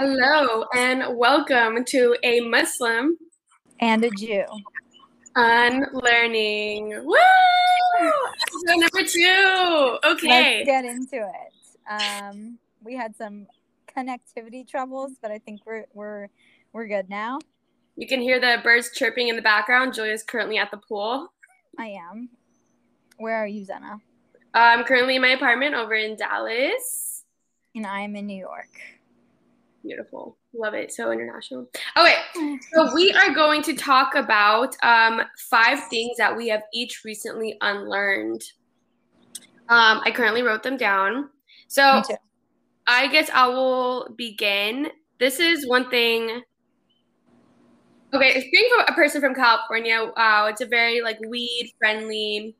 [0.00, 3.18] Hello and welcome to a Muslim
[3.80, 4.44] and a Jew
[5.34, 7.04] unlearning.
[7.04, 7.16] Woo!
[7.98, 9.98] So number two.
[10.04, 10.58] Okay.
[10.58, 11.90] Let's get into it.
[11.90, 13.48] Um, we had some
[13.96, 16.28] connectivity troubles, but I think we're we're
[16.72, 17.40] we're good now.
[17.96, 19.94] You can hear the birds chirping in the background.
[19.94, 21.32] Julia's currently at the pool.
[21.76, 22.28] I am.
[23.16, 23.98] Where are you, Zena?
[24.54, 27.24] I'm currently in my apartment over in Dallas.
[27.74, 28.70] And I am in New York.
[29.82, 30.36] Beautiful.
[30.54, 30.92] Love it.
[30.92, 31.68] So international.
[31.96, 32.16] Okay.
[32.74, 37.56] So we are going to talk about um, five things that we have each recently
[37.60, 38.42] unlearned.
[39.68, 41.30] Um, I currently wrote them down.
[41.68, 42.02] So
[42.86, 44.88] I guess I will begin.
[45.20, 46.42] This is one thing.
[48.14, 52.56] Okay, being from a person from California, wow, it's a very like weed friendly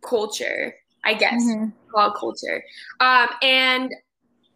[0.00, 2.10] culture, I guess, mm-hmm.
[2.16, 2.62] culture.
[3.00, 3.92] Um, and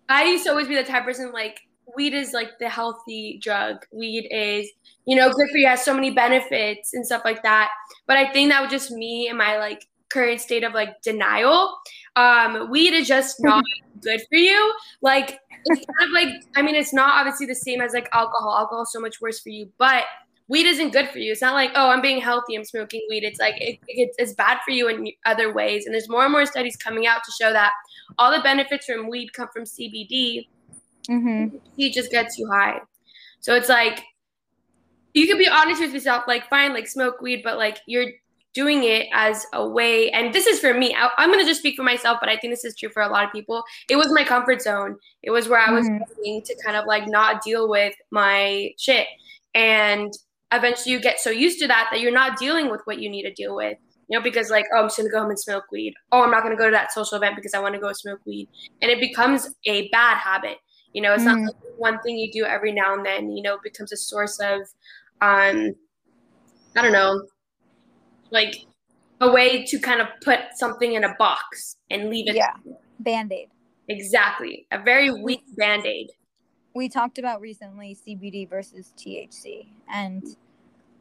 [0.09, 1.59] I used to always be the type of person like
[1.95, 3.85] weed is like the healthy drug.
[3.93, 4.71] Weed is,
[5.05, 7.71] you know, good for you, has so many benefits and stuff like that.
[8.07, 11.77] But I think that was just me and my like current state of like denial.
[12.17, 13.65] Um, weed is just not
[14.01, 14.75] good for you.
[15.03, 18.57] Like it's kind of like I mean, it's not obviously the same as like alcohol.
[18.57, 20.05] Alcohol is so much worse for you, but
[20.49, 21.33] weed isn't good for you.
[21.33, 23.25] It's not like, oh, I'm being healthy, I'm smoking weed.
[23.25, 25.87] It's like it, it, it's bad for you in other ways.
[25.87, 27.73] And there's more and more studies coming out to show that
[28.19, 30.47] all the benefits from weed come from CBD.
[31.11, 31.57] Mm-hmm.
[31.77, 32.81] He just gets you high.
[33.41, 34.03] So it's like
[35.15, 38.11] you can be honest with yourself, like fine, like smoke weed, but like you're
[38.53, 40.11] doing it as a way.
[40.11, 40.95] And this is for me.
[40.95, 43.09] I, am gonna just speak for myself, but I think this is true for a
[43.09, 43.63] lot of people.
[43.89, 44.97] It was my comfort zone.
[45.23, 46.39] It was where I was mm-hmm.
[46.45, 49.07] to kind of like not deal with my shit.
[49.55, 50.13] And
[50.53, 53.23] eventually you get so used to that that you're not dealing with what you need
[53.23, 53.77] to deal with
[54.09, 56.31] you know because like oh i'm just gonna go home and smoke weed oh i'm
[56.31, 58.49] not gonna go to that social event because i want to go smoke weed
[58.81, 60.59] and it becomes a bad habit
[60.97, 61.27] you know it's mm.
[61.27, 64.41] not like one thing you do every now and then you know becomes a source
[64.41, 64.61] of
[65.21, 65.73] um
[66.77, 67.23] i don't know
[68.31, 68.67] like
[69.21, 72.55] a way to kind of put something in a box and leave it yeah
[73.01, 73.49] band-aid
[73.89, 76.09] exactly a very weak band-aid
[76.77, 80.23] we talked about recently CBD versus THC, and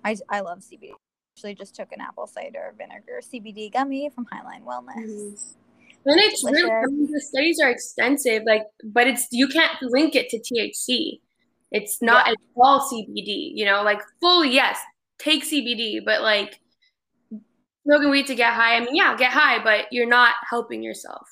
[0.05, 0.91] I, I love CBD.
[1.35, 4.95] Actually, just took an apple cider vinegar CBD gummy from Highline Wellness.
[4.95, 5.64] Mm-hmm.
[6.05, 10.37] And it's really the studies are extensive, like, but it's you can't link it to
[10.39, 11.19] THC.
[11.71, 12.33] It's not yeah.
[12.33, 13.51] at all CBD.
[13.55, 14.79] You know, like fully yes,
[15.17, 16.59] take CBD, but like
[17.83, 18.75] smoking weed to get high.
[18.75, 21.27] I mean, yeah, get high, but you're not helping yourself.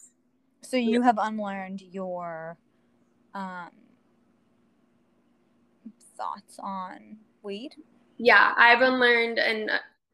[0.63, 2.57] So you have unlearned your
[3.35, 3.69] um
[6.17, 7.75] thoughts on weed?
[8.17, 9.69] Yeah, I've unlearned and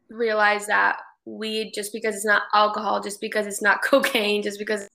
[0.08, 4.88] realized that weed, just because it's not alcohol, just because it's not cocaine, just because,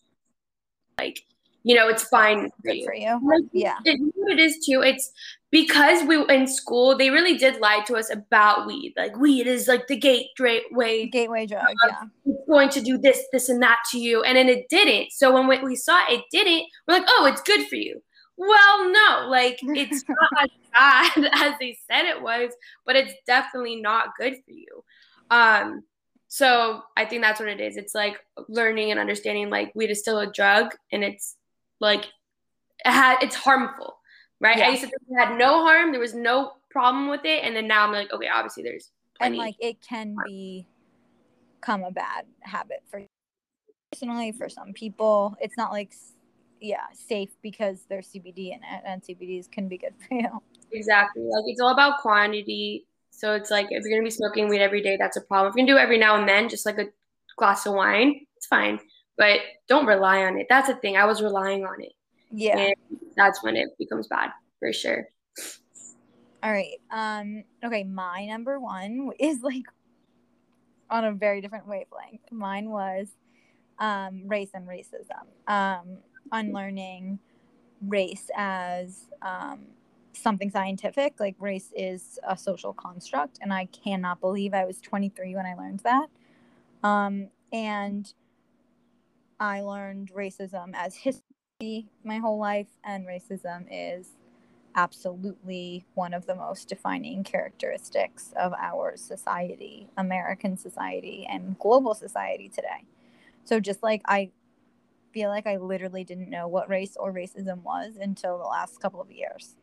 [0.97, 1.25] like,
[1.63, 2.85] you know, it's fine for you.
[2.85, 3.19] For you.
[3.23, 3.77] Like, yeah.
[3.85, 4.81] It, it is too.
[4.81, 5.11] It's
[5.55, 8.93] because we in school they really did lie to us about weed.
[8.97, 11.63] Like weed is like the gateway gateway drug.
[11.87, 15.11] yeah, it's going to do this, this, and that to you, and then it didn't.
[15.11, 18.01] So when we saw it didn't, we're like, oh, it's good for you.
[18.37, 22.51] Well, no, like it's not as bad as they said it was,
[22.85, 24.83] but it's definitely not good for you.
[25.31, 25.83] Um,
[26.35, 27.77] so I think that's what it is.
[27.77, 28.17] It's like
[28.49, 31.37] learning and understanding like weed is still a drug and it's
[31.79, 32.03] like
[32.83, 33.99] it had it's harmful,
[34.41, 34.57] right?
[34.57, 34.65] Yeah.
[34.65, 37.55] I used to think it had no harm, there was no problem with it, and
[37.55, 38.91] then now I'm like, okay, obviously there's
[39.21, 40.67] and like it can be
[41.61, 43.01] become a bad habit for
[43.93, 45.37] personally for some people.
[45.39, 45.93] It's not like
[46.59, 50.27] yeah safe because there's CBD in it, and CBDs can be good for you.
[50.73, 51.23] Exactly.
[51.23, 52.87] Like it's all about quantity.
[53.15, 55.51] So it's like if you're gonna be smoking weed every day, that's a problem.
[55.51, 56.87] If you can do it every now and then, just like a
[57.37, 58.79] glass of wine, it's fine.
[59.17, 59.39] But
[59.69, 60.47] don't rely on it.
[60.49, 60.97] That's the thing.
[60.97, 61.93] I was relying on it.
[62.31, 62.57] Yeah.
[62.57, 62.75] And
[63.15, 65.07] that's when it becomes bad for sure.
[66.43, 66.75] All right.
[66.91, 69.63] Um, okay, my number one is like
[70.89, 72.31] on a very different wavelength.
[72.31, 73.07] Mine was
[73.79, 75.25] um race and racism.
[75.47, 75.99] Um
[76.31, 77.19] unlearning
[77.81, 79.67] race as um,
[80.15, 81.19] something scientific.
[81.19, 85.55] Like race is a social construct, and I cannot believe I was 23 when I
[85.55, 86.07] learned that.
[86.83, 88.13] Um, and
[89.39, 94.09] I learned racism as history my whole life, and racism is
[94.75, 102.49] absolutely one of the most defining characteristics of our society, American society, and global society
[102.49, 102.85] today.
[103.45, 104.31] So, just like I
[105.13, 109.01] feel like I literally didn't know what race or racism was until the last couple
[109.01, 109.55] of years.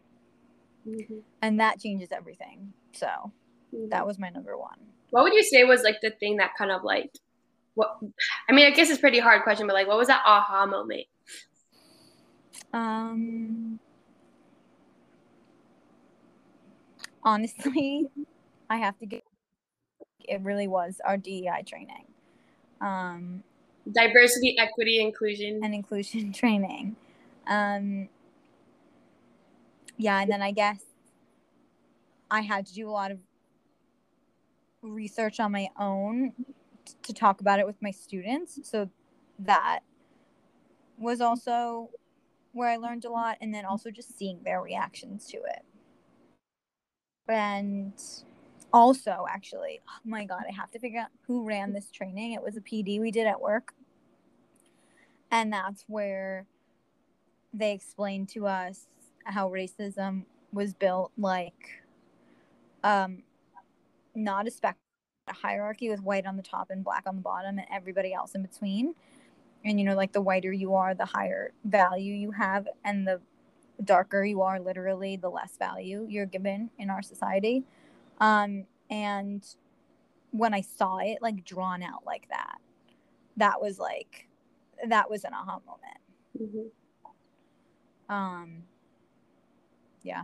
[0.87, 1.19] Mm-hmm.
[1.43, 2.73] And that changes everything.
[2.93, 3.88] So mm-hmm.
[3.90, 4.79] that was my number one.
[5.11, 7.11] What would you say was like the thing that kind of like,
[7.75, 7.99] what,
[8.49, 11.06] I mean, I guess it's pretty hard question, but like, what was that aha moment?
[12.73, 13.79] Um,
[17.23, 18.08] honestly,
[18.70, 19.23] I have to get
[20.29, 22.06] it really was our DEI training.
[22.81, 23.43] Um,
[23.90, 25.61] Diversity, equity, inclusion.
[25.62, 26.96] And inclusion training.
[27.46, 28.08] Um,
[29.97, 30.81] yeah, and then I guess
[32.31, 33.19] I had to do a lot of
[34.83, 36.33] research on my own
[37.03, 38.59] to talk about it with my students.
[38.69, 38.89] So
[39.39, 39.81] that
[40.99, 41.91] was also
[42.53, 45.65] where I learned a lot, and then also just seeing their reactions to it.
[47.29, 47.94] And
[48.73, 52.33] also, actually, oh my God, I have to figure out who ran this training.
[52.33, 53.73] It was a PD we did at work.
[55.31, 56.47] And that's where
[57.55, 58.87] they explained to us
[59.25, 61.83] how racism was built like
[62.85, 63.23] um
[64.15, 64.77] not a spec
[65.29, 68.35] a hierarchy with white on the top and black on the bottom and everybody else
[68.35, 68.95] in between.
[69.65, 73.21] And you know like the whiter you are the higher value you have and the
[73.85, 77.65] darker you are literally the less value you're given in our society.
[78.21, 79.45] Um and
[80.33, 82.59] when i saw it like drawn out like that
[83.37, 84.29] that was like
[84.89, 86.01] that was an aha moment.
[86.41, 88.15] Mm-hmm.
[88.15, 88.63] um
[90.03, 90.23] yeah.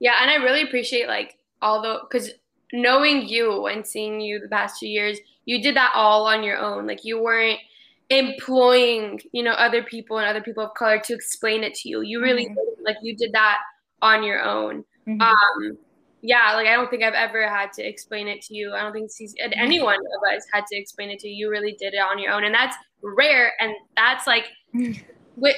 [0.00, 2.30] Yeah and i really appreciate like all the because
[2.72, 6.58] knowing you and seeing you the past two years you did that all on your
[6.58, 6.86] own.
[6.86, 7.58] Like you weren't
[8.10, 12.02] employing you know other people and other people of color to explain it to you.
[12.02, 12.84] You really mm-hmm.
[12.84, 13.58] like you did that
[14.00, 14.84] on your own.
[15.08, 15.20] Mm-hmm.
[15.20, 15.76] um
[16.24, 18.72] yeah like i don't think i've ever had to explain it to you.
[18.72, 19.52] I don't think mm-hmm.
[19.56, 21.46] anyone of us had to explain it to you.
[21.46, 24.44] You really did it on your own and that's rare and that's like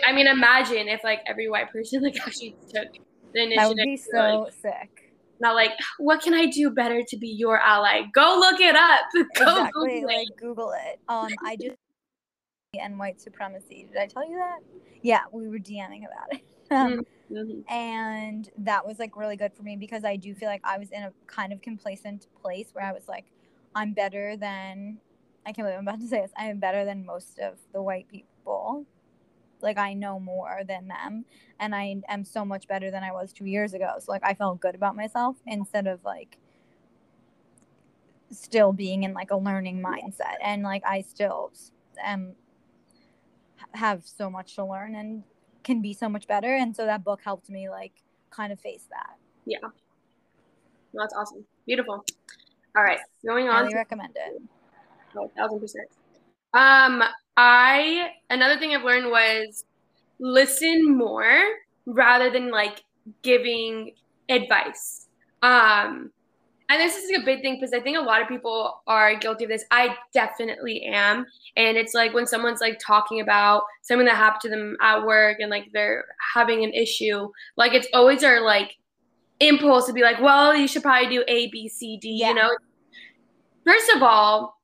[0.06, 2.88] i mean imagine if like every white person like actually took
[3.32, 5.12] the initiative that would be so like, sick.
[5.40, 8.02] not like what can i do better to be your ally?
[8.14, 9.00] Go look it up.
[9.36, 11.00] Go exactly google like google it.
[11.08, 11.76] Um i just
[12.80, 13.88] and white supremacy.
[13.92, 14.58] Did i tell you that?
[15.02, 16.44] Yeah we were dming about it.
[16.70, 17.72] Um, mm-hmm.
[17.72, 20.90] and that was like really good for me because i do feel like i was
[20.90, 23.26] in a kind of complacent place where i was like
[23.74, 24.98] i'm better than
[25.46, 27.82] i can't believe i'm about to say this i am better than most of the
[27.82, 28.86] white people
[29.64, 31.24] like I know more than them
[31.58, 33.94] and I am so much better than I was 2 years ago.
[33.98, 36.38] So like I felt good about myself instead of like
[38.30, 41.52] still being in like a learning mindset and like I still
[42.02, 42.34] am
[43.72, 45.24] have so much to learn and
[45.64, 47.92] can be so much better and so that book helped me like
[48.30, 49.16] kind of face that.
[49.46, 49.58] Yeah.
[50.92, 51.44] That's awesome.
[51.66, 52.04] Beautiful.
[52.76, 53.64] All right, going on.
[53.64, 54.42] Highly recommend it.
[55.16, 55.88] Oh, thousand percent.
[56.54, 57.02] Um,
[57.36, 59.64] I another thing I've learned was
[60.20, 61.42] listen more
[61.86, 62.82] rather than like
[63.22, 63.92] giving
[64.28, 65.08] advice.
[65.42, 66.10] Um,
[66.70, 69.44] and this is a big thing because I think a lot of people are guilty
[69.44, 69.64] of this.
[69.70, 71.26] I definitely am.
[71.56, 75.38] And it's like when someone's like talking about something that happened to them at work
[75.40, 78.76] and like they're having an issue, like it's always our like
[79.40, 82.28] impulse to be like, well, you should probably do A, B, C, D, yeah.
[82.28, 82.50] you know?
[83.66, 84.58] First of all,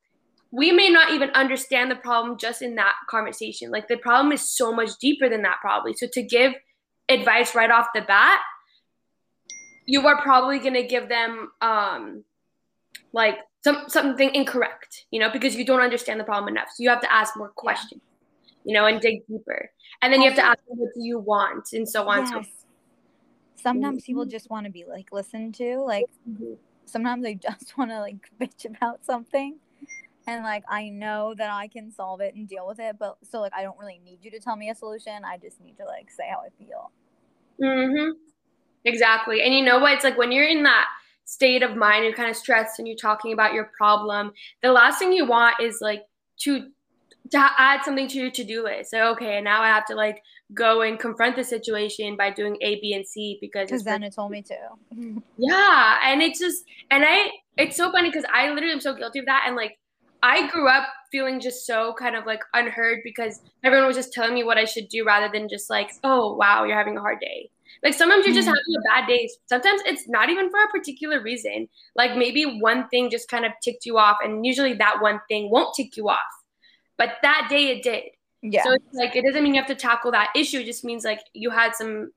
[0.53, 3.71] we may not even understand the problem just in that conversation.
[3.71, 5.95] Like the problem is so much deeper than that, probably.
[5.95, 6.55] So to give
[7.09, 8.41] advice right off the bat,
[9.87, 12.25] you are probably going to give them um,
[13.13, 16.69] like some something incorrect, you know, because you don't understand the problem enough.
[16.75, 18.01] So you have to ask more questions,
[18.43, 18.53] yeah.
[18.65, 19.71] you know, and dig deeper.
[20.03, 22.27] And then you have to ask them, what do you want and so on.
[22.27, 22.33] Yes.
[22.33, 22.43] So
[23.63, 25.79] sometimes people just want to be like listened to.
[25.79, 26.55] Like mm-hmm.
[26.87, 29.59] sometimes they just want to like bitch about something
[30.31, 33.41] and like I know that I can solve it and deal with it, but so
[33.41, 35.25] like I don't really need you to tell me a solution.
[35.25, 36.93] I just need to like say how I feel.
[37.61, 38.13] Mhm.
[38.85, 39.43] Exactly.
[39.43, 39.93] And you know what?
[39.93, 40.87] It's like when you're in that
[41.25, 44.33] state of mind, you're kind of stressed and you're talking about your problem.
[44.63, 46.05] The last thing you want is like
[46.43, 46.71] to
[47.33, 48.91] to add something to your to-do list.
[48.91, 50.23] So okay, and now I have to like
[50.55, 54.15] go and confront the situation by doing A, B, and C because because then it
[54.15, 54.57] told me to.
[55.37, 59.19] yeah, and it's just and I it's so funny because I literally am so guilty
[59.19, 59.80] of that and like
[60.23, 64.35] I grew up feeling just so kind of like unheard because everyone was just telling
[64.35, 67.21] me what I should do rather than just like, oh, wow, you're having a hard
[67.21, 67.51] day.
[67.83, 68.53] Like sometimes you're just mm.
[68.53, 69.29] having a bad day.
[69.47, 71.69] Sometimes it's not even for a particular reason.
[71.97, 75.51] Like maybe one thing just kind of ticked you off, and usually that one thing
[75.51, 76.19] won't tick you off.
[76.99, 78.05] But that day it did.
[78.43, 78.65] Yeah.
[78.65, 80.59] So it's like it doesn't mean you have to tackle that issue.
[80.59, 82.13] It just means like you had some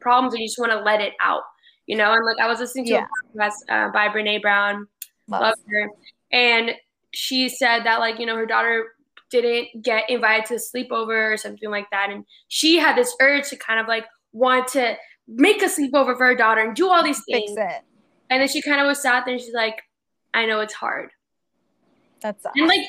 [0.00, 1.42] problems and you just want to let it out.
[1.86, 3.06] You know, and like I was listening to yeah.
[3.34, 4.86] a podcast uh, by Brene Brown.
[5.26, 5.40] Love.
[5.40, 5.88] Love her.
[6.32, 6.72] And
[7.12, 8.86] she said that like you know her daughter
[9.30, 12.10] didn't get invited to a sleepover or something like that.
[12.10, 14.96] And she had this urge to kind of like want to
[15.28, 17.56] make a sleepover for her daughter and do all these things.
[18.28, 19.82] and then she kind of was sat there and she's like
[20.34, 21.10] i know it's hard.
[22.20, 22.82] That's and like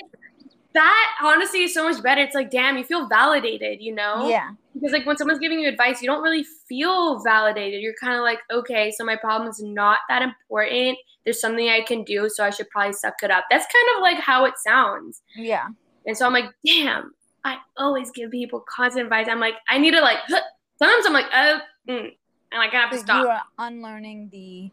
[0.74, 2.22] that honestly is so much better.
[2.22, 4.28] It's like damn you feel validated you know?
[4.28, 7.82] Yeah because like when someone's giving you advice, you don't really feel validated.
[7.82, 10.98] You're kind of like, okay, so my problem is not that important.
[11.24, 13.46] There's something I can do, so I should probably suck it up.
[13.52, 15.22] That's kind of like how it sounds.
[15.36, 15.68] Yeah.
[16.08, 19.28] And so I'm like, damn, I always give people constant advice.
[19.30, 20.18] I'm like, I need to like.
[20.28, 23.24] Sometimes I'm like, oh, mm, and like I have to stop.
[23.24, 24.72] You are unlearning the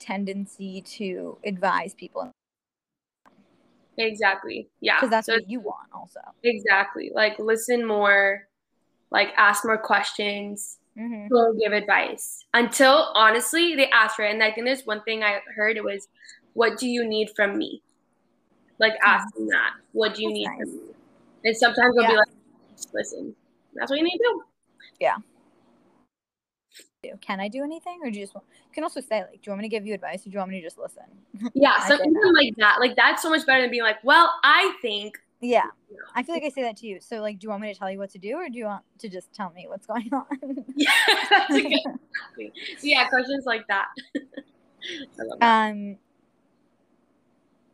[0.00, 2.32] tendency to advise people.
[3.98, 4.68] Exactly.
[4.80, 4.96] Yeah.
[4.96, 6.20] Because that's so, what you want, also.
[6.42, 7.10] Exactly.
[7.14, 8.48] Like listen more,
[9.10, 10.78] like ask more questions.
[10.98, 11.58] Mm-hmm.
[11.58, 14.32] Give advice until honestly they ask for it.
[14.32, 16.06] And I think there's one thing I heard it was,
[16.52, 17.82] "What do you need from me?"
[18.78, 19.72] Like asking that.
[19.90, 20.58] What do you that's need nice.
[20.60, 20.94] from me?
[21.46, 22.10] And sometimes they'll yeah.
[22.10, 22.28] be like,
[22.92, 23.34] "Listen,
[23.74, 24.42] that's what you need to do."
[25.00, 25.16] Yeah
[27.08, 27.18] do?
[27.20, 29.40] Can I do anything, or do you just want, you can also say like, do
[29.44, 31.04] you want me to give you advice, or do you want me to just listen?
[31.54, 32.80] Yeah, something like that.
[32.80, 35.18] Like that's so much better than being like, well, I think.
[35.40, 35.66] Yeah,
[36.14, 37.00] I feel like I say that to you.
[37.00, 38.64] So like, do you want me to tell you what to do, or do you
[38.64, 40.64] want to just tell me what's going on?
[40.74, 40.90] yeah,
[41.30, 41.80] that's a good.
[42.78, 43.88] so yeah, questions like that.
[44.14, 45.38] that.
[45.40, 45.96] Um.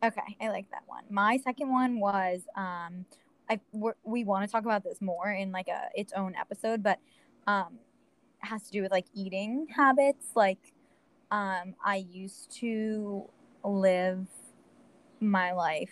[0.03, 1.03] Okay, I like that one.
[1.09, 3.05] My second one was um,
[3.49, 3.59] I
[4.03, 6.99] we want to talk about this more in like a its own episode, but
[7.47, 7.79] um,
[8.41, 10.27] has to do with like eating habits.
[10.35, 10.73] Like,
[11.31, 13.29] um, I used to
[13.63, 14.27] live
[15.19, 15.91] my life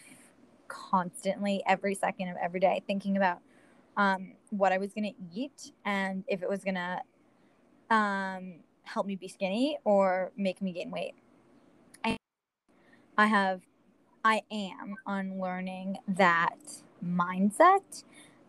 [0.68, 3.39] constantly, every second of every day, thinking about
[3.98, 7.01] um, what I was gonna eat and if it was gonna
[7.89, 11.15] um, help me be skinny or make me gain weight.
[12.06, 12.18] I,
[13.18, 13.62] I have,
[14.24, 16.58] I am unlearning that
[17.06, 18.03] mindset.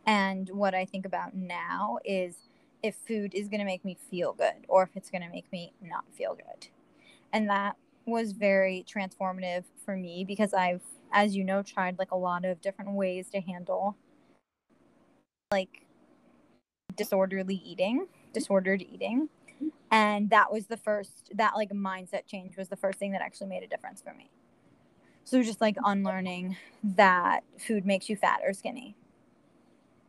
[0.07, 2.50] And what I think about now is
[2.82, 5.50] if food is going to make me feel good or if it's going to make
[5.52, 6.68] me not feel good.
[7.32, 10.82] And that was very transformative for me because I've,
[11.12, 13.96] as you know, tried like a lot of different ways to handle
[15.50, 15.87] like
[16.96, 19.28] disorderly eating, disordered eating.
[19.90, 23.49] And that was the first, that like mindset change was the first thing that actually
[23.49, 24.30] made a difference for me.
[25.25, 28.96] So just like unlearning that food makes you fat or skinny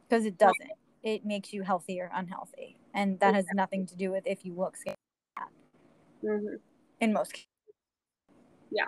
[0.07, 0.71] because it doesn't
[1.03, 4.53] it makes you healthy or unhealthy, and that has nothing to do with if you
[4.53, 4.95] look skinny.
[6.23, 6.55] Mm-hmm.
[6.99, 7.47] In most cases.
[8.71, 8.85] Yeah.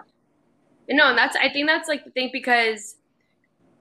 [0.90, 2.98] No, and that's I think that's like the thing because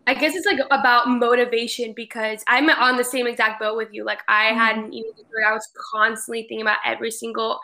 [0.06, 4.04] I guess it's like about motivation because I'm on the same exact boat with you.
[4.04, 4.58] Like I mm-hmm.
[4.58, 5.46] had an eating disorder.
[5.46, 7.60] I was constantly thinking about every single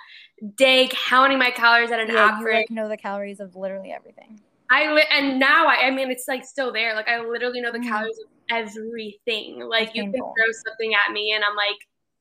[0.57, 2.55] day, counting my calories at an yeah, average.
[2.55, 4.41] You like know the calories of literally everything.
[4.71, 6.95] I li- and now I, I mean it's like still there.
[6.95, 7.89] Like I literally know the mm-hmm.
[7.89, 9.67] calories of everything.
[9.69, 11.77] Like you can throw something at me and I'm like,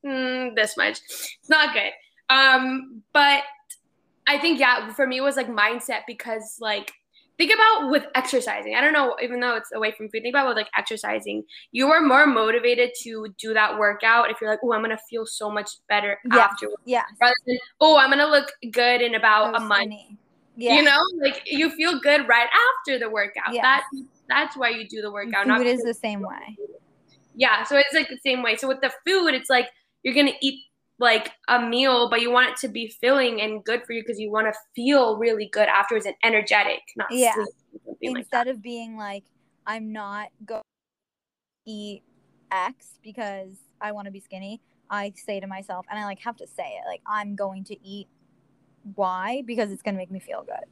[0.06, 1.00] mm, this much.
[1.08, 1.92] It's not good.
[2.30, 3.42] Um, but
[4.26, 6.92] I think yeah, for me it was like mindset because like
[7.38, 8.74] think about with exercising.
[8.74, 11.44] I don't know, even though it's away from food, think about with like exercising.
[11.72, 15.24] You are more motivated to do that workout if you're like, oh, I'm gonna feel
[15.24, 16.38] so much better yeah.
[16.38, 16.82] afterwards.
[16.84, 17.04] Yeah.
[17.20, 19.94] Rather than, oh, I'm gonna look good in about a month.
[20.58, 20.74] Yeah.
[20.74, 22.48] You know, like you feel good right
[22.80, 23.54] after the workout.
[23.54, 23.62] Yeah.
[23.62, 23.84] That
[24.28, 25.46] that's why you do the workout.
[25.46, 26.56] Food is the same way.
[27.36, 28.56] Yeah, so it's like the same way.
[28.56, 29.68] So with the food, it's like
[30.02, 30.64] you're gonna eat
[30.98, 34.18] like a meal, but you want it to be filling and good for you because
[34.18, 37.34] you want to feel really good afterwards and energetic, not yeah.
[38.00, 39.22] Instead like of being like,
[39.64, 40.62] I'm not going
[41.66, 42.02] to eat
[42.50, 43.50] X because
[43.80, 44.60] I want to be skinny.
[44.90, 47.76] I say to myself, and I like have to say it, like I'm going to
[47.86, 48.08] eat
[48.94, 50.66] why because it's gonna make me feel good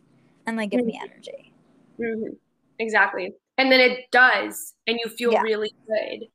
[0.46, 0.88] and like give mm-hmm.
[0.88, 1.52] me energy
[2.00, 2.34] mm-hmm.
[2.78, 5.42] exactly and then it does and you feel yeah.
[5.42, 6.28] really good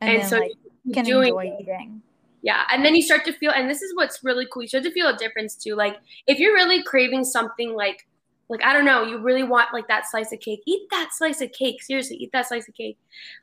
[0.00, 0.52] and, and then, so like,
[0.84, 1.60] you can doing enjoy it.
[1.60, 2.02] eating
[2.42, 4.84] yeah and then you start to feel and this is what's really cool you start
[4.84, 8.06] to feel a difference too like if you're really craving something like
[8.48, 11.40] like i don't know you really want like that slice of cake eat that slice
[11.40, 12.98] of cake seriously eat that slice of cake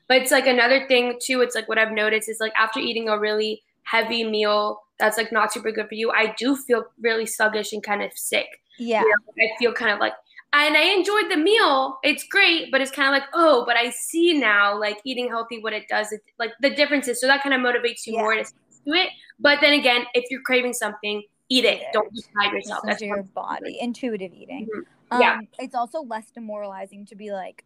[0.08, 3.08] but it's like another thing too it's like what i've noticed is like after eating
[3.08, 7.26] a really heavy meal that's like not super good for you, I do feel really
[7.26, 8.46] sluggish and kind of sick.
[8.78, 9.02] Yeah.
[9.02, 10.12] You know, I feel kind of like,
[10.52, 11.98] and I enjoyed the meal.
[12.04, 15.58] It's great, but it's kind of like, oh, but I see now, like eating healthy,
[15.60, 17.20] what it does, it, like the differences.
[17.20, 18.20] So that kind of motivates you yeah.
[18.20, 19.08] more to do it.
[19.40, 21.82] But then again, if you're craving something, eat it.
[21.92, 22.82] Don't deprive yourself.
[22.86, 23.78] That's your body.
[23.80, 24.66] Intuitive eating.
[24.66, 25.14] Mm-hmm.
[25.14, 25.38] Um, yeah.
[25.58, 27.64] It's also less demoralizing to be like,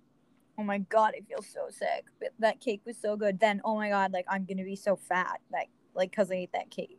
[0.59, 2.07] oh my god, I feel so sick.
[2.19, 3.39] But that cake was so good.
[3.39, 6.53] Then, oh my god, like I'm gonna be so fat, like like because I ate
[6.53, 6.99] that cake.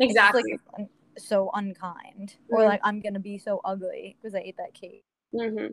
[0.00, 0.58] Exactly.
[0.76, 0.88] Like,
[1.18, 2.54] so unkind, mm-hmm.
[2.54, 5.04] or like I'm gonna be so ugly because I ate that cake.
[5.34, 5.72] Mm-hmm.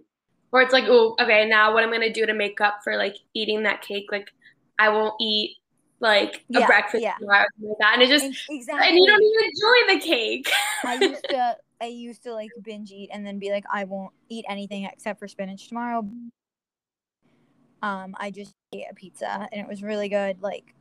[0.52, 3.18] Or it's like, oh, okay, now what I'm gonna do to make up for like
[3.34, 4.06] eating that cake?
[4.12, 4.30] Like,
[4.78, 5.58] I won't eat
[6.00, 7.16] like a yeah, breakfast yeah.
[7.22, 7.48] like
[7.80, 8.88] that, and it just exactly.
[8.88, 10.52] And you don't even enjoy the cake.
[10.84, 14.14] I used to, I used to like binge eat and then be like, I won't
[14.30, 16.08] eat anything except for spinach tomorrow.
[17.82, 20.42] Um, I just ate a pizza and it was really good.
[20.42, 20.74] Like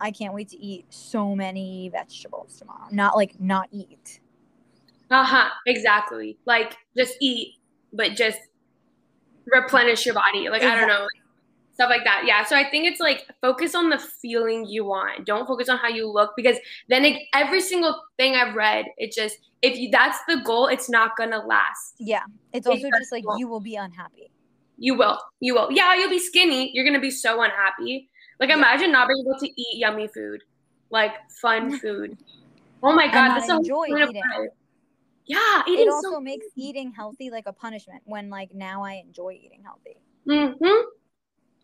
[0.00, 2.88] I can't wait to eat so many vegetables tomorrow.
[2.90, 4.20] Not like not eat.
[5.10, 5.48] Uh huh.
[5.66, 6.38] Exactly.
[6.44, 7.56] Like just eat,
[7.92, 8.38] but just
[9.46, 10.48] replenish your body.
[10.48, 10.84] Like exactly.
[10.84, 11.06] I don't know,
[11.78, 12.24] stuff like that.
[12.26, 12.44] Yeah.
[12.44, 15.24] So I think it's like focus on the feeling you want.
[15.26, 16.56] Don't focus on how you look because
[16.88, 20.90] then it, every single thing I've read, it just if you that's the goal, it's
[20.90, 21.94] not gonna last.
[21.98, 22.22] Yeah.
[22.52, 24.30] It's also just like you will be unhappy.
[24.76, 25.18] You will.
[25.40, 25.70] You will.
[25.70, 26.70] Yeah, you'll be skinny.
[26.72, 28.08] You're gonna be so unhappy.
[28.40, 30.42] Like imagine not being able to eat yummy food,
[30.90, 32.16] like fun food.
[32.82, 34.22] Oh my god, that's enjoy eating.
[35.26, 38.94] Yeah, eating it also so makes eating healthy like a punishment when like now I
[38.94, 39.98] enjoy eating healthy.
[40.26, 40.88] Mm-hmm.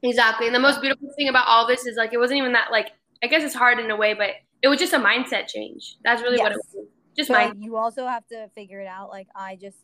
[0.03, 0.47] Exactly.
[0.47, 2.93] And the most beautiful thing about all this is like it wasn't even that like
[3.23, 4.31] I guess it's hard in a way, but
[4.63, 5.97] it was just a mindset change.
[6.05, 6.43] That's really yes.
[6.43, 6.87] what it was.
[7.17, 9.09] Just my you also have to figure it out.
[9.09, 9.79] Like I just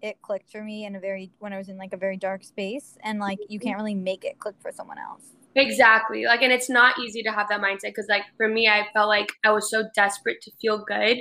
[0.00, 2.44] it clicked for me in a very when I was in like a very dark
[2.44, 5.24] space and like you can't really make it click for someone else.
[5.56, 6.24] Exactly.
[6.24, 9.08] Like and it's not easy to have that mindset because like for me I felt
[9.08, 11.18] like I was so desperate to feel good.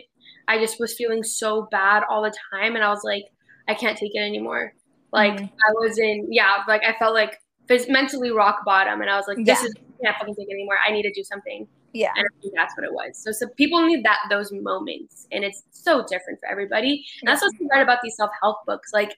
[0.47, 3.25] I just was feeling so bad all the time and I was like
[3.67, 4.73] I can't take it anymore.
[5.11, 5.45] Like mm-hmm.
[5.45, 7.39] I was in yeah, like I felt like
[7.87, 9.65] mentally rock bottom and I was like this yeah.
[9.65, 10.75] is I can't fucking take it anymore.
[10.85, 11.67] I need to do something.
[11.93, 12.09] Yeah.
[12.15, 13.21] And I think that's what it was.
[13.23, 17.05] So so people need that those moments and it's so different for everybody.
[17.21, 18.91] And that's what's great about these self-help books.
[18.93, 19.15] Like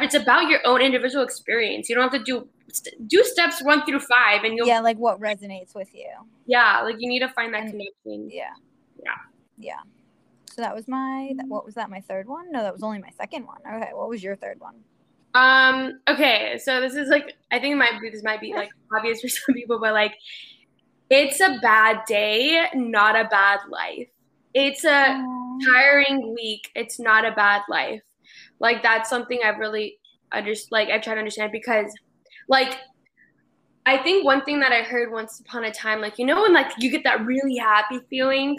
[0.00, 1.88] it's about your own individual experience.
[1.88, 2.48] You don't have to do
[3.06, 6.08] do steps one through five and you'll Yeah, like what resonates with you.
[6.46, 8.30] Yeah, like you need to find that and, connection.
[8.30, 8.52] Yeah.
[9.04, 9.12] Yeah.
[9.58, 9.80] Yeah.
[10.50, 12.50] So that was my what was that my third one?
[12.50, 13.58] No, that was only my second one.
[13.66, 14.76] Okay, what was your third one?
[15.34, 18.70] Um, okay, so this is like I think it might be this might be like
[18.96, 20.14] obvious for some people, but like
[21.10, 24.08] it's a bad day, not a bad life.
[24.54, 25.58] It's a Aww.
[25.64, 26.70] tiring week.
[26.74, 28.02] It's not a bad life.
[28.58, 29.98] Like that's something I've really
[30.30, 31.92] under like I try to understand because
[32.48, 32.78] like
[33.84, 36.52] I think one thing that I heard once upon a time, like you know when
[36.52, 38.58] like you get that really happy feeling,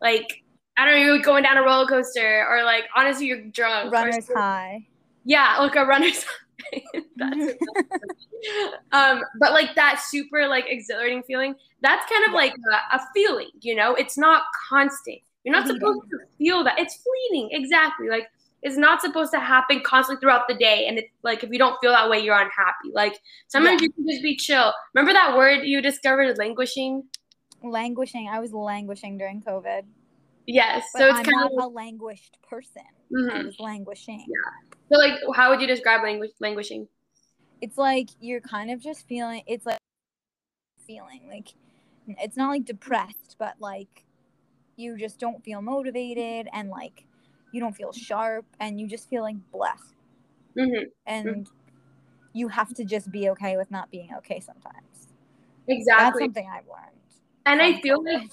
[0.00, 0.42] like
[0.76, 3.92] I don't know, you're going down a roller coaster or like honestly you're drunk.
[3.92, 4.86] Runner's high.
[5.24, 6.24] Yeah, like a runner's
[7.16, 7.36] that's
[8.92, 13.50] um, but like that super like exhilarating feeling, that's kind of like a, a feeling,
[13.60, 13.94] you know.
[13.94, 15.18] It's not constant.
[15.44, 16.78] You're not supposed to feel that.
[16.78, 18.08] It's fleeting, exactly.
[18.08, 18.28] Like
[18.62, 20.86] it's not supposed to happen constantly throughout the day.
[20.88, 22.90] And it's like if you don't feel that way, you're unhappy.
[22.92, 23.86] Like sometimes yeah.
[23.86, 24.72] you can just be chill.
[24.94, 27.04] Remember that word you discovered, languishing?
[27.62, 28.28] Languishing.
[28.30, 29.82] I was languishing during COVID.
[30.46, 30.86] Yes.
[30.92, 32.82] But so it's I'm kind of a languished person.
[33.14, 33.36] Mm-hmm.
[33.36, 34.24] I was languishing.
[34.26, 34.78] Yeah.
[34.90, 36.88] So like how would you describe language languishing?
[37.60, 39.78] It's like you're kind of just feeling it's like
[40.86, 41.48] feeling like
[42.08, 44.04] it's not like depressed, but like
[44.76, 47.04] you just don't feel motivated and like
[47.52, 49.94] you don't feel sharp and you just feel like blessed.
[50.56, 50.84] Mm-hmm.
[51.06, 51.42] And mm-hmm.
[52.32, 55.08] you have to just be okay with not being okay sometimes.
[55.66, 56.04] Exactly.
[56.04, 56.96] That's something I've learned.
[57.46, 58.20] And I feel COVID.
[58.20, 58.30] like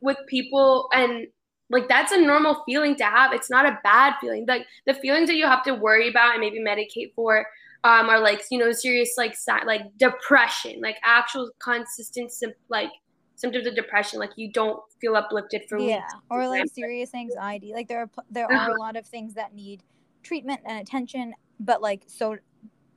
[0.00, 1.26] with people and
[1.70, 3.32] like that's a normal feeling to have.
[3.32, 4.44] It's not a bad feeling.
[4.46, 7.46] Like the feelings that you have to worry about and maybe medicate for
[7.84, 9.34] um, are like you know serious like
[9.66, 12.32] like depression, like actual consistent
[12.68, 12.90] like
[13.40, 14.18] symptoms of depression.
[14.18, 17.72] Like you don't feel uplifted for yeah, or like serious anxiety.
[17.72, 19.82] Like there are there are a lot of things that need
[20.22, 22.36] treatment and attention, but like so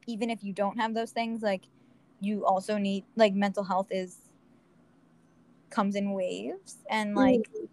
[0.05, 1.63] even if you don't have those things, like
[2.19, 4.17] you also need like mental health is
[5.69, 7.65] comes in waves and like mm-hmm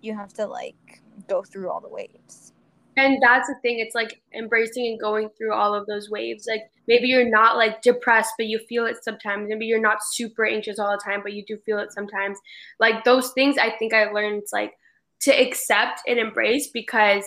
[0.00, 2.52] you have to like go through all the waves
[2.98, 6.46] and that's the thing it's like embracing and going through all of those waves.
[6.48, 9.48] Like maybe you're not like depressed but you feel it sometimes.
[9.48, 12.38] Maybe you're not super anxious all the time but you do feel it sometimes.
[12.78, 14.74] Like those things i think i learned like
[15.20, 17.24] to accept and embrace because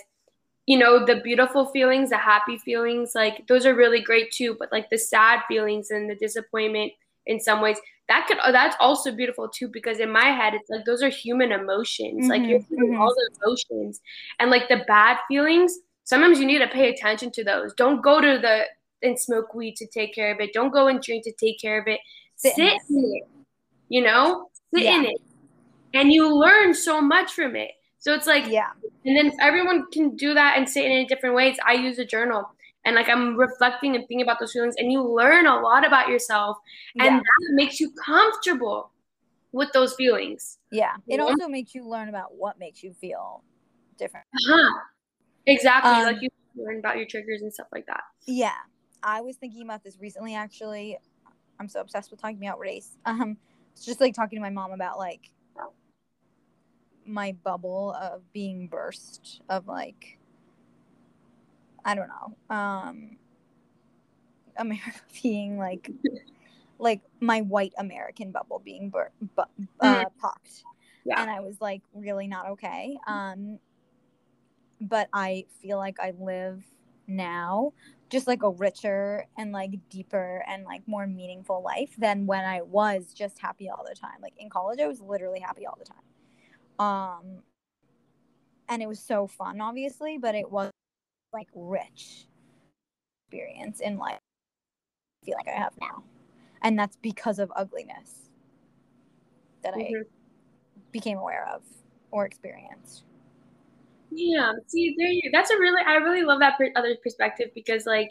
[0.66, 4.56] you know the beautiful feelings the happy feelings like those are really great too.
[4.58, 6.94] But like the sad feelings and the disappointment
[7.26, 7.78] in some ways
[8.12, 11.52] that could that's also beautiful too because in my head it's like those are human
[11.52, 13.02] emotions mm-hmm, like you're feeling mm-hmm.
[13.02, 14.02] all the emotions
[14.40, 17.74] and like the bad feelings sometimes you need to pay attention to those.
[17.76, 18.66] Don't go to the
[19.02, 20.52] and smoke weed to take care of it.
[20.54, 22.00] Don't go and drink to take care of it.
[22.36, 23.24] Sit, sit in, in it
[23.90, 24.48] you know?
[24.74, 24.98] Sit yeah.
[24.98, 25.22] in it.
[25.94, 27.72] And you learn so much from it.
[28.00, 28.72] So it's like yeah.
[29.06, 31.58] and then everyone can do that and sit in it in different ways.
[31.66, 32.50] I use a journal
[32.86, 36.10] and like I'm reflecting and thinking about those feelings, and you learn a lot about
[36.10, 36.58] yourself,
[37.00, 37.20] and yeah.
[37.20, 38.92] that makes you comfortable
[39.52, 40.58] with those feelings.
[40.72, 43.44] Yeah, it you also makes you learn about what makes you feel
[43.98, 44.26] different.
[44.34, 44.80] Uh-huh.
[45.46, 48.04] Exactly, um, like you learn about your triggers and stuff like that.
[48.26, 48.54] Yeah,
[49.04, 50.36] I was thinking about this recently.
[50.36, 50.98] Actually,
[51.60, 52.98] I'm so obsessed with talking about race.
[53.06, 53.38] Um,
[53.74, 55.30] it's just like talking to my mom about like
[57.06, 60.18] my bubble of being burst of like
[61.84, 62.56] I don't know.
[62.56, 63.18] Um,
[64.58, 65.90] America being like
[66.80, 69.44] like my white American bubble being bur- bu-
[69.80, 70.06] uh, mm.
[70.20, 70.64] popped.
[71.06, 71.22] Yeah.
[71.22, 72.98] And I was like really not okay.
[73.08, 73.60] Um,
[74.80, 76.64] but I feel like I live
[77.08, 77.74] now
[78.10, 82.62] just like a richer and like deeper and like more meaningful life than when I
[82.62, 84.20] was just happy all the time.
[84.22, 85.98] Like in college, I was literally happy all the time.
[86.80, 87.44] Um,
[88.68, 90.72] and it was so fun, obviously, but it was
[91.34, 92.28] like rich
[93.24, 94.20] experience in life.
[95.22, 96.04] I feel like I have now,
[96.62, 98.30] and that's because of ugliness
[99.64, 99.96] that mm-hmm.
[99.96, 100.04] I
[100.92, 101.62] became aware of
[102.12, 103.04] or experienced.
[104.12, 105.30] Yeah, see, there you.
[105.32, 108.10] That's a really, I really love that per- other perspective because, like,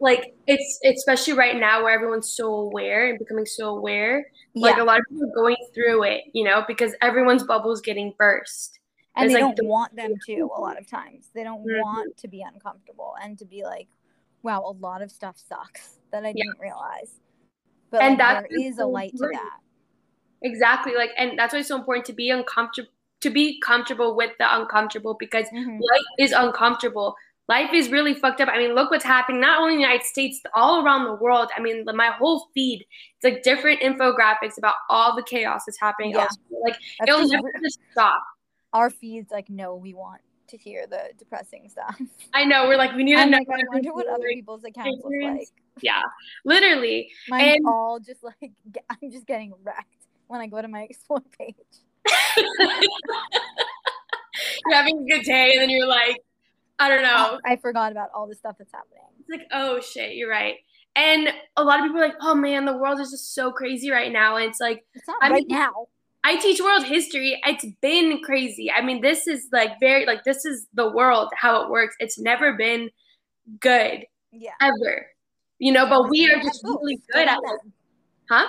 [0.00, 4.26] like it's especially right now where everyone's so aware and becoming so aware.
[4.54, 4.70] Yeah.
[4.70, 7.80] Like a lot of people are going through it, you know, because everyone's bubble is
[7.80, 8.80] getting burst.
[9.14, 10.50] And they like, don't want them to.
[10.56, 11.80] A lot of times, they don't mm-hmm.
[11.80, 13.88] want to be uncomfortable and to be like,
[14.42, 17.20] "Wow, a lot of stuff sucks that I didn't realize."
[17.90, 19.58] But and like, there is a light to that.
[20.42, 22.90] Exactly, like, and that's why it's so important to be uncomfortable
[23.22, 25.78] to be comfortable with the uncomfortable because mm-hmm.
[25.78, 27.14] life is uncomfortable.
[27.48, 28.48] Life is really fucked up.
[28.48, 31.50] I mean, look what's happening not only in the United States, all around the world.
[31.56, 32.84] I mean, my whole feed,
[33.20, 36.12] it's like different infographics about all the chaos that's happening.
[36.12, 36.28] Yeah.
[36.64, 38.22] Like, that's it'll never just stop.
[38.72, 42.00] Our feeds, like, no, we want to hear the depressing stuff.
[42.32, 42.68] I know.
[42.68, 43.38] We're like, we need to know.
[43.38, 45.48] Like, I wonder what other people's accounts look like.
[45.80, 46.02] Yeah,
[46.44, 47.10] literally.
[47.28, 48.52] Mine's and, all just like,
[48.90, 51.54] I'm just getting wrecked when I go to my explore page.
[54.66, 56.18] you're having a good day, and then you're like,
[56.78, 57.32] I don't know.
[57.32, 59.02] Oh, I forgot about all the stuff that's happening.
[59.20, 60.56] It's like, oh shit, you're right.
[60.94, 63.90] And a lot of people are like, oh man, the world is just so crazy
[63.90, 64.36] right now.
[64.36, 65.86] And it's like, it's not I right mean, now.
[66.24, 67.40] I teach world history.
[67.44, 68.70] It's been crazy.
[68.70, 71.96] I mean, this is like very, like, this is the world, how it works.
[71.98, 72.90] It's never been
[73.60, 74.04] good.
[74.30, 74.52] Yeah.
[74.60, 75.06] Ever.
[75.58, 77.72] You know, but we are just really good at it.
[78.28, 78.46] Huh?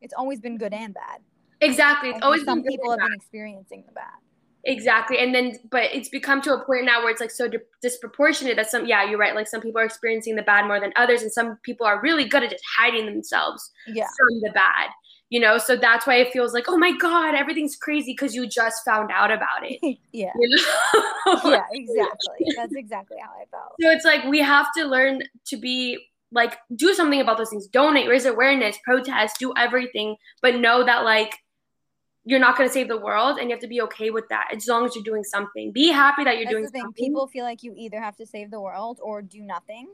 [0.00, 1.20] It's always been good and bad.
[1.60, 2.10] Exactly.
[2.10, 4.20] It's always been some people have been experiencing the bad.
[4.64, 5.18] Exactly.
[5.18, 8.56] And then, but it's become to a point now where it's like so di- disproportionate
[8.56, 9.34] that some, yeah, you're right.
[9.34, 12.26] Like some people are experiencing the bad more than others, and some people are really
[12.28, 14.08] good at just hiding themselves yeah.
[14.18, 14.90] from the bad,
[15.30, 15.58] you know?
[15.58, 19.10] So that's why it feels like, oh my God, everything's crazy because you just found
[19.12, 19.98] out about it.
[20.12, 20.32] yeah.
[20.38, 21.50] You know?
[21.50, 22.46] yeah, exactly.
[22.56, 23.74] That's exactly how I felt.
[23.80, 25.98] So it's like we have to learn to be
[26.32, 31.04] like, do something about those things, donate, raise awareness, protest, do everything, but know that
[31.04, 31.34] like,
[32.26, 34.48] you're not going to save the world and you have to be okay with that
[34.52, 37.44] as long as you're doing something be happy that you're That's doing something people feel
[37.44, 39.88] like you either have to save the world or do nothing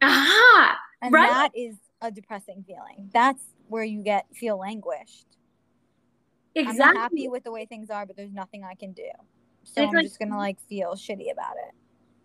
[0.00, 1.28] aha and right?
[1.28, 5.26] that is a depressing feeling that's where you get feel languished.
[6.54, 9.08] Exactly i'm happy with the way things are but there's nothing i can do.
[9.64, 11.74] So i'm like, just gonna like feel shitty about it.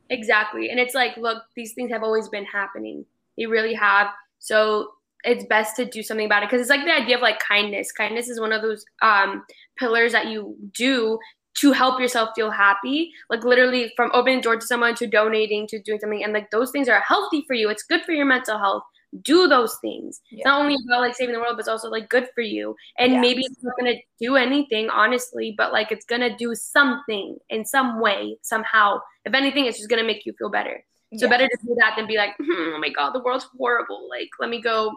[0.10, 0.70] Exactly.
[0.70, 3.06] And it's like look these things have always been happening.
[3.38, 4.08] They really have.
[4.40, 4.92] So
[5.24, 7.92] it's best to do something about it because it's like the idea of like kindness.
[7.92, 9.44] Kindness is one of those um
[9.78, 11.20] pillars that you do
[11.56, 13.12] to help yourself feel happy.
[13.30, 16.52] Like literally from opening the door to someone to donating to doing something and like
[16.52, 17.70] those things are healthy for you.
[17.70, 18.84] It's good for your mental health
[19.24, 20.38] do those things yeah.
[20.38, 22.76] it's not only about like saving the world but it's also like good for you
[23.00, 27.66] and maybe it's not gonna do anything honestly but like it's gonna do something in
[27.66, 30.84] some way somehow if anything it's just gonna make you feel better
[31.18, 34.08] so better to do that than be like, hmm, oh my god, the world's horrible.
[34.10, 34.94] Like, let me go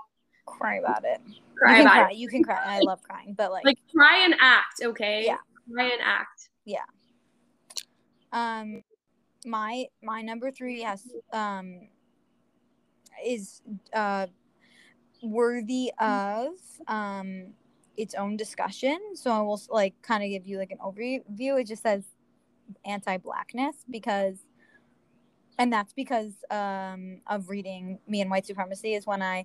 [0.46, 1.20] cry about it.
[1.57, 2.11] Cry you can cry.
[2.11, 2.16] It.
[2.16, 2.62] You can cry.
[2.64, 5.25] I love crying, but like like cry and act, okay?
[5.25, 5.38] Yeah.
[5.72, 6.51] Cry and act.
[6.64, 6.81] Yeah.
[8.33, 8.83] Um
[9.46, 11.88] my my number 3 has um
[13.25, 14.27] is uh
[15.22, 16.55] worthy of
[16.88, 17.55] um
[17.96, 18.98] its own discussion.
[19.14, 21.61] So I will like kind of give you like an overview.
[21.61, 22.05] It just says
[22.85, 24.38] anti-blackness because
[25.59, 29.44] and that's because um, of reading me and white supremacy is when I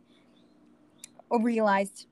[1.30, 2.08] realized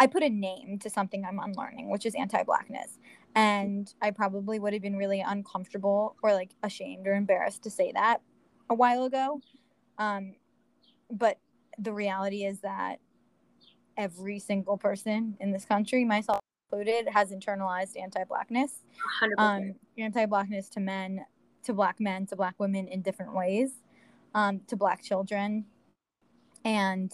[0.00, 2.98] I put a name to something I'm unlearning, which is anti blackness.
[3.36, 7.92] And I probably would have been really uncomfortable or like ashamed or embarrassed to say
[7.92, 8.20] that
[8.70, 9.40] a while ago.
[9.98, 10.34] Um,
[11.10, 11.38] but
[11.78, 13.00] the reality is that
[13.96, 16.40] every single person in this country, myself
[16.70, 18.82] included, has internalized anti blackness.
[19.38, 21.24] Um, anti blackness to men,
[21.64, 23.70] to black men, to black women in different ways,
[24.34, 25.66] um, to black children.
[26.64, 27.12] And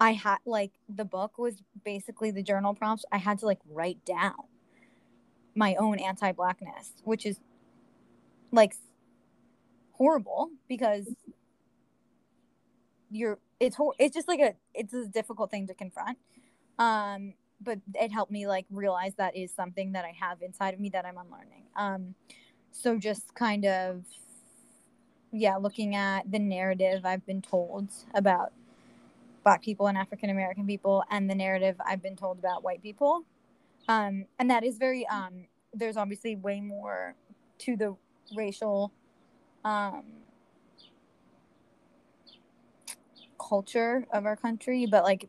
[0.00, 3.04] I had like the book was basically the journal prompts.
[3.12, 4.34] I had to like write down
[5.54, 7.40] my own anti blackness, which is
[8.52, 8.74] like
[9.92, 11.06] horrible because
[13.10, 16.18] you're it's it's just like a it's a difficult thing to confront.
[16.78, 20.80] Um but it helped me like realize that is something that I have inside of
[20.80, 21.64] me that I'm unlearning.
[21.76, 22.14] Um
[22.70, 24.04] so just kind of
[25.32, 28.52] yeah, looking at the narrative I've been told about
[29.44, 33.24] black people and African American people and the narrative I've been told about white people.
[33.88, 37.14] Um, and that is very um, there's obviously way more
[37.60, 37.96] to the
[38.36, 38.92] racial
[39.64, 40.04] um,
[43.48, 45.28] culture of our country, but like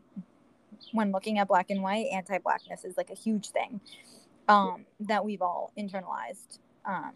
[0.92, 3.80] when looking at black and white, anti-blackness is like a huge thing
[4.48, 7.14] um, that we've all internalized, um,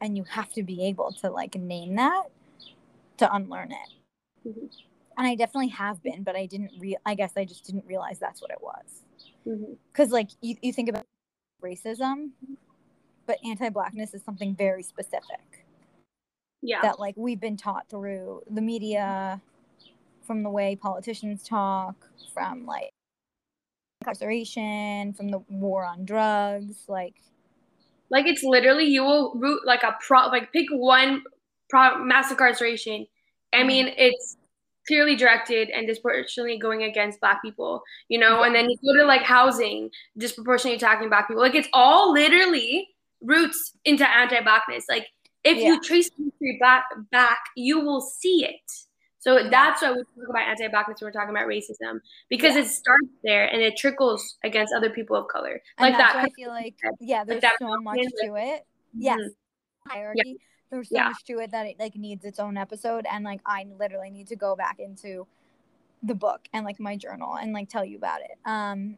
[0.00, 2.24] and you have to be able to like name that
[3.18, 4.48] to unlearn it.
[4.48, 4.66] Mm-hmm.
[5.18, 6.98] And I definitely have been, but I didn't real.
[7.06, 9.04] I guess I just didn't realize that's what it was.
[9.44, 10.12] Because mm-hmm.
[10.12, 11.04] like you, you think about
[11.62, 12.30] racism,
[13.26, 15.64] but anti-blackness is something very specific.
[16.62, 16.82] Yeah.
[16.82, 19.40] That like we've been taught through the media,
[20.26, 21.94] from the way politicians talk,
[22.34, 22.90] from like
[24.00, 27.14] incarceration, from the war on drugs, like
[28.10, 31.22] like it's literally you will root like a pro like pick one
[31.68, 33.06] pro mass incarceration.
[33.52, 33.66] I mm-hmm.
[33.66, 34.36] mean, it's
[34.86, 39.04] clearly directed and disproportionately going against black people, you know, and then you go to
[39.04, 41.42] like housing, disproportionately attacking black people.
[41.42, 42.88] Like it's all literally
[43.20, 44.84] roots into anti-blackness.
[44.88, 45.08] Like
[45.44, 45.68] if yeah.
[45.68, 48.72] you trace history back back, you will see it.
[49.26, 49.48] So yeah.
[49.50, 52.60] that's why we talk about anti-blackness when we're talking about racism because yeah.
[52.60, 55.60] it starts there and it trickles against other people of color.
[55.80, 56.14] Like that.
[56.14, 58.64] I feel like yeah, there's like so much to it.
[58.96, 59.90] Yes, mm-hmm.
[59.90, 60.20] hierarchy.
[60.24, 60.34] Yeah.
[60.70, 63.66] There's so much to it that it like needs its own episode, and like I
[63.76, 65.26] literally need to go back into
[66.04, 68.38] the book and like my journal and like tell you about it.
[68.44, 68.96] Um.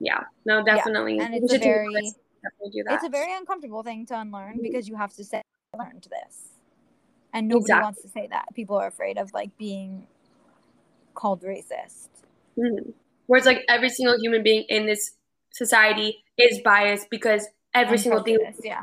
[0.00, 0.20] Yeah.
[0.46, 1.18] No, definitely.
[1.18, 2.14] And it's a very.
[2.62, 4.62] It's a very uncomfortable thing to unlearn mm-hmm.
[4.62, 5.42] because you have to say,
[5.74, 6.52] "I learned this."
[7.32, 7.82] And nobody exactly.
[7.82, 10.06] wants to say that people are afraid of like being
[11.14, 12.08] called racist
[12.58, 12.90] mm-hmm.
[13.26, 15.12] where it's like every single human being in this
[15.52, 18.80] society is biased because every and single thing yeah.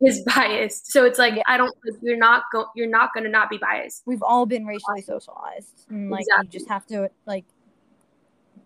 [0.00, 1.42] is biased so it's like yeah.
[1.46, 5.02] i don't you're not go you're not gonna not be biased we've all been racially
[5.02, 6.46] socialized and like exactly.
[6.46, 7.44] you just have to like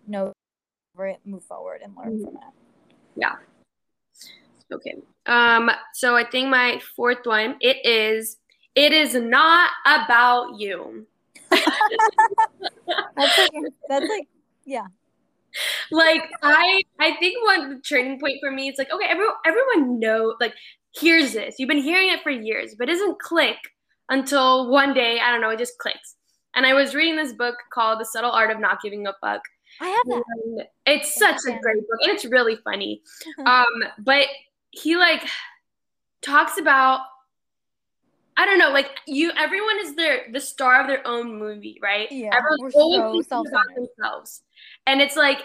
[0.07, 0.33] know
[1.01, 2.25] it move forward and learn mm-hmm.
[2.25, 2.53] from it
[3.15, 3.35] yeah
[4.71, 4.95] okay
[5.27, 8.38] um so i think my fourth one it is
[8.75, 11.05] it is not about you.
[11.49, 13.51] that's like
[13.87, 14.27] that's like
[14.65, 14.85] yeah.
[15.91, 20.35] Like I I think one turning point for me it's like okay everyone everyone know
[20.39, 20.53] like
[20.91, 23.57] hears this you've been hearing it for years but it doesn't click
[24.09, 26.15] until one day I don't know it just clicks
[26.55, 29.41] and I was reading this book called The Subtle Art of Not Giving a Fuck.
[29.81, 30.23] I have that.
[30.43, 33.01] And it's such a great book and it's really funny.
[33.45, 33.65] um,
[33.99, 34.25] but
[34.71, 35.25] he like
[36.21, 37.01] talks about
[38.39, 42.09] I don't know, like you everyone is their the star of their own movie, right?
[42.09, 42.29] Yeah.
[42.33, 44.43] Everyone's always so about themselves.
[44.87, 45.39] And it's like,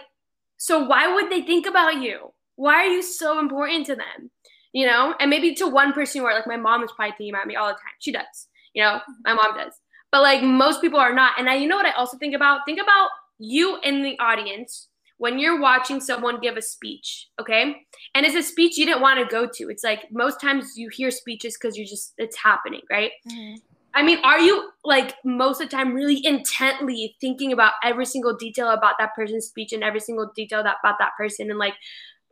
[0.59, 2.33] so why would they think about you?
[2.55, 4.31] Why are you so important to them?
[4.73, 5.13] You know?
[5.19, 7.67] And maybe to one person where like my mom is probably thinking about me all
[7.67, 7.97] the time.
[7.99, 8.47] She does.
[8.75, 9.73] You know, my mom does.
[10.13, 11.33] But like most people are not.
[11.37, 12.61] And I you know what I also think about?
[12.65, 13.09] Think about
[13.41, 14.87] you in the audience
[15.19, 17.77] when you're watching someone give a speech, okay?
[18.15, 19.71] And it's a speech you didn't want to go to.
[19.71, 23.13] It's like most times you hear speeches because you're just, it's happening, right?
[23.31, 23.57] Mm-hmm.
[23.95, 28.37] I mean, are you like most of the time really intently thinking about every single
[28.37, 31.75] detail about that person's speech and every single detail that, about that person and like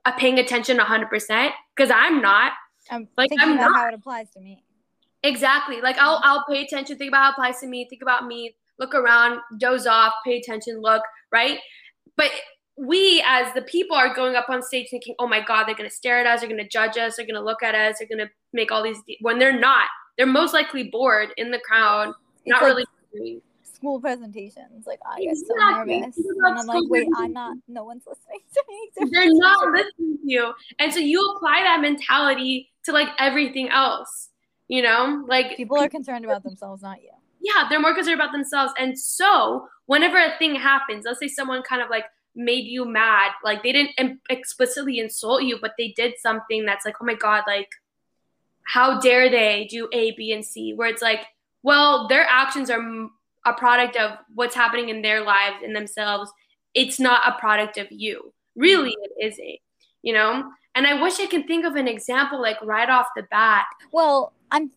[0.05, 1.51] uh, paying attention 100%?
[1.77, 2.53] Because I'm not.
[2.91, 3.77] I'm like, thinking I'm about not.
[3.77, 4.65] how it applies to me.
[5.23, 5.81] Exactly.
[5.81, 8.57] Like I'll I'll pay attention, think about how it applies to me, think about me,
[8.81, 11.61] look around, doze off, pay attention, look, right?
[12.17, 12.33] But
[12.77, 15.89] we as the people are going up on stage thinking, oh my God, they're going
[15.89, 17.97] to stare at us, they're going to judge us, they're going to look at us,
[17.99, 19.19] they're going to make all these, de-.
[19.21, 19.89] when they're not.
[20.17, 23.43] They're most likely bored in the crowd, it's not like really.
[23.63, 27.57] School presentations, like I get so nervous, and I'm like, wait, I'm not.
[27.67, 29.11] No one's listening to me.
[29.11, 34.29] They're not listening to you, and so you apply that mentality to like everything else.
[34.69, 37.11] You know, like people are concerned about themselves, not you.
[37.41, 41.63] Yeah, they're more concerned about themselves, and so whenever a thing happens, let's say someone
[41.63, 43.33] kind of like made you mad.
[43.45, 47.45] Like they didn't explicitly insult you but they did something that's like oh my god
[47.47, 47.71] like
[48.65, 50.73] how dare they do a b and c?
[50.75, 51.27] Where it's like
[51.63, 52.81] well their actions are
[53.45, 56.31] a product of what's happening in their lives in themselves.
[56.75, 58.33] It's not a product of you.
[58.57, 59.59] Really it isn't
[60.03, 60.51] you know?
[60.75, 63.67] And i wish i can think of an example like right off the bat.
[63.93, 64.71] Well i'm,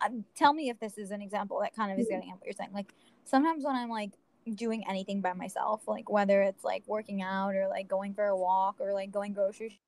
[0.00, 2.44] I'm tell me if this is an example that kind of is getting at what
[2.46, 2.70] you're saying.
[2.72, 4.12] Like sometimes when i'm like
[4.54, 8.36] doing anything by myself, like whether it's like working out or like going for a
[8.36, 9.80] walk or like going grocery.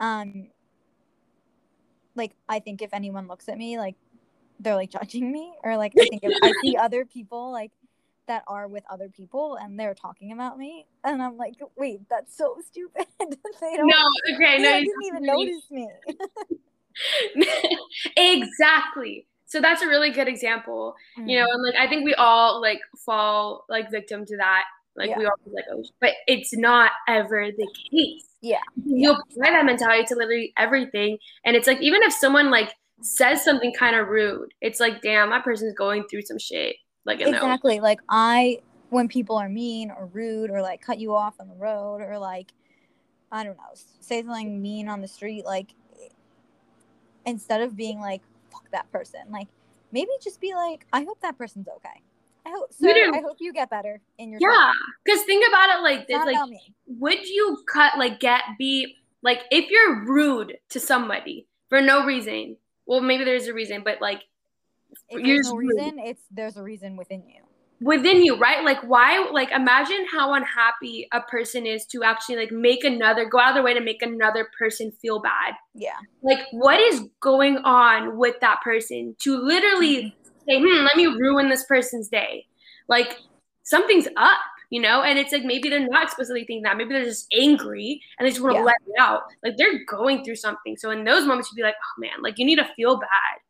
[0.00, 0.48] Um,
[2.14, 3.96] like I think if anyone looks at me, like
[4.60, 7.72] they're like judging me, or like I think if I see other people like
[8.26, 12.36] that are with other people and they're talking about me, and I'm like, wait, that's
[12.36, 13.06] so stupid.
[13.18, 13.86] they don't.
[13.86, 15.88] No, okay, no, didn't even notice me.
[18.16, 21.30] exactly so that's a really good example mm.
[21.30, 24.64] you know and like i think we all like fall like victim to that
[24.96, 25.18] like yeah.
[25.18, 29.16] we all like oh but it's not ever the case yeah you yeah.
[29.32, 33.72] apply that mentality to literally everything and it's like even if someone like says something
[33.72, 38.00] kind of rude it's like damn that person's going through some shit like exactly like
[38.08, 38.58] i
[38.90, 42.18] when people are mean or rude or like cut you off on the road or
[42.18, 42.52] like
[43.30, 43.62] i don't know
[44.00, 45.74] say something mean on the street like
[47.26, 48.22] instead of being like
[48.56, 49.20] fuck that person.
[49.30, 49.48] Like
[49.92, 52.02] maybe just be like i hope that person's okay.
[52.44, 54.70] I hope so i hope you get better in your yeah
[55.04, 56.38] because think about it like this like
[56.86, 62.56] would you cut like get be like if you're rude to somebody for no reason
[62.86, 64.22] well maybe there's a reason but like
[65.08, 67.42] if there's no reason it's there's a reason within you
[67.80, 68.64] within you, right?
[68.64, 73.38] Like why like imagine how unhappy a person is to actually like make another go
[73.38, 75.54] out of their way to make another person feel bad.
[75.74, 75.96] Yeah.
[76.22, 80.48] Like what is going on with that person to literally mm-hmm.
[80.48, 82.46] say, "Hmm, let me ruin this person's day."
[82.88, 83.18] Like
[83.62, 84.38] something's up,
[84.70, 85.02] you know?
[85.02, 86.76] And it's like maybe they're not explicitly thinking that.
[86.78, 88.64] Maybe they're just angry and they just want to yeah.
[88.64, 89.22] let it out.
[89.44, 90.76] Like they're going through something.
[90.76, 93.40] So in those moments you'd be like, "Oh man, like you need to feel bad."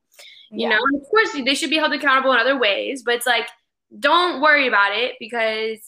[0.51, 0.71] You yeah.
[0.71, 0.81] know?
[0.93, 3.47] And of course they should be held accountable in other ways, but it's like
[3.99, 5.79] don't worry about it because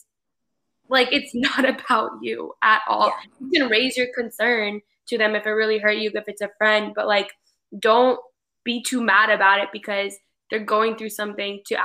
[0.89, 3.07] like it's not about you at all.
[3.07, 3.47] Yeah.
[3.51, 6.49] You can raise your concern to them if it really hurt you, if it's a
[6.57, 7.31] friend, but like
[7.77, 8.19] don't
[8.63, 10.15] be too mad about it because
[10.49, 11.77] they're going through something to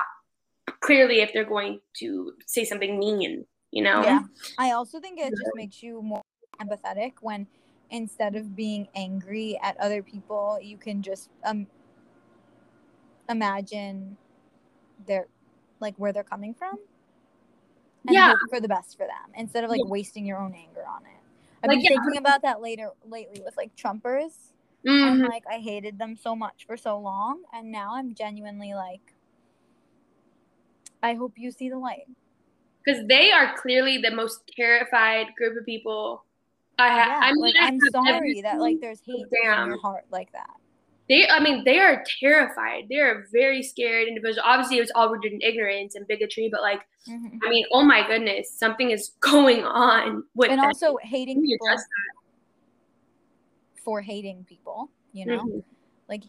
[0.81, 4.03] clearly if they're going to say something mean, you know?
[4.03, 4.21] Yeah.
[4.59, 6.23] I also think it just makes you more
[6.61, 7.47] empathetic when
[7.91, 11.67] instead of being angry at other people, you can just um
[13.29, 14.17] imagine
[15.07, 15.27] their
[15.81, 16.79] like where they're coming from
[18.07, 18.35] and yeah.
[18.51, 19.91] for the best for them instead of like yeah.
[19.91, 21.21] wasting your own anger on it.
[21.63, 21.89] I've like, been yeah.
[21.91, 24.33] thinking about that later lately with like Trumpers.
[24.87, 25.13] Mm-hmm.
[25.13, 29.01] And like I hated them so much for so long, and now I'm genuinely like,
[31.03, 32.07] I hope you see the light.
[32.85, 36.23] Because they are clearly the most terrified group of people
[36.79, 37.09] I have.
[37.09, 40.51] Yeah, I mean, like, I'm sorry that like there's hate in your heart like that
[41.09, 45.11] they i mean they are terrified they are very scared individuals obviously it was all
[45.11, 47.39] rooted in ignorance and bigotry but like mm-hmm.
[47.45, 50.67] i mean oh my goodness something is going on with and them.
[50.67, 51.77] also hating people
[53.85, 55.59] for hating people you know mm-hmm.
[56.09, 56.23] like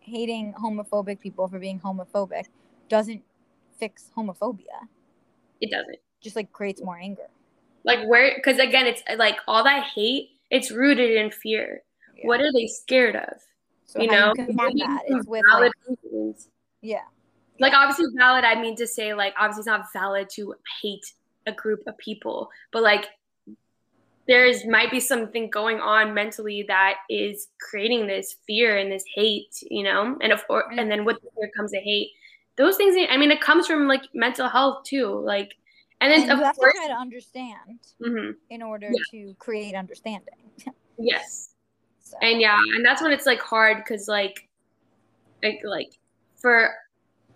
[0.00, 2.46] hating homophobic people for being homophobic
[2.88, 3.22] doesn't
[3.78, 4.86] fix homophobia
[5.60, 7.28] it doesn't just like creates more anger
[7.84, 11.82] like where because again it's like all that hate it's rooted in fear
[12.16, 12.26] yeah.
[12.26, 13.40] what are they scared of
[13.90, 15.02] so you know, you that?
[15.08, 16.48] It's with valid like, reasons.
[16.80, 17.02] Yeah.
[17.58, 21.12] Like obviously valid, I mean to say like obviously it's not valid to hate
[21.48, 23.08] a group of people, but like
[24.28, 29.60] there's might be something going on mentally that is creating this fear and this hate,
[29.68, 32.10] you know, and of course, and then with the fear comes the hate.
[32.56, 35.56] Those things, I mean, it comes from like mental health too, like,
[36.00, 38.30] and then and you have course, to try to understand mm-hmm.
[38.50, 39.00] in order yeah.
[39.10, 40.34] to create understanding.
[40.98, 41.49] yes,
[42.10, 42.18] so.
[42.22, 44.48] And yeah, and that's when it's like hard because like,
[45.42, 45.92] like like
[46.36, 46.70] for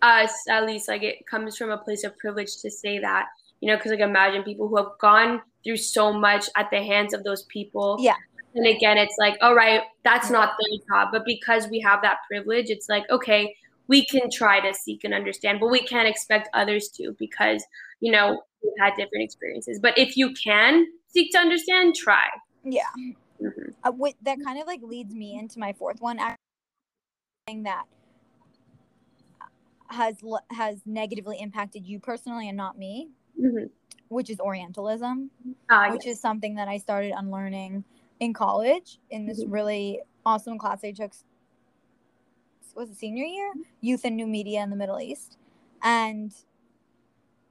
[0.03, 3.27] us at least, like it comes from a place of privilege to say that,
[3.61, 7.15] you know, because like imagine people who have gone through so much at the hands
[7.15, 7.97] of those people.
[8.01, 8.17] Yeah.
[8.57, 12.19] And again, it's like, all right, that's not their job, but because we have that
[12.29, 13.55] privilege, it's like, okay,
[13.89, 17.65] we can try to seek and understand, but we can't expect others to because
[18.01, 19.79] you know we've had different experiences.
[19.81, 22.25] But if you can seek to understand, try.
[22.65, 22.83] Yeah.
[23.45, 23.71] Mm-hmm.
[24.03, 26.19] Uh, that kind of like leads me into my fourth one.
[27.47, 27.85] Thing that
[29.89, 30.17] has
[30.51, 33.67] has negatively impacted you personally and not me, mm-hmm.
[34.09, 35.31] which is Orientalism,
[35.69, 36.17] uh, which yes.
[36.17, 37.85] is something that I started unlearning
[38.21, 39.53] in college in this mm-hmm.
[39.53, 41.13] really awesome class I took.
[42.75, 43.53] Was it senior year?
[43.83, 45.37] Youth and New Media in the Middle East,
[45.83, 46.33] and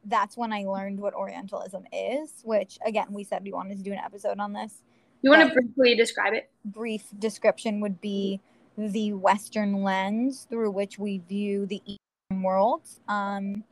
[0.05, 2.41] that's when I learned what Orientalism is.
[2.43, 4.81] Which again, we said we wanted to do an episode on this
[5.23, 6.51] you want to briefly describe it?
[6.65, 8.41] Brief description would be
[8.77, 12.81] the Western lens through which we view the Eastern world.
[13.07, 13.63] Um,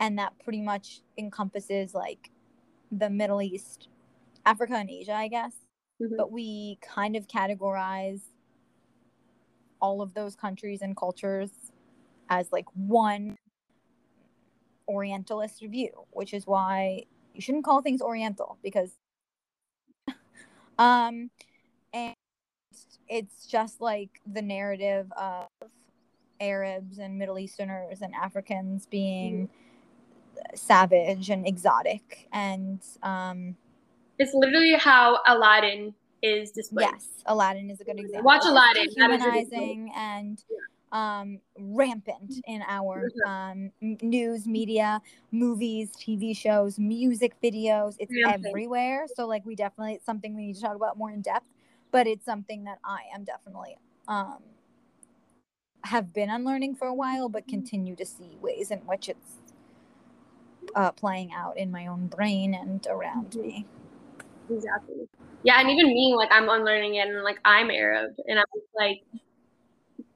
[0.00, 2.30] and that pretty much encompasses like
[2.90, 3.88] the Middle East,
[4.44, 5.54] Africa, and Asia, I guess.
[6.02, 6.16] Mm-hmm.
[6.16, 8.22] But we kind of categorize
[9.80, 11.50] all of those countries and cultures
[12.28, 13.36] as like one
[14.88, 17.04] Orientalist view, which is why
[17.34, 18.96] you shouldn't call things Oriental because
[20.78, 21.30] um,
[21.92, 22.14] and
[23.08, 25.48] it's just like the narrative of
[26.40, 29.48] Arabs and Middle Easterners and Africans being
[30.54, 33.56] savage and exotic, and um,
[34.18, 36.88] it's literally how Aladdin is displayed.
[36.92, 38.24] Yes, Aladdin is a good example.
[38.24, 38.88] Watch Aladdin.
[38.96, 40.42] Humanizing and
[40.92, 47.96] um, rampant in our um, news, media, movies, TV shows, music videos.
[47.98, 48.46] It's rampant.
[48.46, 49.06] everywhere.
[49.14, 51.46] So, like, we definitely, it's something we need to talk about more in depth,
[51.90, 53.76] but it's something that I am definitely
[54.06, 54.38] um,
[55.84, 59.36] have been unlearning for a while, but continue to see ways in which it's
[60.74, 63.66] uh, playing out in my own brain and around me.
[64.50, 65.08] Exactly.
[65.42, 69.02] Yeah, and even me, like I'm unlearning it, and like I'm Arab, and I'm like,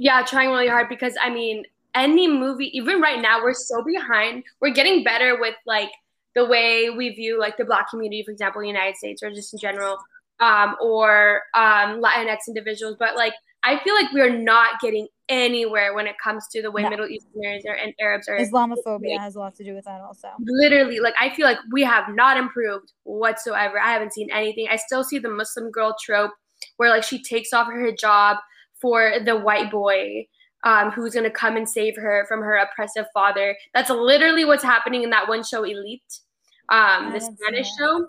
[0.02, 1.62] yeah, trying really hard because I mean,
[1.94, 4.42] any movie, even right now, we're so behind.
[4.60, 5.90] We're getting better with like
[6.34, 9.30] the way we view like the Black community, for example, in the United States, or
[9.30, 9.98] just in general,
[10.40, 12.96] um, or um, Latinx individuals.
[12.98, 13.32] But like,
[13.62, 16.90] I feel like we're not getting anywhere when it comes to the way no.
[16.90, 18.36] Middle Easterners are, and Arabs are.
[18.36, 20.30] Islamophobia has a lot to do with that, also.
[20.40, 23.78] Literally, like I feel like we have not improved whatsoever.
[23.78, 24.66] I haven't seen anything.
[24.68, 26.32] I still see the Muslim girl trope
[26.78, 28.38] where like she takes off her hijab
[28.82, 30.26] for the white boy
[30.64, 33.56] um, who's going to come and save her from her oppressive father.
[33.74, 36.02] That's literally what's happening in that one show, Elite,
[36.68, 38.06] um, the Spanish show.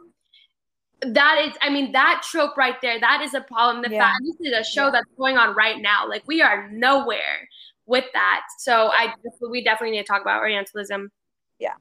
[1.02, 3.84] That is, I mean, that trope right there, that is a problem.
[3.84, 4.08] The yeah.
[4.08, 4.92] fact this is a show yeah.
[4.92, 6.08] that's going on right now.
[6.08, 7.50] Like, we are nowhere
[7.86, 8.42] with that.
[8.60, 9.14] So, I
[9.50, 11.12] we definitely need to talk about Orientalism.
[11.60, 11.74] Yeah.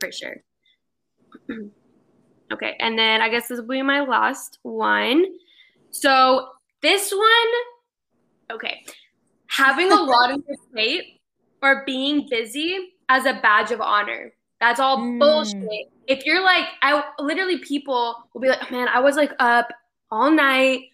[0.00, 0.36] For sure.
[2.52, 2.76] okay.
[2.80, 5.26] And then I guess this will be my last one.
[5.90, 6.48] So,
[6.82, 7.52] this one
[8.50, 8.84] okay,
[9.48, 11.20] having a lot on your plate
[11.62, 14.32] or being busy as a badge of honor.
[14.60, 15.18] That's all mm.
[15.18, 15.90] bullshit.
[16.06, 19.68] If you're like, I literally people will be like, man, I was like up
[20.10, 20.84] all night.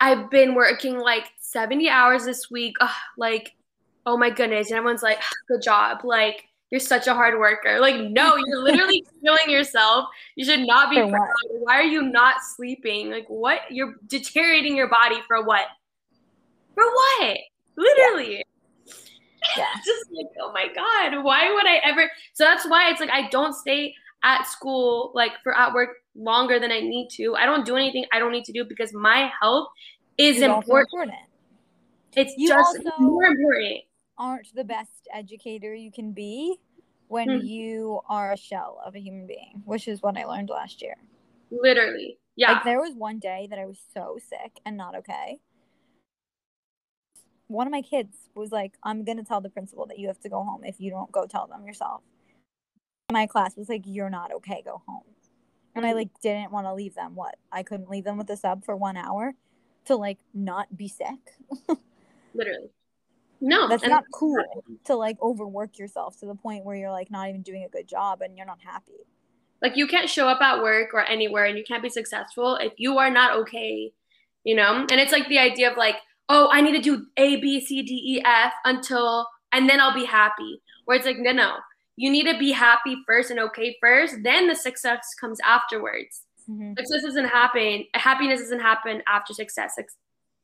[0.00, 2.76] I've been working like 70 hours this week.
[2.80, 3.54] Ugh, like,
[4.04, 4.68] oh my goodness.
[4.70, 6.04] And everyone's like, good job.
[6.04, 7.78] Like, you're such a hard worker.
[7.80, 10.06] Like, no, you're literally killing yourself.
[10.34, 11.00] You should not be.
[11.00, 13.10] Why are you not sleeping?
[13.10, 13.60] Like, what?
[13.70, 15.66] You're deteriorating your body for what?
[16.76, 17.38] For what?
[17.76, 18.44] Literally.
[19.56, 19.66] Yeah.
[19.84, 22.10] Just like, oh my God, why would I ever?
[22.32, 26.58] So that's why it's like I don't stay at school, like for at work longer
[26.58, 27.36] than I need to.
[27.36, 29.68] I don't do anything I don't need to do because my health
[30.18, 30.88] is important.
[30.92, 31.18] important.
[32.16, 33.82] It's you just more important.
[34.18, 36.56] Aren't the best educator you can be
[37.08, 37.46] when mm-hmm.
[37.46, 40.96] you are a shell of a human being, which is what I learned last year.
[41.50, 42.18] Literally.
[42.34, 42.52] Yeah.
[42.52, 45.38] Like there was one day that I was so sick and not okay
[47.48, 50.20] one of my kids was like, I'm going to tell the principal that you have
[50.20, 52.02] to go home if you don't go tell them yourself.
[53.12, 55.02] My class was like, You're not okay, go home.
[55.74, 55.98] And I mm-hmm.
[55.98, 57.14] like didn't want to leave them.
[57.14, 57.36] What?
[57.52, 59.34] I couldn't leave them with a sub for one hour
[59.86, 61.78] to like not be sick.
[62.34, 62.70] Literally.
[63.40, 63.68] No.
[63.68, 64.42] That's not cool
[64.86, 67.86] to like overwork yourself to the point where you're like not even doing a good
[67.86, 69.06] job and you're not happy.
[69.62, 72.72] Like you can't show up at work or anywhere and you can't be successful if
[72.76, 73.92] you are not okay,
[74.44, 74.86] you know?
[74.90, 75.96] And it's like the idea of like,
[76.28, 79.94] oh, I need to do A, B, C, D, E, F until, and then I'll
[79.94, 80.60] be happy.
[80.84, 81.56] Where it's like, no, no,
[81.96, 86.22] you need to be happy first and okay first, then the success comes afterwards.
[86.48, 86.74] Mm-hmm.
[86.78, 89.74] Success doesn't happen, happiness doesn't happen after success.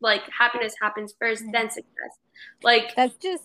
[0.01, 1.51] Like happiness happens 1st mm-hmm.
[1.53, 2.19] then success.
[2.63, 3.45] Like that's just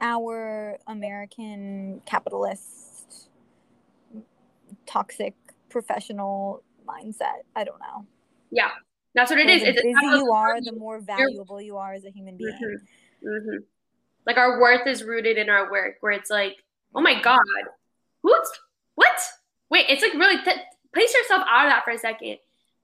[0.00, 3.30] our American capitalist
[4.86, 5.34] toxic
[5.70, 7.42] professional mindset.
[7.56, 8.06] I don't know.
[8.50, 8.70] Yeah.
[9.14, 9.62] That's what it is.
[9.62, 12.52] The it's busy you are, the more valuable you are as a human being.
[12.52, 13.28] Mm-hmm.
[13.28, 13.62] Mm-hmm.
[14.26, 16.56] Like our worth is rooted in our work, where it's like,
[16.94, 17.38] oh my god,
[18.22, 18.48] who's
[18.96, 19.16] what?
[19.70, 20.58] Wait, it's like really th-
[20.92, 22.38] place yourself out of that for a second.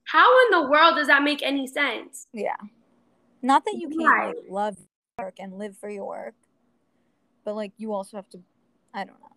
[0.05, 2.27] How in the world does that make any sense?
[2.33, 2.55] Yeah,
[3.41, 4.77] not that you can't like, love
[5.19, 6.35] work and live for your work,
[7.43, 8.39] but like you also have to.
[8.93, 9.27] I don't know.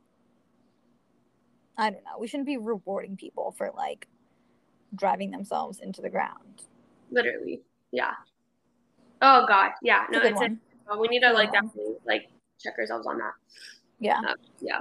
[1.76, 2.18] I don't know.
[2.20, 4.06] We shouldn't be rewarding people for like
[4.94, 6.62] driving themselves into the ground
[7.10, 7.62] literally.
[7.92, 8.12] Yeah.
[9.22, 9.72] Oh God.
[9.82, 10.04] Yeah.
[10.10, 10.54] No, it's, it's
[10.88, 12.28] a, we need to like definitely like
[12.60, 13.32] check ourselves on that.
[13.98, 14.20] Yeah.
[14.26, 14.80] Uh, yeah.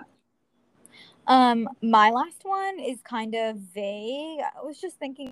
[1.28, 4.40] Um, my last one is kind of vague.
[4.42, 5.32] I was just thinking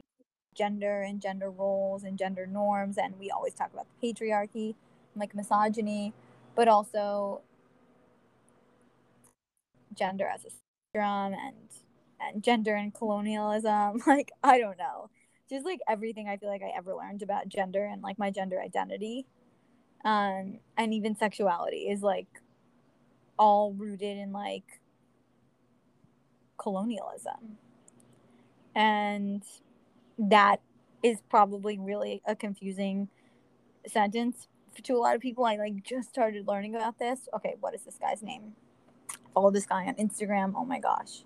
[0.56, 4.76] gender and gender roles and gender norms, and we always talk about the patriarchy
[5.14, 6.14] and like misogyny,
[6.56, 7.42] but also
[9.94, 11.56] gender as a spectrum and
[12.22, 14.02] and gender and colonialism.
[14.08, 15.10] Like I don't know
[15.52, 18.60] just like everything I feel like I ever learned about gender and like my gender
[18.60, 19.26] identity
[20.04, 22.28] um and even sexuality is like
[23.38, 24.80] all rooted in like
[26.58, 27.58] colonialism.
[28.76, 29.44] And
[30.20, 30.62] that
[31.02, 33.10] is probably really a confusing
[33.88, 34.48] sentence
[34.84, 35.44] to a lot of people.
[35.44, 37.28] I like just started learning about this.
[37.36, 38.54] Okay what is this guy's name?
[39.34, 40.54] Follow this guy on instagram.
[40.56, 41.24] Oh my gosh.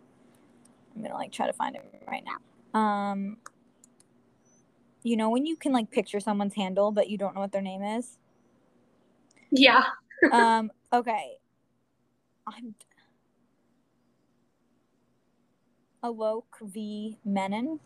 [0.95, 2.79] I'm gonna like try to find him right now.
[2.79, 3.37] Um
[5.05, 7.63] you know when you can like picture someone's handle but you don't know what their
[7.63, 8.17] name is
[9.51, 9.85] yeah
[10.31, 10.71] um.
[10.93, 11.33] Okay.
[12.47, 12.75] I'm.
[16.03, 17.79] Alok V Menon.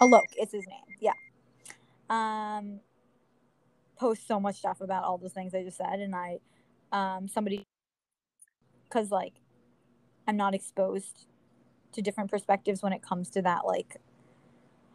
[0.00, 0.96] Alok is his name.
[1.00, 1.12] Yeah.
[2.10, 2.80] Um.
[3.98, 6.38] Post so much stuff about all those things I just said, and I,
[6.92, 7.66] um, somebody,
[8.88, 9.34] because like,
[10.28, 11.26] I'm not exposed
[11.92, 13.96] to different perspectives when it comes to that like,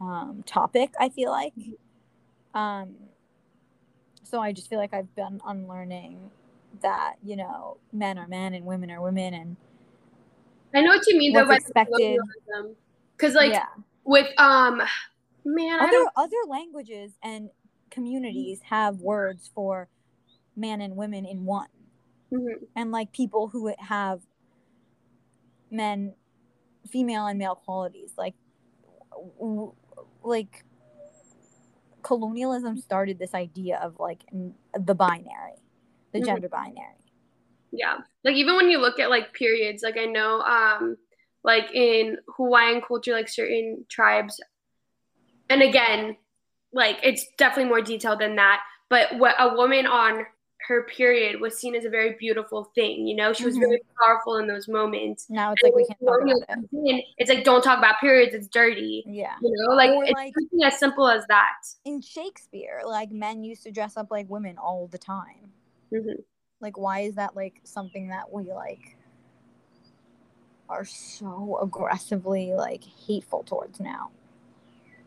[0.04, 0.92] um, topic.
[1.00, 1.54] I feel like,
[2.54, 2.96] um,
[4.24, 6.30] so I just feel like I've been unlearning
[6.82, 9.56] that you know men are men and women are women and
[10.74, 12.20] I know what you mean though by expected.
[13.16, 13.68] because like yeah.
[14.04, 14.82] with um
[15.46, 17.50] man other other languages and
[17.92, 19.88] communities have words for
[20.56, 21.68] man and women in one
[22.32, 22.66] Mhm.
[22.76, 24.22] and like people who have
[25.70, 26.16] men
[26.90, 28.34] female and male qualities like
[29.12, 29.74] w-
[30.24, 30.64] like
[32.02, 34.24] colonialism started this idea of like
[34.78, 35.62] the binary
[36.12, 36.26] the Mhm.
[36.26, 36.96] gender binary
[37.72, 40.98] yeah like even when you look at like periods like i know um
[41.44, 44.42] like in hawaiian culture like certain tribes
[45.50, 46.16] and again
[46.74, 50.26] like it's definitely more detailed than that but what a woman on
[50.68, 53.34] her period was seen as a very beautiful thing you know?
[53.34, 53.62] She was Mhm.
[53.62, 55.30] very powerful in those moments.
[55.30, 56.70] Now it's like we can't talk about it.
[56.72, 59.04] in, it's like don't talk about periods it's dirty.
[59.06, 59.36] Yeah.
[59.42, 59.76] You know?
[59.76, 61.56] Like Or, it's like- something as simple as that.
[61.86, 65.52] In shakespeare like men used to dress up like women all the time.
[65.92, 66.24] Mhm.
[66.62, 68.96] like why is that like something that we like
[70.70, 74.12] are so aggressively like hateful towards now?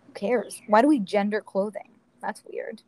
[0.06, 0.60] Who cares?
[0.66, 1.90] Why do we gender clothing?
[2.20, 2.82] That's weird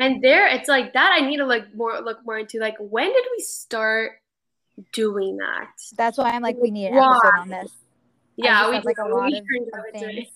[0.00, 3.06] and there it's like that i need to like more look more into like when
[3.06, 4.12] did we start
[4.92, 7.16] doing that that's why i'm like we need an Why?
[7.16, 7.72] episode on this
[8.36, 10.26] yeah we have, like, a lot of- things.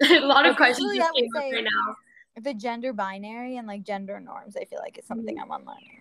[0.10, 1.94] a lot of questions just came up right now
[2.42, 6.00] the gender binary and like gender norms i feel like it's something i'm unlearning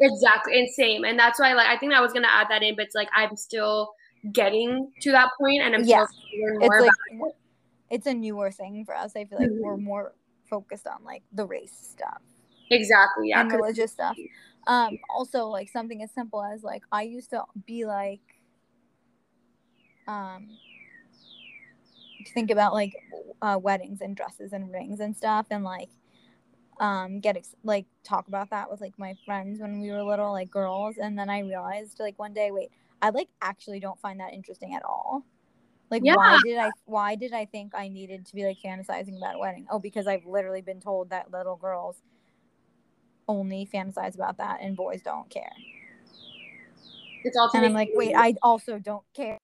[0.00, 2.76] exactly and same and that's why like i think i was gonna add that in
[2.76, 3.92] but it's like i'm still
[4.32, 6.04] getting to that point and i'm Yeah.
[6.06, 7.32] still learning it's more like about
[7.90, 9.60] it's a newer thing for us i feel like Mhm.
[9.62, 10.12] we're more
[10.48, 12.22] focused on like the race stuff
[12.70, 14.16] exactly yeah and religious stuff.
[14.66, 18.20] Um, also like something as simple as like I used to be like,
[20.06, 20.48] um,
[22.34, 22.92] think about like
[23.40, 25.88] uh, weddings and dresses and rings and stuff, and like,
[26.80, 30.32] um, get ex- like talk about that with like my friends when we were little,
[30.32, 32.70] like girls, and then I realized like one day, wait,
[33.00, 35.24] I like actually don't find that interesting at all.
[35.90, 36.16] Like Yeah.
[36.16, 39.38] why did I why did I think I needed to be like fantasizing about a
[39.38, 39.66] wedding?
[39.70, 41.96] Oh, because I've literally been told that little girls
[43.26, 45.52] only fantasize about that and boys don't care.
[47.24, 49.38] it's all And I'm like, wait, I also don't care.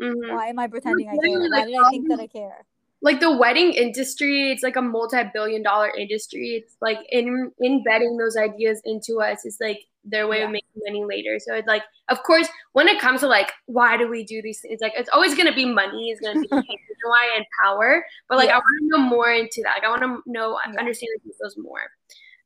[0.00, 0.30] Mhm.
[0.30, 1.20] Why am I pretending I care?
[1.22, 2.64] literally, Why like, did I think that I care?
[3.00, 8.36] like the wedding industry it's like a multi-billion dollar industry it's like in embedding those
[8.36, 9.78] ideas into us is like
[10.10, 10.46] their way Yeah.
[10.46, 11.38] of making money later.
[11.38, 14.60] So it's like of course when it comes to like why do we do these
[14.60, 17.06] things like it's always going to be money It's going to be the main reason
[17.06, 19.74] why and power but like i want to know more into that.
[19.76, 20.78] Like i want to know Yeah.
[20.80, 21.82] understand the details more.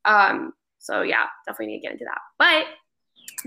[0.05, 2.21] Um so yeah definitely need to get into that.
[2.39, 2.67] But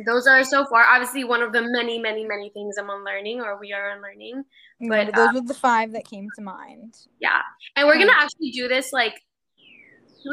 [0.06, 3.58] those are so far obviously one of the many many many things i'm unlearning or
[3.60, 4.44] we are unlearning
[4.80, 6.96] But But, those were the five that came to mind.
[7.20, 7.42] yeah,
[7.76, 9.14] and we're gonna actually do this like,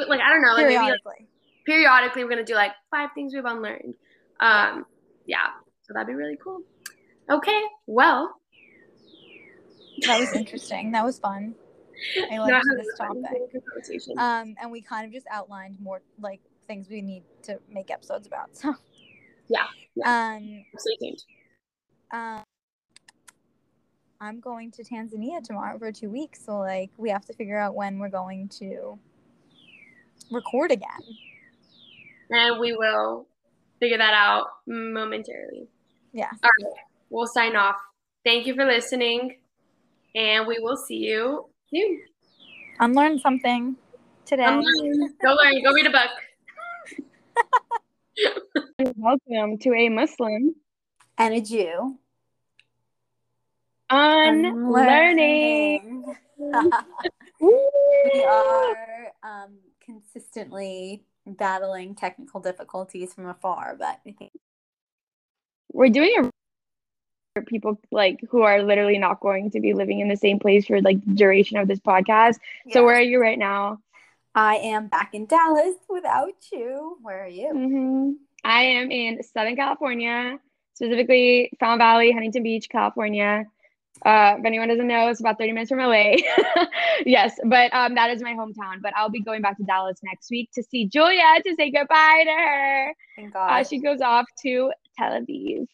[0.08, 1.26] like I don't know, like maybe like,
[1.64, 2.24] Periodically.
[2.24, 3.94] we're gonna do like five things we've unlearned.
[4.40, 4.86] Um,
[5.26, 5.46] yeah,
[5.82, 6.62] so that'd be really cool.
[7.30, 8.34] Okay, well,
[10.06, 10.90] That was interesting.
[10.92, 11.54] That was fun.
[12.30, 13.22] I liked this topic.
[14.18, 18.26] Um, and we kind of just outlined more like things we need to make episodes
[18.26, 18.56] about.
[18.56, 18.74] So
[19.48, 19.66] Yeah,
[20.04, 21.22] Um, Stay tuned.
[22.12, 22.42] um,
[24.20, 27.74] I'm going to Tanzania tomorrow for two weeks, so like we have to figure out
[27.74, 28.98] when we're going to
[30.30, 30.88] record again.
[32.32, 33.26] And we will
[33.78, 35.68] figure that out momentarily.
[36.14, 36.30] Yeah.
[36.42, 36.72] All right,
[37.10, 37.76] we'll sign off.
[38.24, 39.36] Thank you for listening,
[40.14, 42.00] and we will see you soon.
[42.80, 43.76] Unlearn something
[44.24, 44.46] today.
[44.46, 45.14] Unlearn.
[45.22, 45.62] Go learn.
[45.62, 46.10] Go read a book.
[48.96, 50.54] Welcome to a Muslim
[51.18, 51.98] and a Jew.
[53.90, 55.36] unlearning.
[57.40, 64.32] we are um, consistently battling technical difficulties from afar, but I think
[65.72, 66.30] We're doing a
[67.34, 70.66] for people like who are literally not going to be living in the same place
[70.66, 72.38] for like the duration of this podcast.
[72.70, 73.78] So where are you right now?
[74.34, 76.98] I am back in Dallas without you.
[77.02, 77.50] Where are you?
[77.50, 78.12] hmm
[78.44, 80.38] I am in Southern California,
[80.74, 83.46] specifically Fountain Valley, Huntington Beach, California.
[84.04, 86.14] Uh, if anyone doesn't know, it's about 30 minutes from LA.
[87.06, 88.82] yes, but um, that is my hometown.
[88.82, 92.22] But I'll be going back to Dallas next week to see Julia to say goodbye
[92.24, 92.94] to her.
[93.16, 93.60] Thank God.
[93.60, 95.66] Uh, she goes off to Tel Aviv.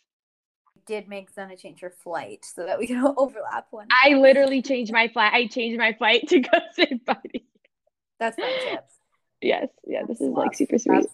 [0.87, 3.89] Did make Zena change her flight so that we can overlap one.
[3.91, 5.33] I literally changed my flight.
[5.33, 7.16] I changed my flight to go say bye.
[8.18, 8.95] That's my friendships.
[9.41, 10.39] Yes, yeah, That's this is love.
[10.47, 11.07] like super sweet.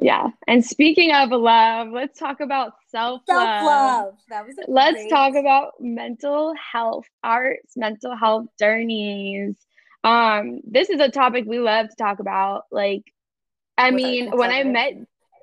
[0.00, 0.28] Yeah.
[0.46, 3.36] And speaking of love, let's talk about self love.
[3.36, 4.14] Self love.
[4.28, 4.66] That was it.
[4.68, 5.10] Let's great...
[5.10, 9.56] talk about mental health, arts, mental health journeys.
[10.04, 12.64] Um, this is a topic we love to talk about.
[12.70, 13.02] Like,
[13.76, 14.94] I mean, when I met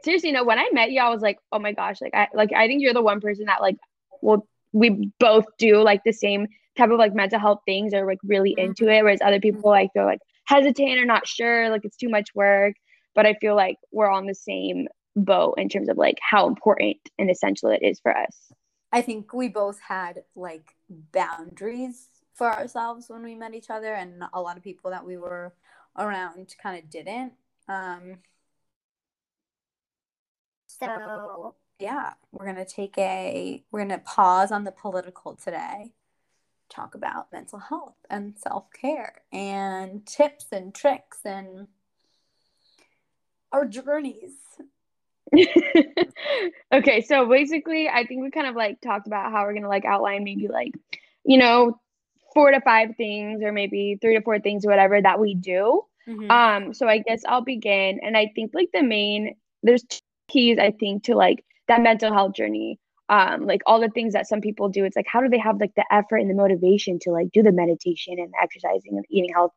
[0.04, 2.30] seriously, you know, when I met you, I was like, oh my gosh, like I
[2.34, 3.76] like I think you're the one person that like
[4.22, 6.48] well we both do like the same
[6.78, 8.68] type of like mental health things or like really mm-hmm.
[8.68, 9.04] into it.
[9.04, 12.76] Whereas other people like they're like hesitant or not sure, like it's too much work
[13.16, 16.98] but I feel like we're on the same boat in terms of like how important
[17.18, 18.52] and essential it is for us.
[18.92, 24.24] I think we both had like boundaries for ourselves when we met each other, and
[24.34, 25.54] a lot of people that we were
[25.98, 27.34] around kind of didn't.
[27.68, 28.18] Um,
[30.68, 35.94] so yeah, we're gonna take a we're gonna pause on the political today,
[36.70, 41.68] talk about mental health and self care and tips and tricks and
[43.56, 44.34] our journeys.
[46.74, 49.86] okay, so basically, I think we kind of like talked about how we're gonna like
[49.86, 50.74] outline maybe like,
[51.24, 51.80] you know,
[52.34, 55.84] four to five things or maybe three to four things or whatever that we do.
[56.08, 56.30] Mm-hmm.
[56.30, 60.58] Um, so I guess I'll begin, and I think like the main there's two keys
[60.60, 62.80] I think to like that mental health journey.
[63.08, 65.60] Um, like all the things that some people do, it's like how do they have
[65.60, 69.06] like the effort and the motivation to like do the meditation and the exercising and
[69.10, 69.52] eating health?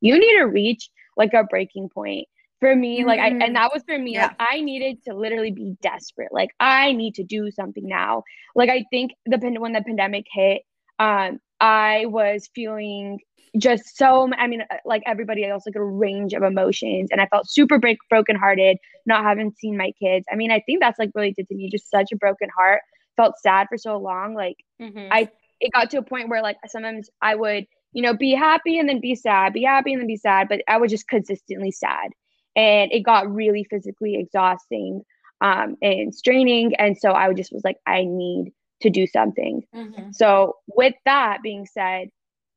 [0.00, 2.26] You need to reach like a breaking point
[2.60, 3.08] for me mm-hmm.
[3.08, 3.54] like i and mm-hmm.
[3.54, 4.26] that was for me yeah.
[4.26, 8.22] like i needed to literally be desperate like i need to do something now
[8.54, 10.62] like i think the when the pandemic hit
[10.98, 13.18] um i was feeling
[13.56, 17.26] just so i mean uh, like everybody else like a range of emotions and i
[17.26, 18.76] felt super break broken hearted
[19.06, 21.68] not having seen my kids i mean i think that's like really did to me
[21.70, 22.80] just such a broken heart
[23.16, 25.08] felt sad for so long like mm-hmm.
[25.12, 25.28] i
[25.60, 28.88] it got to a point where like sometimes i would you know be happy and
[28.88, 32.10] then be sad be happy and then be sad but i was just consistently sad
[32.56, 35.02] and it got really physically exhausting
[35.40, 36.74] um, and straining.
[36.76, 38.52] And so I just was like, I need
[38.82, 39.62] to do something.
[39.74, 40.12] Mm-hmm.
[40.12, 42.10] So, with that being said,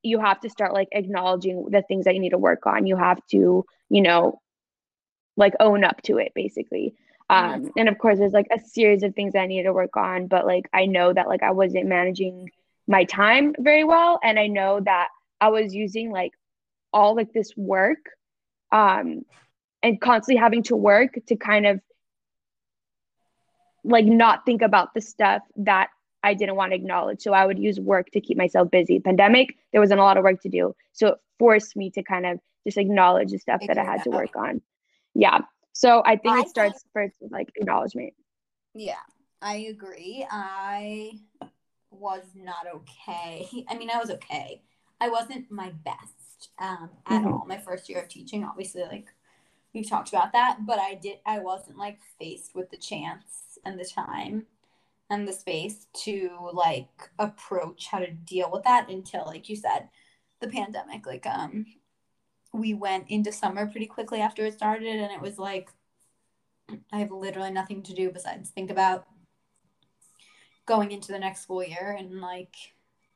[0.04, 2.86] you have to start like acknowledging the things that you need to work on.
[2.86, 4.40] You have to, you know,
[5.36, 6.96] like own up to it basically.
[7.30, 7.68] Um, mm-hmm.
[7.78, 10.28] and of course, there's like a series of things that I needed to work on,
[10.28, 12.50] but like I know that like I wasn't managing
[12.88, 15.10] my time very well, and I know that
[15.42, 16.32] I was using like
[16.94, 17.98] all like this work
[18.72, 19.24] um
[19.88, 21.80] and constantly having to work to kind of
[23.84, 25.90] like not think about the stuff that
[26.22, 27.22] I didn't want to acknowledge.
[27.22, 29.00] So I would use work to keep myself busy.
[29.00, 30.76] Pandemic, there wasn't a lot of work to do.
[30.92, 34.10] So it forced me to kind of just acknowledge the stuff that I had to
[34.10, 34.62] work on.
[35.14, 35.40] Yeah.
[35.72, 38.14] So I think I it starts first with like acknowledgement.
[38.74, 38.96] Yeah,
[39.42, 40.26] I agree.
[40.30, 41.14] I
[41.92, 43.48] was not okay.
[43.70, 44.64] I mean, I was okay.
[45.00, 47.28] I wasn't my best um, at mm-hmm.
[47.28, 47.46] all.
[47.48, 49.08] My first year of teaching, obviously, like
[49.78, 53.80] we've talked about that, but I did I wasn't like faced with the chance and
[53.80, 54.48] the time
[55.10, 59.90] and the space to like approach how to deal with that until like you said
[60.42, 61.66] the pandemic like um
[62.54, 65.70] we went into summer pretty quickly after it started and it was like
[66.92, 69.06] I have literally nothing to do besides think about
[70.66, 72.56] going into the next school year and like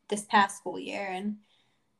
[0.09, 1.37] this past school year and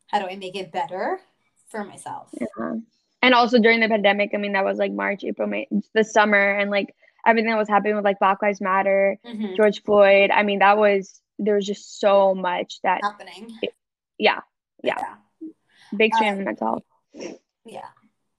[0.08, 1.20] how do I make it better
[1.68, 2.30] for myself.
[2.40, 2.76] Yeah
[3.22, 6.58] and also during the pandemic, I mean, that was like March, April, May, the summer,
[6.58, 6.96] and like
[7.26, 9.56] everything that was happening with like Black Lives Matter, mm-hmm.
[9.56, 10.32] George Floyd.
[10.32, 13.52] I mean, that was there was just so much that happening.
[13.62, 13.74] It,
[14.18, 14.40] yeah,
[14.84, 14.96] yeah,
[15.42, 15.50] yeah,
[15.96, 17.38] big strain um, mental health.
[17.66, 17.88] Yeah.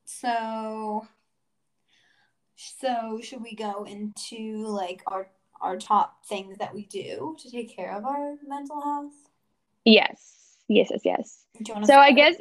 [0.04, 1.06] So,
[2.56, 5.28] so should we go into like our
[5.60, 9.12] our top things that we do to take care of our mental health?
[9.84, 10.56] Yes.
[10.68, 10.90] Yes.
[10.90, 11.02] Yes.
[11.04, 11.86] Yes.
[11.86, 12.36] So I guess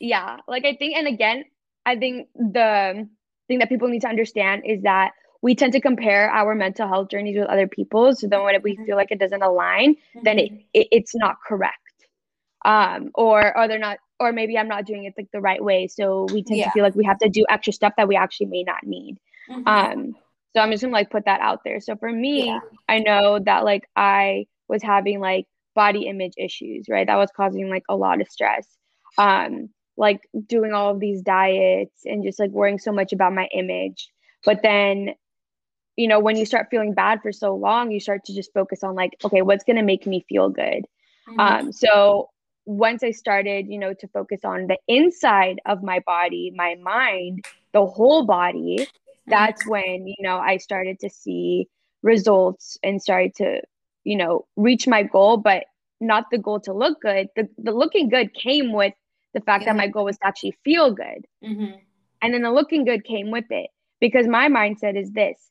[0.00, 1.44] yeah like i think and again
[1.86, 3.08] I think the
[3.48, 5.12] thing that people need to understand is that
[5.42, 8.20] we tend to compare our mental health journeys with other people's.
[8.20, 8.84] So then when we mm-hmm.
[8.86, 10.20] feel like it doesn't align, mm-hmm.
[10.22, 10.60] then it, mm-hmm.
[10.72, 11.78] it, it's not correct.
[12.64, 15.86] Um, or or they're not or maybe I'm not doing it like the right way.
[15.86, 16.66] So we tend yeah.
[16.66, 19.18] to feel like we have to do extra stuff that we actually may not need.
[19.50, 19.68] Mm-hmm.
[19.68, 20.14] Um,
[20.54, 21.80] so I'm just gonna like put that out there.
[21.80, 22.60] So for me, yeah.
[22.88, 27.06] I know that like I was having like body image issues, right?
[27.06, 28.66] That was causing like a lot of stress.
[29.18, 33.48] Um, like doing all of these diets and just like worrying so much about my
[33.52, 34.10] image.
[34.44, 35.14] But then
[35.96, 38.82] you know, when you start feeling bad for so long, you start to just focus
[38.82, 40.86] on like, okay, what's going to make me feel good?
[41.28, 41.40] Mm-hmm.
[41.40, 42.30] Um, so
[42.66, 47.44] once I started, you know, to focus on the inside of my body, my mind,
[47.72, 48.88] the whole body,
[49.26, 49.70] that's mm-hmm.
[49.70, 51.68] when, you know, I started to see
[52.02, 53.60] results and started to,
[54.02, 55.64] you know, reach my goal, but
[56.00, 57.28] not the goal to look good.
[57.36, 58.94] The, the looking good came with
[59.34, 59.72] the fact yeah.
[59.72, 61.26] that my goal was to actually feel good.
[61.44, 61.76] Mm-hmm.
[62.22, 63.68] And then the looking good came with it
[64.00, 65.50] because my mindset is this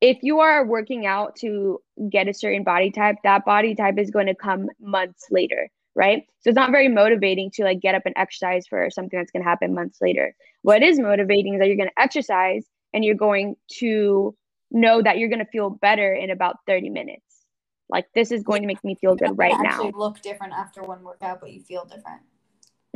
[0.00, 4.10] if you are working out to get a certain body type, that body type is
[4.10, 6.22] going to come months later, right?
[6.40, 9.42] So it's not very motivating to like get up and exercise for something that's going
[9.42, 10.34] to happen months later.
[10.62, 14.36] What is motivating is that you're going to exercise and you're going to
[14.70, 17.22] know that you're going to feel better in about 30 minutes.
[17.88, 19.90] Like this is going to make me feel good right now.
[19.94, 22.22] Look different after one workout, but you feel different.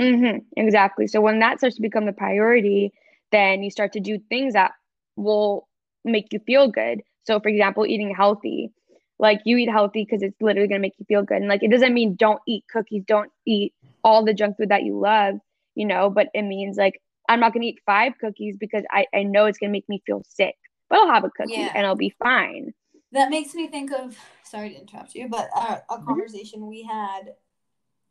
[0.01, 1.07] Mm-hmm, exactly.
[1.07, 2.93] So when that starts to become the priority,
[3.33, 4.73] then you start to do things that
[5.17, 5.69] will
[6.05, 7.03] make you feel good.
[7.25, 8.73] So, for example, eating healthy,
[9.19, 11.37] like you eat healthy because it's literally going to make you feel good.
[11.37, 14.83] And like it doesn't mean don't eat cookies, don't eat all the junk food that
[14.83, 15.35] you love,
[15.75, 19.07] you know, but it means like I'm not going to eat five cookies because I,
[19.15, 20.57] I know it's going to make me feel sick,
[20.89, 21.73] but I'll have a cookie yeah.
[21.75, 22.73] and I'll be fine.
[23.13, 26.07] That makes me think of, sorry to interrupt you, but uh, a mm-hmm.
[26.07, 27.35] conversation we had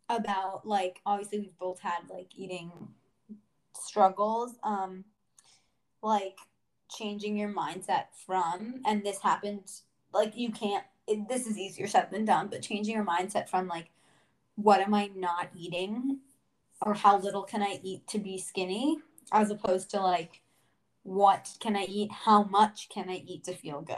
[0.09, 2.71] about like, obviously, we've both had like eating
[3.73, 4.55] struggles.
[4.63, 5.05] Um,
[6.01, 6.37] like
[6.89, 9.71] changing your mindset from and this happened
[10.13, 13.67] like you can't it, this is easier said than done but changing your mindset from
[13.67, 13.89] like
[14.55, 16.19] what am i not eating
[16.81, 18.97] or how little can i eat to be skinny
[19.31, 20.41] as opposed to like
[21.03, 23.97] what can i eat how much can i eat to feel good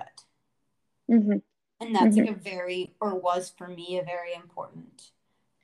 [1.10, 1.38] mm-hmm.
[1.80, 2.26] and that's mm-hmm.
[2.26, 5.12] like a very or was for me a very important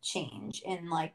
[0.08, 1.14] change in like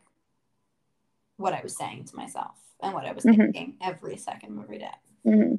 [1.37, 3.41] what i was saying to myself and what i was mm-hmm.
[3.41, 4.91] thinking every second of every day.
[5.27, 5.55] Mm-hmm.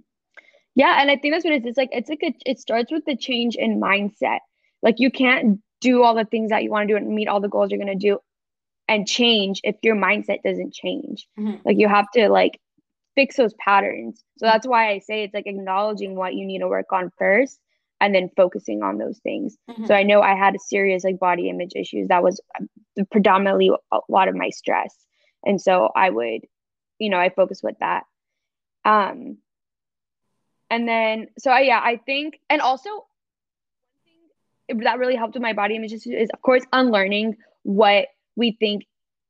[0.76, 1.70] Yeah, and I think that's what it is.
[1.70, 4.40] It's like it's like a, it starts with the change in mindset.
[4.82, 7.42] Like you can't do all the things that you want to do and meet all
[7.42, 8.20] the goals you're gonna do
[8.88, 11.28] and change if your mindset doesn't change.
[11.40, 11.58] Mm-hmm.
[11.64, 12.60] Like you have to like
[13.16, 14.24] fix those patterns.
[14.38, 17.60] So that's why I say it's like acknowledging what you need to work on first
[18.04, 19.56] and then focusing on those things.
[19.70, 19.86] Mm-hmm.
[19.86, 23.72] So I know I had a serious like body image issues that was uh, predominantly
[23.94, 24.94] a lot of my stress.
[25.46, 26.42] And so I would,
[27.00, 28.04] you know, I focus with that.
[28.84, 29.38] Um
[30.70, 33.06] and then, so I, yeah, I think, and also one
[34.68, 38.58] thing that really helped with my body image issues is of course, unlearning what we
[38.60, 38.84] think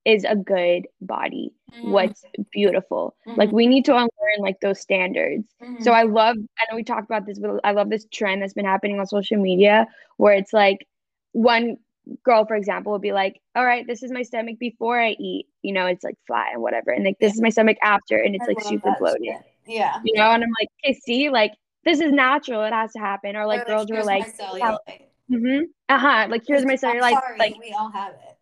[0.05, 1.89] is a good body, mm.
[1.89, 3.15] what's beautiful.
[3.27, 3.39] Mm-hmm.
[3.39, 5.47] Like we need to unlearn like those standards.
[5.61, 5.83] Mm-hmm.
[5.83, 8.53] So I love, I know we talked about this, but I love this trend that's
[8.53, 9.87] been happening on social media
[10.17, 10.85] where it's like
[11.31, 11.77] one
[12.23, 15.47] girl, for example, will be like, all right, this is my stomach before I eat,
[15.61, 16.91] you know, it's like flat and whatever.
[16.91, 19.23] And like, this is my stomach after, and it's I like super bloated.
[19.23, 19.41] Shit.
[19.65, 20.01] Yeah.
[20.03, 21.53] You know, and I'm like, okay, see, like
[21.85, 22.63] this is natural.
[22.63, 23.35] It has to happen.
[23.35, 26.27] Or like or, girls were like, mm-hmm, uh huh.
[26.29, 27.01] Like here's my cellulite.
[27.01, 28.32] Like, like we all have it.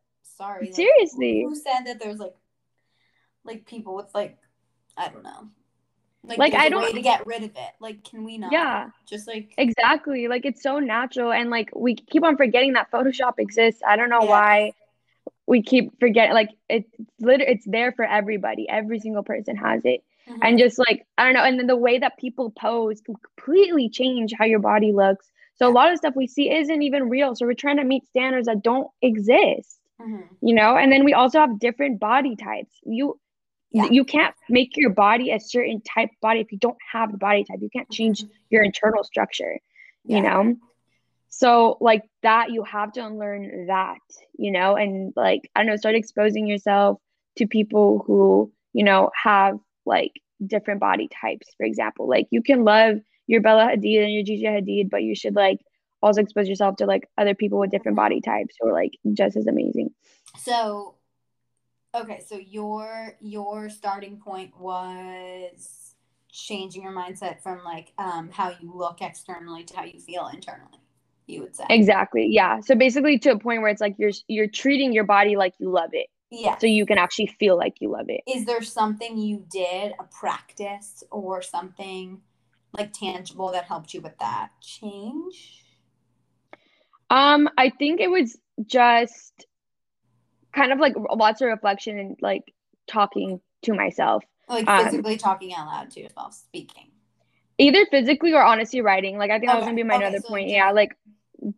[0.41, 0.71] Sorry.
[0.73, 1.45] Seriously.
[1.47, 2.33] Who said that there's like,
[3.45, 4.39] like people with like,
[4.97, 5.49] I don't know.
[6.23, 7.71] Like, like I don't way to get rid of it.
[7.79, 8.51] Like, can we not?
[8.51, 8.89] Yeah.
[9.07, 10.27] Just like exactly.
[10.27, 13.81] Like it's so natural, and like we keep on forgetting that Photoshop exists.
[13.87, 14.29] I don't know yeah.
[14.29, 14.73] why
[15.47, 16.33] we keep forgetting.
[16.33, 16.89] Like it's
[17.19, 18.69] literally it's there for everybody.
[18.69, 20.03] Every single person has it.
[20.29, 20.39] Mm-hmm.
[20.43, 21.43] And just like, I don't know.
[21.43, 25.31] And then the way that people pose can completely change how your body looks.
[25.55, 27.35] So a lot of stuff we see isn't even real.
[27.35, 29.79] So we're trying to meet standards that don't exist.
[30.01, 30.47] Mm-hmm.
[30.47, 32.73] You know, and then we also have different body types.
[32.83, 33.19] You
[33.71, 33.85] yeah.
[33.89, 37.43] you can't make your body a certain type body if you don't have the body
[37.43, 37.59] type.
[37.61, 38.33] You can't change mm-hmm.
[38.49, 39.59] your internal structure,
[40.03, 40.17] yeah.
[40.17, 40.55] you know?
[41.29, 43.99] So like that you have to unlearn that,
[44.37, 46.99] you know, and like I don't know, start exposing yourself
[47.37, 50.11] to people who, you know, have like
[50.45, 52.09] different body types, for example.
[52.09, 52.97] Like you can love
[53.27, 55.59] your Bella Hadid and your Gigi Hadid, but you should like
[56.01, 59.37] also expose yourself to like other people with different body types who are like just
[59.37, 59.89] as amazing.
[60.39, 60.95] So
[61.95, 65.95] okay, so your your starting point was
[66.31, 70.79] changing your mindset from like um how you look externally to how you feel internally
[71.27, 74.47] you would say exactly yeah so basically to a point where it's like you're you're
[74.47, 76.57] treating your body like you love it yeah.
[76.57, 78.21] So you can actually feel like you love it.
[78.25, 82.21] Is there something you did, a practice or something
[82.71, 85.60] like tangible that helped you with that change?
[87.11, 89.45] Um, I think it was just
[90.53, 92.53] kind of like lots of reflection and like
[92.87, 94.23] talking to myself.
[94.47, 96.89] Like um, physically um, talking out loud to yourself, speaking.
[97.57, 99.17] Either physically or honestly writing.
[99.17, 99.53] Like I think okay.
[99.53, 100.49] that was gonna be my okay, other so point.
[100.49, 100.97] Yeah, like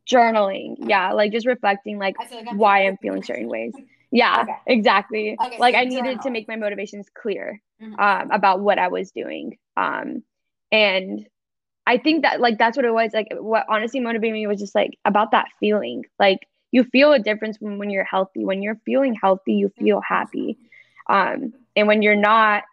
[0.09, 0.75] journaling.
[0.79, 3.73] Yeah, like just reflecting like, like why I'm feeling certain ways.
[4.15, 4.53] Yeah, okay.
[4.67, 5.35] exactly.
[5.43, 7.99] Okay, like so I needed to make my motivations clear mm-hmm.
[7.99, 9.57] um, about what I was doing.
[9.75, 10.21] Um,
[10.71, 11.25] and
[11.85, 13.11] I think that like that's what it was.
[13.13, 16.05] Like what honestly motivated me was just like about that feeling.
[16.19, 16.39] Like
[16.71, 18.45] you feel a difference when, when you're healthy.
[18.45, 20.57] When you're feeling healthy, you feel happy.
[21.09, 22.63] Um, and when you're not,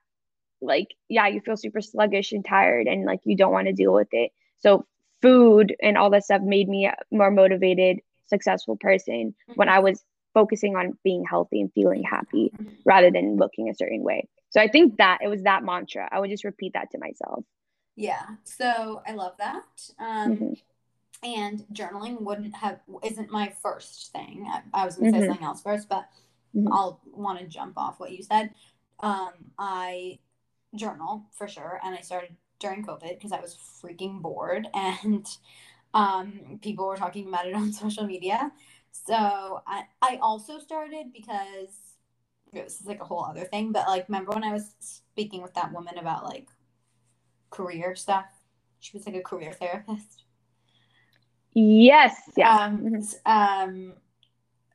[0.62, 3.92] like, yeah, you feel super sluggish and tired and like you don't want to deal
[3.92, 4.30] with it.
[4.58, 4.86] So
[5.22, 10.04] food and all that stuff made me a more motivated, successful person when I was
[10.34, 12.52] focusing on being healthy and feeling happy
[12.84, 14.28] rather than looking a certain way.
[14.50, 16.08] So I think that it was that mantra.
[16.10, 17.44] I would just repeat that to myself.
[18.00, 18.24] Yeah.
[18.44, 19.90] So I love that.
[19.98, 20.52] Um, mm-hmm.
[21.22, 24.46] And journaling wouldn't have isn't my first thing.
[24.48, 25.20] I, I was gonna mm-hmm.
[25.20, 26.08] say something else first, but
[26.56, 26.72] mm-hmm.
[26.72, 28.54] I'll want to jump off what you said.
[29.00, 30.18] Um, I
[30.74, 35.26] journal for sure, and I started during COVID because I was freaking bored, and
[35.92, 38.50] um, people were talking about it on social media.
[38.92, 41.96] So I I also started because
[42.50, 45.52] this is like a whole other thing, but like remember when I was speaking with
[45.52, 46.48] that woman about like
[47.50, 48.26] career stuff?
[48.80, 50.24] She was like a career therapist.
[51.52, 52.16] Yes.
[52.36, 52.56] Yeah.
[52.56, 53.30] Um, mm-hmm.
[53.30, 53.94] um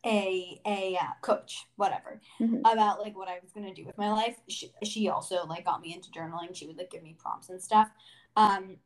[0.06, 2.58] a a uh, coach, whatever, mm-hmm.
[2.66, 4.36] about like what I was gonna do with my life.
[4.48, 6.56] She, she also like got me into journaling.
[6.56, 7.90] She would like give me prompts and stuff.
[8.36, 8.78] Um,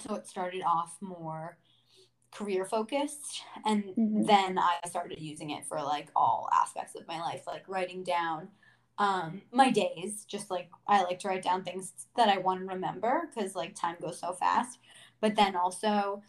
[0.00, 1.58] so it started off more
[2.32, 4.22] career focused, and mm-hmm.
[4.22, 8.48] then I started using it for like all aspects of my life, like writing down
[8.98, 12.66] um my days just like i like to write down things that i want to
[12.66, 14.78] remember because like time goes so fast
[15.20, 16.22] but then also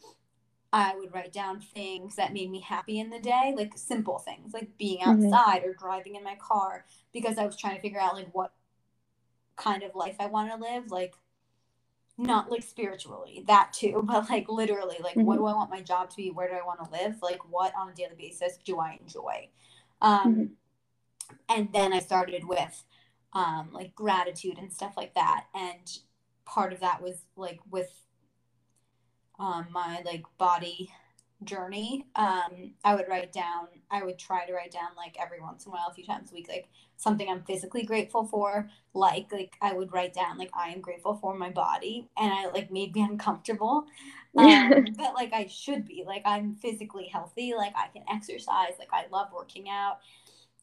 [0.73, 4.53] I would write down things that made me happy in the day, like simple things,
[4.53, 5.33] like being mm-hmm.
[5.33, 5.69] outside mm-hmm.
[5.69, 8.53] or driving in my car, because I was trying to figure out like what
[9.55, 11.15] kind of life I want to live, like
[12.17, 15.25] not like spiritually, that too, but like literally, like mm-hmm.
[15.25, 16.31] what do I want my job to be?
[16.31, 17.15] Where do I want to live?
[17.21, 19.49] Like what on a daily basis do I enjoy?
[20.01, 20.43] Um, mm-hmm.
[21.49, 22.83] And then I started with
[23.33, 25.99] um, like gratitude and stuff like that, and
[26.45, 27.91] part of that was like with
[29.39, 30.91] um, my like body
[31.43, 32.05] journey.
[32.15, 35.71] Um i would write down i would try to write down like every once in
[35.71, 36.67] a while a few times a week like
[36.97, 38.69] something i'm physically grateful for.
[38.93, 42.47] Like like i would write down like i am grateful for my body and i
[42.47, 43.85] like made me uncomfortable.
[44.37, 46.03] Um, but like i should be.
[46.05, 47.53] Like i'm physically healthy.
[47.55, 48.73] Like i can exercise.
[48.77, 49.97] Like i love working out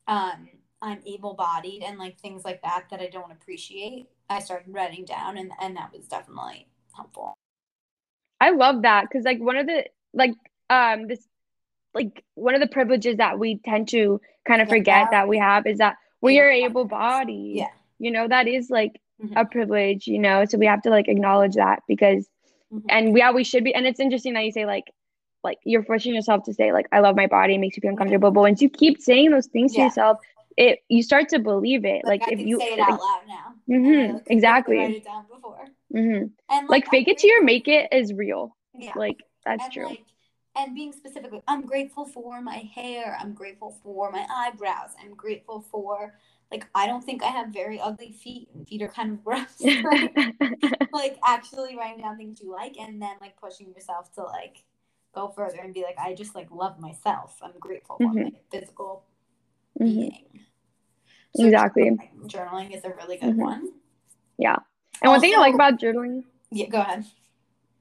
[0.09, 0.49] um
[0.83, 5.39] i'm able-bodied and like things like that that i don't appreciate i started writing down
[5.39, 7.35] and and that was definitely helpful
[8.45, 10.35] I love that because like one of the like
[10.69, 11.27] um this
[11.95, 15.67] like one of the privileges that we tend to kind of forget that we have
[15.67, 17.57] is that we are able bodied.
[17.57, 17.69] Yeah.
[17.99, 19.37] You know, that is like mm-hmm.
[19.37, 20.45] a privilege, you know.
[20.45, 22.29] So we have to like acknowledge that because
[22.73, 22.87] mm-hmm.
[22.91, 24.93] and yeah, we should be and it's interesting that you say like
[25.45, 27.91] like you're forcing yourself to say like I love my body, it makes you feel
[27.91, 28.31] uncomfortable.
[28.31, 29.83] But once you keep saying those things yeah.
[29.83, 30.19] to yourself,
[30.57, 32.03] it you start to believe it.
[32.05, 33.55] Like, like if you say it out loud now.
[33.71, 34.79] Mm-hmm, exactly.
[34.79, 35.67] Write it down before.
[35.95, 36.27] Mm-hmm.
[36.51, 38.57] And like, like fake it to your make it is real.
[38.75, 38.93] Yeah.
[38.97, 39.89] Like that's and true.
[39.89, 40.05] Like,
[40.57, 43.17] and being specific, I'm grateful for my hair.
[43.21, 44.91] I'm grateful for my eyebrows.
[45.03, 46.15] I'm grateful for
[46.51, 48.49] like I don't think I have very ugly feet.
[48.69, 49.47] Feet are kind of gross.
[49.61, 50.15] like,
[50.93, 54.63] like actually writing down things you like and then like pushing yourself to like
[55.15, 57.39] go further and be like, I just like love myself.
[57.43, 58.23] I'm grateful for mm-hmm.
[58.23, 59.05] my physical
[59.81, 60.01] mm-hmm.
[60.01, 60.41] being.
[61.37, 61.91] So exactly.
[62.27, 63.41] Journaling is a really good mm-hmm.
[63.41, 63.69] one.
[64.39, 64.57] Yeah.
[65.03, 66.25] And also, one thing I like about journaling.
[66.51, 67.05] Yeah, go ahead.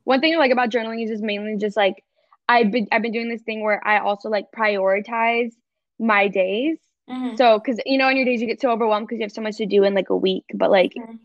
[0.03, 2.03] One thing I like about journaling is just mainly just like
[2.49, 5.53] I've been I've been doing this thing where I also like prioritize
[5.99, 6.77] my days.
[7.09, 7.35] Mm-hmm.
[7.35, 9.41] So, because you know, on your days you get so overwhelmed because you have so
[9.41, 11.15] much to do in like a week, but like mm-hmm.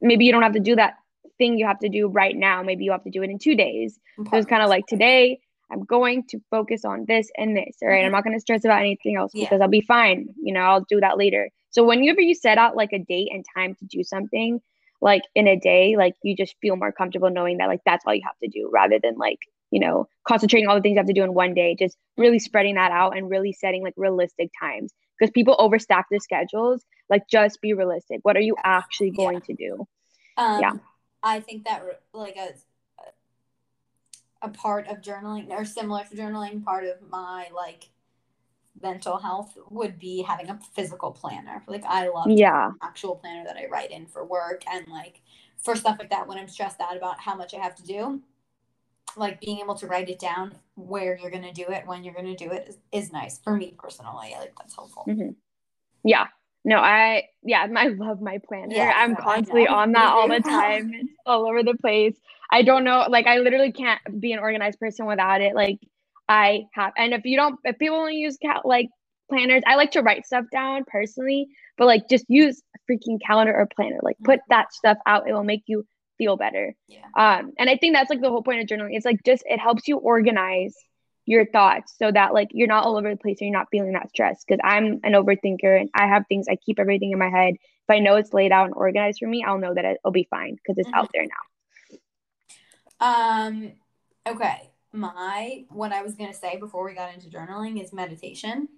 [0.00, 0.94] maybe you don't have to do that
[1.38, 2.62] thing you have to do right now.
[2.62, 3.98] Maybe you have to do it in two days.
[4.16, 5.40] So it's kind of like today
[5.70, 7.76] I'm going to focus on this and this.
[7.82, 7.98] All right?
[7.98, 8.06] mm-hmm.
[8.06, 9.62] I'm not going to stress about anything else because yeah.
[9.62, 10.28] I'll be fine.
[10.42, 11.50] You know, I'll do that later.
[11.70, 14.60] So whenever you set out like a date and time to do something,
[15.00, 18.14] like in a day, like you just feel more comfortable knowing that like that's all
[18.14, 19.38] you have to do rather than like,
[19.70, 22.38] you know, concentrating all the things you have to do in one day, just really
[22.38, 24.92] spreading that out and really setting like realistic times.
[25.18, 26.84] Because people overstack their schedules.
[27.08, 28.20] Like just be realistic.
[28.22, 29.46] What are you actually going yeah.
[29.46, 29.86] to do?
[30.36, 30.72] Um, yeah.
[31.22, 32.50] I think that like a
[34.46, 37.90] a part of journaling or similar to journaling, part of my like
[38.80, 41.62] mental health would be having a physical planner.
[41.66, 45.20] Like I love yeah actual planner that I write in for work and like
[45.58, 48.22] for stuff like that when I'm stressed out about how much I have to do.
[49.16, 52.36] Like being able to write it down where you're gonna do it, when you're gonna
[52.36, 54.34] do it is, is nice for me personally.
[54.38, 55.04] Like that's helpful.
[55.08, 55.30] Mm-hmm.
[56.04, 56.26] Yeah.
[56.66, 58.74] No, I yeah, I love my planner.
[58.74, 60.90] Yeah, I'm constantly on that all the time.
[61.00, 62.16] It's all over the place.
[62.50, 65.54] I don't know, like I literally can't be an organized person without it.
[65.54, 65.78] Like
[66.28, 66.92] I have.
[66.96, 68.88] And if you don't, if people only use cal- like
[69.30, 71.46] planners, I like to write stuff down personally,
[71.78, 74.00] but like just use a freaking calendar or planner.
[74.02, 75.28] Like put that stuff out.
[75.28, 75.86] It will make you
[76.18, 76.74] feel better.
[76.88, 77.06] Yeah.
[77.16, 78.96] Um, and I think that's like the whole point of journaling.
[78.96, 80.74] It's like just it helps you organize
[81.26, 83.92] your thoughts so that like you're not all over the place and you're not feeling
[83.92, 84.44] that stress.
[84.46, 87.54] Because I'm an overthinker and I have things I keep everything in my head.
[87.54, 90.26] If I know it's laid out and organized for me, I'll know that it'll be
[90.30, 90.98] fine because it's mm-hmm.
[90.98, 91.26] out there
[93.00, 93.46] now.
[93.46, 93.72] Um.
[94.26, 94.70] Okay.
[94.92, 98.68] My what I was gonna say before we got into journaling is meditation,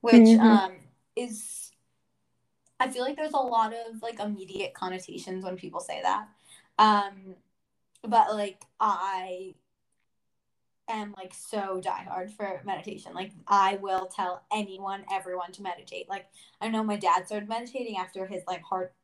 [0.00, 0.40] which mm-hmm.
[0.40, 0.72] um
[1.16, 1.70] is
[2.80, 6.26] I feel like there's a lot of like immediate connotations when people say that.
[6.78, 7.36] Um,
[8.02, 9.54] but like I
[10.88, 13.14] am like so diehard for meditation.
[13.14, 16.08] Like I will tell anyone, everyone to meditate.
[16.08, 16.26] Like
[16.60, 18.94] I know my dad started meditating after his like heart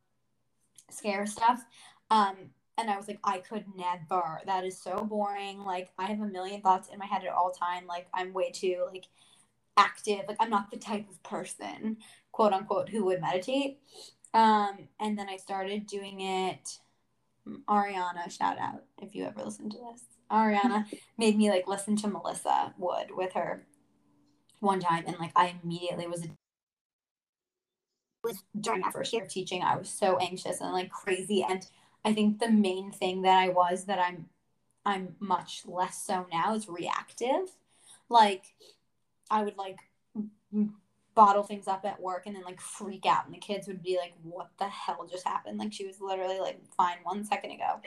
[0.91, 1.64] scare stuff.
[2.11, 4.41] Um, and I was like, I could never.
[4.47, 5.61] That is so boring.
[5.61, 7.87] Like I have a million thoughts in my head at all time.
[7.87, 9.07] Like I'm way too like
[9.76, 10.22] active.
[10.28, 11.99] Like I'm not the type of person,
[12.33, 13.78] quote unquote, who would meditate.
[14.33, 16.78] Um, and then I started doing it.
[17.68, 20.19] Ariana, shout out if you ever listen to this.
[20.31, 20.87] Ariana
[21.18, 23.66] made me like listen to Melissa Wood with her
[24.61, 26.26] one time, and like I immediately was
[28.22, 31.45] was during my first year of teaching, I was so anxious and like crazy.
[31.49, 31.66] And
[32.05, 34.26] I think the main thing that I was that I'm
[34.85, 37.51] I'm much less so now is reactive.
[38.09, 38.45] Like
[39.31, 39.78] I would like
[41.14, 43.97] bottle things up at work and then like freak out and the kids would be
[43.97, 47.81] like what the hell just happened like she was literally like fine one second ago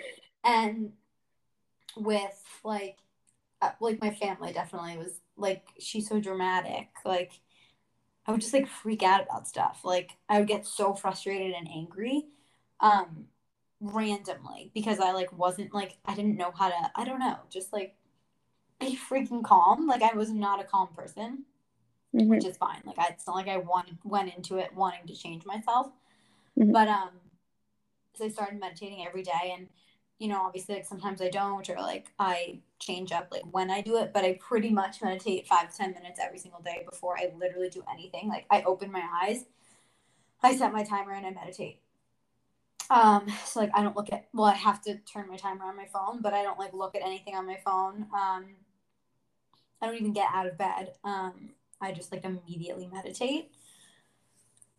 [0.43, 0.91] and
[1.97, 2.97] with like
[3.61, 7.39] uh, like my family definitely was like she's so dramatic like
[8.25, 11.67] i would just like freak out about stuff like i would get so frustrated and
[11.67, 12.25] angry
[12.79, 13.25] um
[13.79, 17.73] randomly because i like wasn't like i didn't know how to i don't know just
[17.73, 17.95] like
[18.79, 21.45] be freaking calm like i was not a calm person
[22.15, 22.29] mm-hmm.
[22.29, 22.81] which is fine.
[22.85, 25.87] Like I, it's not like I wanted went into it wanting to change myself,
[26.57, 26.71] mm-hmm.
[26.71, 27.09] but um,
[28.15, 29.67] so I started meditating every day, and
[30.19, 33.81] you know, obviously, like sometimes I don't, or like I change up like when I
[33.81, 37.17] do it, but I pretty much meditate five to ten minutes every single day before
[37.17, 38.29] I literally do anything.
[38.29, 39.45] Like I open my eyes,
[40.41, 41.79] I set my timer, and I meditate.
[42.89, 45.75] Um, so like I don't look at well, I have to turn my timer on
[45.75, 48.07] my phone, but I don't like look at anything on my phone.
[48.13, 48.45] Um,
[49.81, 50.93] I don't even get out of bed.
[51.03, 51.49] Um,
[51.81, 53.51] I just like immediately meditate.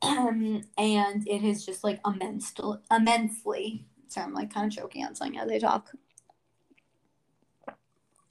[0.00, 2.54] Um, and it is just like immense,
[2.90, 3.86] immensely.
[4.08, 5.90] Sorry, I'm like kind of choking on something as I talk.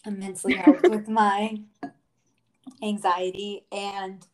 [0.05, 1.59] Immensely helped with my
[2.81, 4.25] anxiety and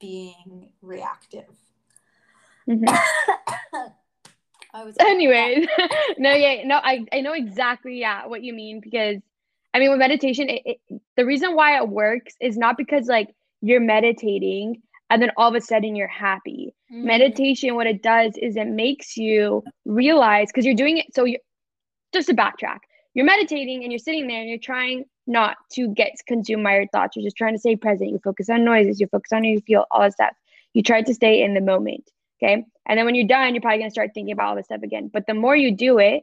[0.00, 1.48] being reactive.
[2.68, 2.84] Mm-hmm.
[4.74, 5.68] I was Anyways,
[6.18, 9.22] no, yeah, no, I, I know exactly, yeah, what you mean because
[9.72, 13.34] I mean, with meditation, it, it, the reason why it works is not because like
[13.60, 16.74] you're meditating and then all of a sudden you're happy.
[16.94, 17.06] Mm-hmm.
[17.06, 21.06] Meditation, what it does is it makes you realize because you're doing it.
[21.12, 21.38] So you
[22.12, 22.78] just to backtrack,
[23.14, 26.86] you're meditating and you're sitting there and you're trying not to get consumed by your
[26.88, 27.16] thoughts.
[27.16, 28.10] You're just trying to stay present.
[28.10, 30.34] You focus on noises, you focus on how you feel, all that stuff.
[30.72, 32.08] You try to stay in the moment.
[32.40, 32.64] Okay.
[32.86, 34.82] And then when you're done, you're probably going to start thinking about all this stuff
[34.82, 35.10] again.
[35.12, 36.22] But the more you do it,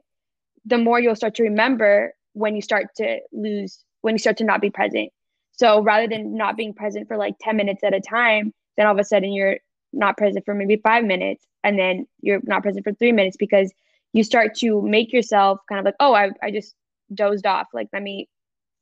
[0.65, 4.43] the more you'll start to remember when you start to lose, when you start to
[4.45, 5.11] not be present.
[5.51, 8.93] So rather than not being present for like 10 minutes at a time, then all
[8.93, 9.57] of a sudden you're
[9.93, 13.71] not present for maybe five minutes and then you're not present for three minutes because
[14.13, 16.75] you start to make yourself kind of like, oh, I, I just
[17.13, 17.67] dozed off.
[17.73, 18.29] Like, let me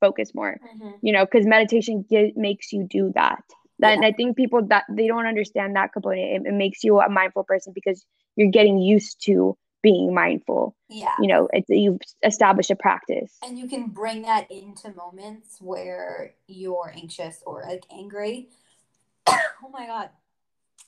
[0.00, 0.90] focus more, mm-hmm.
[1.02, 3.42] you know, because meditation get, makes you do that.
[3.78, 4.08] That, yeah.
[4.08, 6.46] I think people that they don't understand that component.
[6.46, 8.04] It, it makes you a mindful person because
[8.36, 10.76] you're getting used to being mindful.
[10.88, 11.14] Yeah.
[11.18, 13.36] You know, it's you've established a practice.
[13.42, 18.48] And you can bring that into moments where you're anxious or like angry.
[19.26, 20.10] oh my god.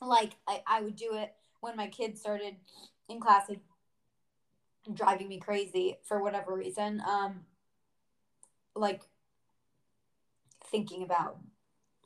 [0.06, 2.56] Like I, I would do it when my kids started
[3.08, 3.60] in class like,
[4.92, 7.02] driving me crazy for whatever reason.
[7.06, 7.40] Um
[8.74, 9.02] like
[10.70, 11.38] thinking about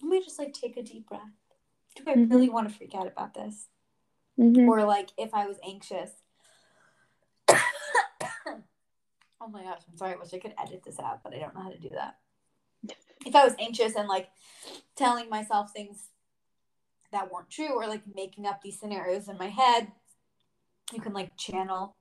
[0.03, 1.23] let me just like take a deep breath.
[1.95, 2.33] Do I mm-hmm.
[2.33, 3.69] really want to freak out about this?
[4.39, 4.69] Mm-hmm.
[4.69, 6.11] Or like if I was anxious
[9.41, 10.15] Oh my gosh, I'm sorry.
[10.15, 12.17] I wish I could edit this out, but I don't know how to do that.
[13.25, 14.29] If I was anxious and like
[14.97, 16.09] telling myself things
[17.17, 19.91] that weren't true or like making up these scenarios in my head,
[20.93, 21.97] you can like channel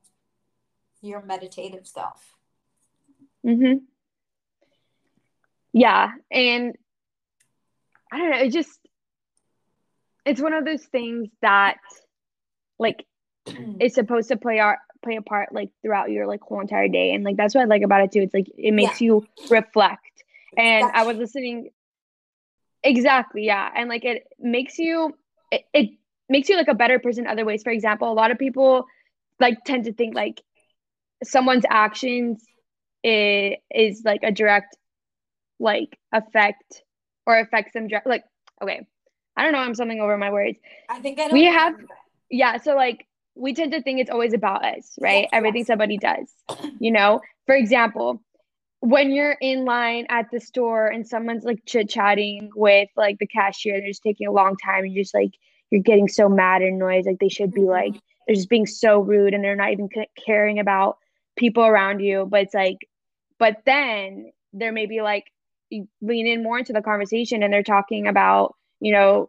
[1.00, 2.34] your meditative self.
[3.44, 3.82] Mhm.
[5.72, 6.76] Yeah, and
[8.12, 8.78] I don't know, it just
[10.24, 11.78] it's one of those things that
[12.78, 13.06] like
[13.80, 17.12] is supposed to play our play a part like throughout your like whole entire day
[17.12, 19.06] and like that's what i like about it too it's like it makes yeah.
[19.06, 20.24] you reflect
[20.56, 21.68] and i was listening
[22.86, 23.70] exactly yeah.
[23.74, 25.14] And like it makes you
[25.50, 25.90] it, it
[26.28, 27.62] makes you like a better person in other ways.
[27.62, 28.86] For example a lot of people
[29.40, 30.40] like tend to think like
[31.24, 32.42] someone's actions
[33.02, 34.76] is, is like a direct
[35.58, 36.82] like effect
[37.26, 38.24] or affects them direct, like
[38.62, 38.86] okay.
[39.38, 40.58] I don't know i'm something over my words.
[40.88, 41.34] I think I know.
[41.34, 41.74] We have-
[42.30, 43.06] yeah so like
[43.36, 45.22] we tend to think it's always about us right?
[45.22, 45.66] Yes, everything yes.
[45.66, 46.28] somebody does
[46.80, 47.20] you know?
[47.46, 48.22] For example
[48.86, 53.26] when you're in line at the store and someone's like chit chatting with like the
[53.26, 55.32] cashier they're just taking a long time and you're just like
[55.72, 58.00] you're getting so mad and annoyed like they should be like Mhm.
[58.26, 59.88] they're just being so rude and they're not even
[60.24, 60.98] caring about
[61.34, 62.88] people around you but it's like
[63.40, 65.24] but then there may be like
[65.68, 69.28] you lean in more into the conversation and they're talking about you know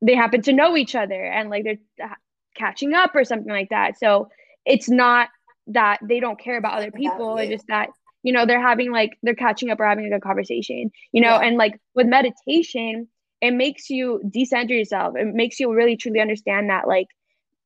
[0.00, 2.08] they happen to know each other and like they're
[2.54, 4.28] catching up or something like that so
[4.64, 5.28] it's not
[5.66, 7.88] that they don't care about other people it's just that
[8.24, 11.38] you know they're having like they're catching up or having a good conversation you know
[11.40, 11.46] Yeah.
[11.46, 13.06] and like with meditation
[13.40, 17.06] it makes you decenter yourself it makes you really truly understand that like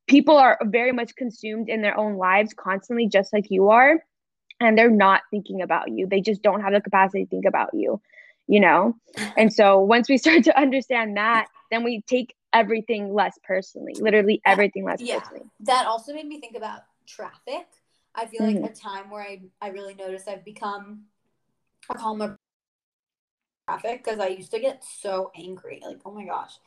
[0.07, 4.05] people are very much consumed in their own lives constantly just like you are
[4.61, 7.71] and they're not thinking about you they just don't have the capacity to think about
[7.73, 8.01] you
[8.49, 8.95] you know
[9.37, 14.41] and so once we start to understand that then we take everything less personally literally
[14.45, 15.19] everything less Yeah.
[15.21, 17.67] personally that also made me think about traffic.
[18.19, 18.63] I feel Mhm.
[18.63, 21.05] like a time where I, I really noticed I've become
[21.89, 22.37] a calmer
[23.69, 25.81] traffic because I used to get so angry.
[25.87, 26.59] Like, oh my gosh.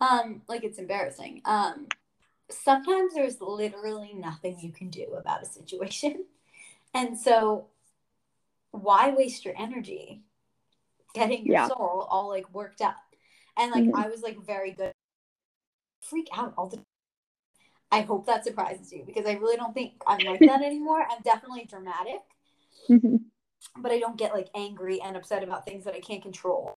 [0.00, 1.42] Um, like it's embarrassing.
[1.44, 1.86] Um,
[2.50, 6.24] sometimes there's literally nothing you can do about a situation.
[6.94, 7.66] And so
[8.70, 10.22] why waste your energy
[11.14, 11.68] getting your Yeah.
[11.68, 12.96] soul all like worked up?
[13.58, 13.94] And like Mhm.
[13.94, 14.92] I was like very good
[16.00, 16.82] freak out all the
[17.90, 21.06] I hope that surprises you because I really don't think I'm like that anymore.
[21.08, 22.22] I'm definitely dramatic,
[22.88, 23.20] Mhm.
[23.76, 26.74] but I don't get like angry and upset about things that I can't control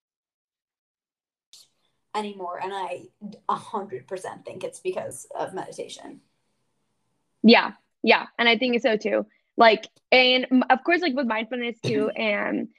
[2.15, 2.59] anymore.
[2.61, 3.07] And I
[3.47, 6.21] a hundred percent think it's because of meditation.
[7.41, 9.25] Yeah, yeah, and I think so too.
[9.57, 12.69] Like, and of course, like with mindfulness too, and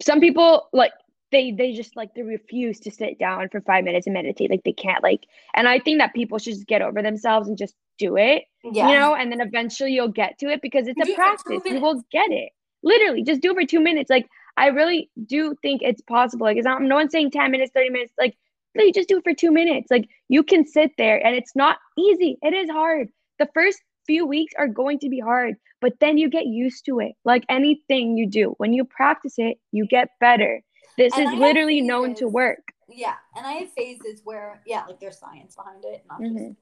[0.00, 0.92] some people like
[1.32, 4.50] they they just like they refuse to sit down for five minutes and meditate.
[4.50, 5.24] Like they can't like,
[5.54, 8.44] and I think that people should just get over themselves and just do it.
[8.64, 8.88] Yeah.
[8.88, 11.22] You know, and then eventually you'll get to it because it's do a it for
[11.44, 11.72] two practice.
[11.72, 12.50] You will get it.
[12.82, 14.10] Literally, just do it for two minutes.
[14.10, 16.46] Like I really do think it's possible.
[16.46, 18.12] Like it's not no one's saying ten minutes, thirty minutes.
[18.18, 18.36] Like
[18.74, 19.90] literally, just do it for two minutes.
[19.90, 22.38] Like you can sit there, and it's not easy.
[22.42, 23.08] It is hard.
[23.38, 26.98] The first few weeks are going to be hard, but then you get used to
[27.00, 27.12] it.
[27.24, 30.62] Like anything you do, when you practice it, you get better.
[31.00, 32.72] This And is I literally known to work.
[32.88, 33.16] yeah.
[33.36, 36.04] And I have phases where yeah, like there's science behind it.
[36.08, 36.54] Not just.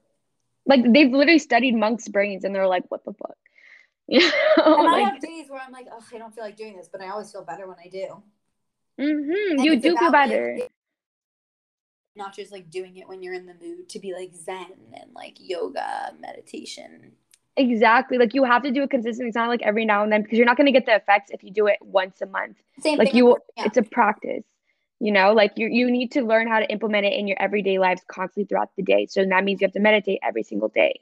[0.65, 3.37] Like they've literally studied monks' brains, and they're like, "What the fuck?"
[4.07, 6.57] You know, and I like, have days where I'm like, oh, I don't feel like
[6.57, 8.23] doing this, but I always feel better when I do.
[8.99, 9.63] Mm-hmm.
[9.63, 10.59] You do feel like, better.
[12.15, 15.13] not just like doing it when you're in the mood to be like zen and
[15.13, 17.13] like yoga, meditation.
[17.59, 18.17] Exactly.
[18.17, 19.27] Like you have to do it consistently.
[19.27, 21.29] It's not like every now and then because you're not going to get the effects
[21.31, 22.55] if you do it once a month.
[22.79, 23.17] Same Like thing.
[23.17, 23.67] you, with will working out.
[23.67, 24.45] it's a practice.
[25.01, 27.77] You know, like you you need to learn how to implement it in your everyday
[27.77, 29.07] lives constantly throughout the day.
[29.07, 31.01] So that means you have to meditate every single day.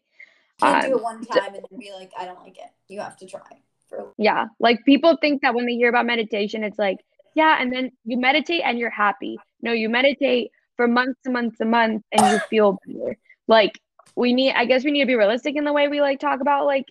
[0.59, 2.71] can't do um, it one time and then be like, I don't like it.
[2.87, 3.41] You have to try.
[3.87, 4.47] For Yeah.
[4.59, 6.97] Like people think that when they hear about meditation, it's like,
[7.35, 9.37] yeah, and then you meditate and you're happy.
[9.61, 13.15] No, you meditate for months and months and months and you feel better.
[13.47, 13.79] Like
[14.17, 16.41] we need I guess we need to be realistic in the way we like talk
[16.41, 16.85] about like,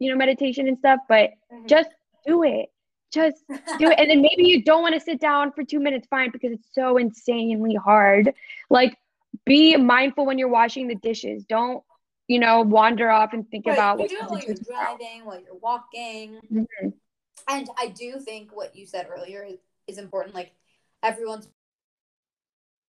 [0.00, 1.30] you know, meditation and stuff, but
[1.68, 1.90] just
[2.26, 2.70] do it.
[3.12, 3.44] Just
[3.78, 3.98] do it.
[4.00, 6.68] And then maybe you don't want to sit down for two minutes, fine, because it's
[6.72, 8.32] so insanely hard.
[8.68, 8.96] Like,
[9.44, 11.44] be mindful when you're washing the dishes.
[11.44, 11.84] Don't,
[12.26, 14.64] you know, wander off and think Right, about you what do it while you're do
[14.64, 14.96] tomorrow.
[14.98, 16.40] driving, while you're walking.
[16.52, 16.92] Mhm.
[17.48, 20.34] And I do think what you said earlier is, is important.
[20.34, 20.52] Like
[21.02, 21.48] everyone's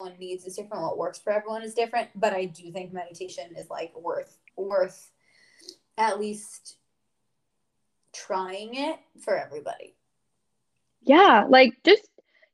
[0.05, 0.83] one needs is different.
[0.83, 2.09] What works for everyone is different.
[2.15, 5.11] But I do think meditation is like worth worth
[5.97, 6.77] at least
[8.13, 9.95] trying it for everybody.
[11.03, 12.09] Yeah, like just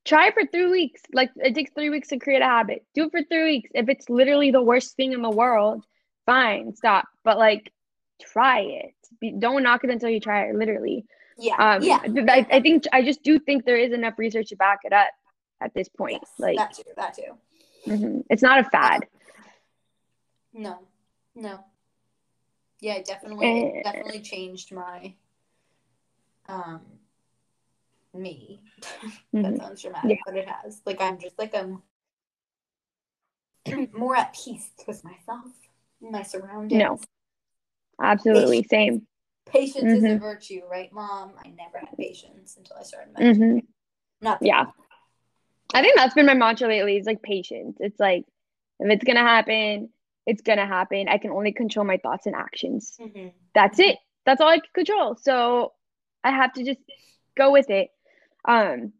[0.04, 1.02] try for three weeks.
[1.12, 2.84] Like it takes three weeks to create a habit.
[2.94, 3.70] Do it for three weeks.
[3.74, 5.84] If it's literally the worst thing in the world,
[6.26, 7.06] fine, stop.
[7.24, 7.72] But like,
[8.20, 8.94] try it.
[9.20, 10.54] Be, don't knock it until you try it.
[10.54, 11.04] Literally.
[11.38, 11.56] Yeah.
[11.56, 12.00] Um, yeah.
[12.28, 15.08] I, I think I just do think there is enough research to back it up
[15.60, 16.18] at this point.
[16.22, 16.82] Yes, like, that too.
[16.96, 17.36] That too.
[17.86, 18.24] mhm.
[18.30, 19.06] it's not a fad.
[20.52, 20.78] No.
[21.34, 21.64] No.
[22.80, 23.82] Yeah, it definitely it Eh.
[23.92, 25.14] definitely changed my
[26.48, 26.80] um
[28.14, 28.62] me.
[29.32, 29.58] that Mhm.
[29.58, 30.16] sounds dramatic, Yeah.
[30.24, 30.82] but it has.
[30.86, 31.82] Like I'm just like I'm
[33.92, 35.46] more at peace with myself,
[36.00, 36.78] my surroundings.
[36.78, 36.98] No.
[38.02, 39.06] Absolutely, same.
[39.46, 40.20] Patience is a Mhm.
[40.20, 41.34] virtue, right, Mom?
[41.44, 43.58] I never had patience until I started meditating.
[43.60, 43.66] hmm
[44.22, 44.66] Not Yeah.
[45.74, 46.96] I think that's been my mantra lately.
[46.96, 47.76] Is like patience.
[47.80, 48.24] It's like
[48.78, 49.90] if it's gonna happen,
[50.26, 51.08] it's gonna happen.
[51.08, 52.96] I can only control my thoughts and actions.
[53.00, 53.32] Mhm.
[53.54, 53.98] That's it.
[54.26, 55.16] that's all I can control.
[55.16, 55.72] So
[56.22, 56.78] I have to just
[57.36, 57.88] go with it.
[58.44, 58.92] Um,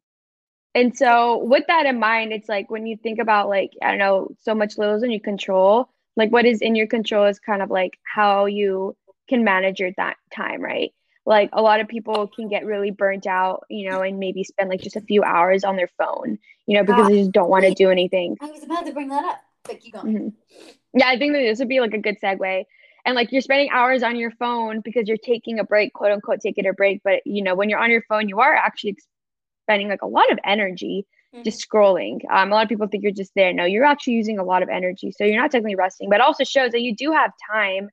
[0.75, 3.99] and so with that in mind, it's like when you think about like, I don't
[3.99, 7.61] know, so much little in your control, like what is in your control is kind
[7.61, 8.97] of like how you
[9.29, 10.93] can manage your that time, right?
[11.27, 14.71] Like a lot of people can get really burnt out, you know, and maybe spend
[14.71, 17.51] like just a few hours on their phone, you know, because uh, they just don't
[17.51, 18.37] want to do anything.
[18.41, 20.07] I was about to bring that up, but keep going.
[20.07, 20.29] Mm-hmm.
[20.95, 22.65] Yeah, I think that this would be like a good segue.
[23.05, 26.41] And like you're spending hours on your phone because you're taking a break, quote unquote,
[26.41, 27.03] taking a break.
[27.05, 28.97] But you know, when you're on your phone, you are actually
[29.65, 31.43] spending like a lot of energy mm-hmm.
[31.43, 32.21] just scrolling.
[32.31, 33.53] Um, a lot of people think you're just there.
[33.53, 35.13] No, you're actually using a lot of energy.
[35.13, 37.89] So you're not technically resting, but also shows that you do have time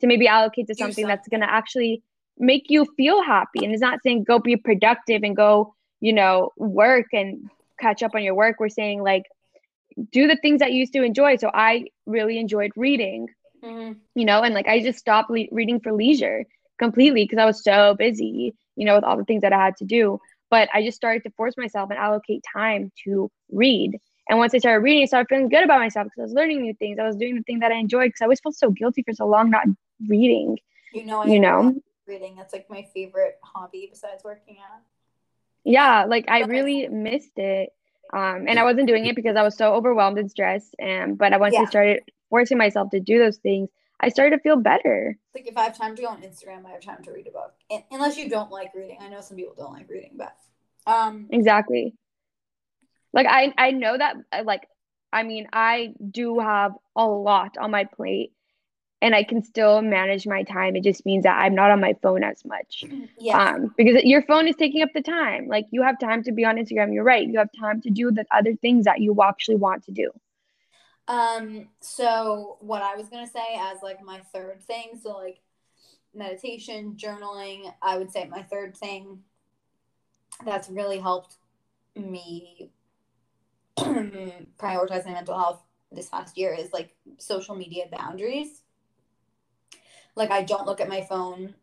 [0.00, 2.02] to maybe allocate to something that's going to actually
[2.38, 3.64] make you feel happy.
[3.64, 7.50] And it's not saying go be productive and go, you know, work and
[7.80, 8.56] catch up on your work.
[8.58, 9.24] We're saying like
[10.12, 11.36] do the things that you used to enjoy.
[11.36, 13.28] So I really enjoyed reading,
[13.62, 13.92] mm-hmm.
[14.14, 16.44] you know, and like I just stopped le- reading for leisure
[16.78, 19.76] completely because I was so busy, you know, with all the things that I had
[19.78, 20.20] to do.
[20.50, 23.98] But I just started to force myself and allocate time to read.
[24.28, 26.62] And once I started reading, I started feeling good about myself because I was learning
[26.62, 26.98] new things.
[26.98, 29.14] I was doing the thing that I enjoyed because I always felt so guilty for
[29.14, 29.66] so long not
[30.06, 30.58] reading.
[30.92, 31.74] You know, I you know,
[32.08, 32.34] reading.
[32.36, 34.80] That's like my favorite hobby besides working out.
[35.64, 37.70] Yeah, like I really missed it.
[38.12, 40.74] Um, and I wasn't doing it because I was so overwhelmed and stressed.
[40.78, 41.62] And but I once yeah.
[41.62, 43.68] I started forcing myself to do those things,
[44.00, 45.18] I started to feel better.
[45.34, 47.26] It's like if I have time to go on Instagram, I have time to read
[47.26, 47.52] a book.
[47.70, 48.98] And, unless you don't like reading.
[49.00, 50.34] I know some people don't like reading, but
[50.86, 51.94] um Exactly.
[53.12, 54.68] Like I I know that uh, like
[55.12, 58.32] I mean, I do have a lot on my plate
[59.00, 60.74] and I can still manage my time.
[60.74, 62.84] It just means that I'm not on my phone as much.
[63.18, 63.38] Yeah.
[63.38, 65.46] Um, because your phone is taking up the time.
[65.46, 66.92] Like you have time to be on Instagram.
[66.92, 67.26] You're right.
[67.26, 70.10] You have time to do the other things that you actually want to do.
[71.06, 75.40] Um, so what I was gonna say as like my third thing, so like
[76.14, 79.20] meditation, journaling, I would say my third thing
[80.44, 81.36] that's really helped
[81.96, 82.70] me
[83.78, 88.62] prioritize my mental health this past year is like social media boundaries.
[90.18, 91.54] Like I don't look at my phone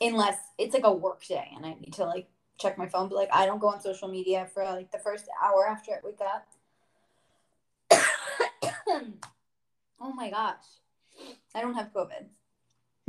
[0.00, 2.28] unless it's like a work day and I need to like
[2.58, 5.26] check my phone, but like I don't go on social media for like the first
[5.42, 6.46] hour after I wake up
[10.00, 10.64] oh my gosh.
[11.54, 12.26] I don't have COVID.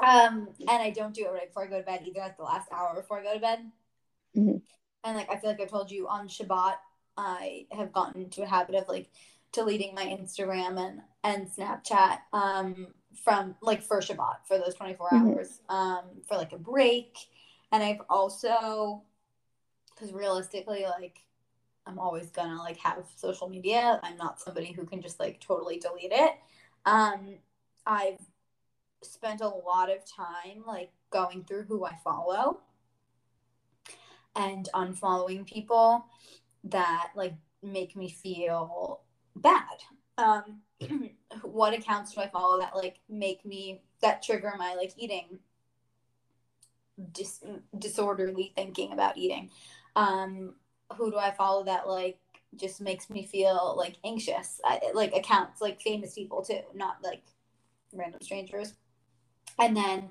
[0.00, 2.44] um, and I don't do it right before I go to bed either, like the
[2.44, 3.58] last hour before I go to bed.
[4.36, 4.56] Mm-hmm.
[5.04, 6.76] And like I feel like I told you on Shabbat,
[7.16, 9.10] I have gotten into a habit of like
[9.52, 12.88] deleting my Instagram and and Snapchat um
[13.22, 15.28] from like for Shabbat for those 24 mm-hmm.
[15.28, 17.16] hours um for like a break.
[17.72, 19.02] And I've also
[19.94, 21.20] because realistically like
[21.86, 24.00] I'm always gonna like have social media.
[24.02, 26.32] I'm not somebody who can just like totally delete it.
[26.86, 27.36] Um,
[27.86, 28.20] I've
[29.02, 32.60] spent a lot of time like going through who I follow
[34.34, 36.06] and unfollowing people
[36.64, 39.02] that like make me feel
[39.36, 39.82] bad.
[40.16, 40.60] Um,
[41.42, 45.38] what accounts do I follow that like make me that trigger my like eating
[47.12, 47.44] dis-
[47.78, 49.50] disorderly thinking about eating?
[49.96, 50.54] Um,
[50.96, 52.18] who do I follow that like
[52.56, 54.60] just makes me feel like anxious?
[54.64, 57.22] I, like accounts, like famous people too, not like
[57.92, 58.74] random strangers.
[59.58, 60.08] And then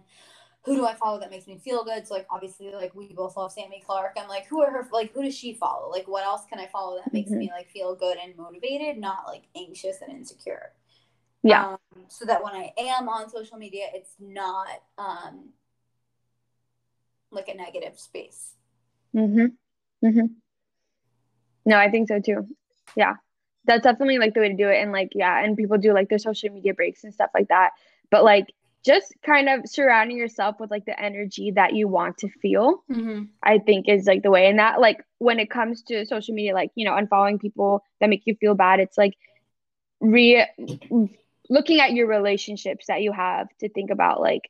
[0.66, 2.08] who do I follow that makes me feel good?
[2.08, 4.16] So like obviously like we both love Sammy Clark.
[4.18, 5.90] I'm like, who are her like who does she follow?
[5.90, 7.40] Like what else can I follow that makes mm-hmm.
[7.40, 10.72] me like feel good and motivated, not like anxious and insecure.
[11.44, 11.74] Yeah.
[11.74, 11.78] Um,
[12.08, 14.68] so that when I am on social media, it's not
[14.98, 15.50] um
[17.30, 18.54] like a negative space.
[19.14, 20.08] Mm-hmm.
[20.08, 20.26] Mm-hmm.
[21.66, 22.48] No, I think so too.
[22.96, 23.16] Yeah.
[23.66, 24.82] That's definitely like the way to do it.
[24.82, 27.72] And like, yeah, and people do like their social media breaks and stuff like that.
[28.12, 28.48] But like
[28.84, 33.24] just kind of surrounding yourself with like the energy that you want to feel, mm-hmm.
[33.42, 34.48] I think is like the way.
[34.48, 38.10] And that like when it comes to social media, like, you know, unfollowing people that
[38.10, 39.14] make you feel bad, it's like
[40.02, 40.46] re
[41.50, 44.50] looking at your relationships that you have to think about like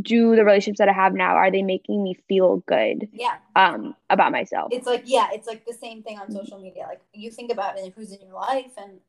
[0.00, 3.08] do the relationships that I have now are they making me feel good?
[3.12, 3.36] Yeah.
[3.56, 4.72] Um, about myself.
[4.72, 6.86] It's like yeah, it's like the same thing on social media.
[6.86, 9.00] Like you think about it, who's in your life, and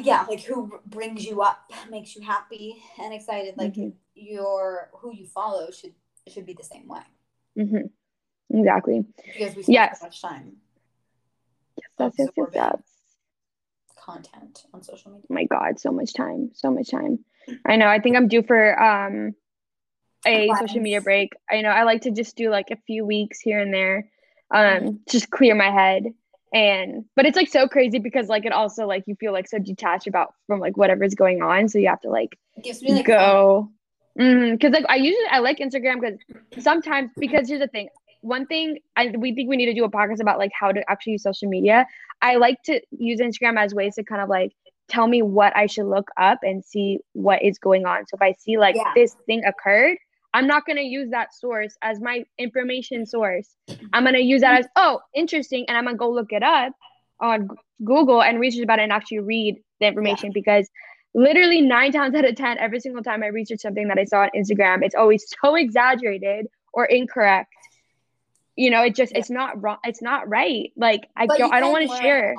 [0.00, 3.56] yeah, like who brings you up, makes you happy and excited.
[3.56, 3.90] Like mm-hmm.
[4.14, 5.94] your who you follow should
[6.28, 7.00] should be the same way.
[7.58, 8.58] Mm-hmm.
[8.58, 9.04] Exactly.
[9.16, 10.00] Because we spend yes.
[10.00, 10.56] so much time.
[11.76, 12.76] Yes, that's yes, yes, yes.
[13.96, 15.26] Content on social media.
[15.30, 17.24] Oh my God, so much time, so much time.
[17.64, 17.88] I know.
[17.88, 19.34] I think I'm due for um
[20.26, 21.32] a social media break.
[21.50, 24.10] I know I like to just do like a few weeks here and there,
[24.50, 24.90] um, mm-hmm.
[25.08, 26.04] just clear my head.
[26.54, 29.58] And but it's like so crazy because like it also like you feel like so
[29.58, 33.70] detached about from like whatever's going on, so you have to like me like go.
[34.18, 34.56] Mm-hmm.
[34.56, 37.88] Cause like I usually I like Instagram because sometimes because here's the thing.
[38.22, 40.82] One thing I we think we need to do a podcast about like how to
[40.90, 41.86] actually use social media.
[42.22, 44.52] I like to use Instagram as ways to kind of like
[44.88, 48.06] tell me what I should look up and see what is going on.
[48.06, 48.92] So if I see like yeah.
[48.94, 49.98] this thing occurred,
[50.36, 53.48] I'm not going to use that source as my information source.
[53.70, 53.86] Mm-hmm.
[53.94, 55.64] I'm going to use that as, oh, interesting.
[55.66, 56.74] And I'm going to go look it up
[57.22, 57.48] on
[57.82, 60.34] Google and research about it and actually read the information yeah.
[60.34, 60.68] because
[61.14, 64.24] literally nine times out of 10, every single time I research something that I saw
[64.24, 67.54] on Instagram, it's always so exaggerated or incorrect.
[68.56, 69.20] You know, it just, yeah.
[69.20, 69.78] it's not wrong.
[69.84, 70.70] It's not right.
[70.76, 72.34] Like, I don't, I don't want to share.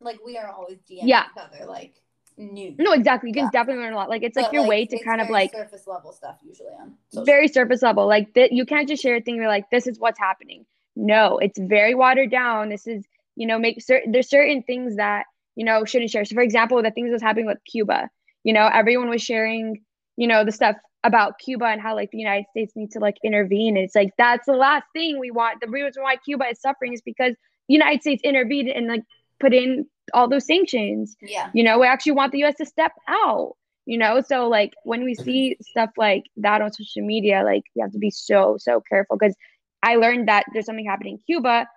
[0.00, 1.24] Like, we are always DMing yeah.
[1.36, 1.66] each other.
[1.66, 2.00] Like,
[2.36, 2.74] new.
[2.78, 3.30] No, exactly.
[3.30, 4.08] You can definitely learn a lot.
[4.08, 7.24] Like, it's like your like, way to kind of like surface level stuff usually on
[7.24, 8.06] very surface level.
[8.06, 9.36] Like, that you can't just share a thing.
[9.36, 10.66] You're like, this is what's happening.
[10.94, 12.68] No, it's very watered down.
[12.68, 13.04] This is,
[13.36, 16.24] you know, make certain, there's certain things that, you know, shouldn't share.
[16.24, 18.08] So, for example, the things that's happening with Cuba,
[18.44, 19.82] you know, everyone was sharing,
[20.16, 23.16] you know, the stuff about Cuba and how like the United States needs to like
[23.22, 23.76] intervene.
[23.76, 25.60] And it's like that's the last thing we want.
[25.60, 27.32] The reason why Cuba is suffering is because
[27.68, 29.02] the United States intervened and like
[29.38, 31.16] put in all those sanctions.
[31.20, 31.50] Yeah.
[31.54, 33.54] You know, we actually want the US to step out.
[33.86, 37.82] You know, so like when we see stuff like that on social media, like you
[37.82, 39.36] have to be so, so careful because
[39.82, 41.68] I learned that there's something happening in Cuba,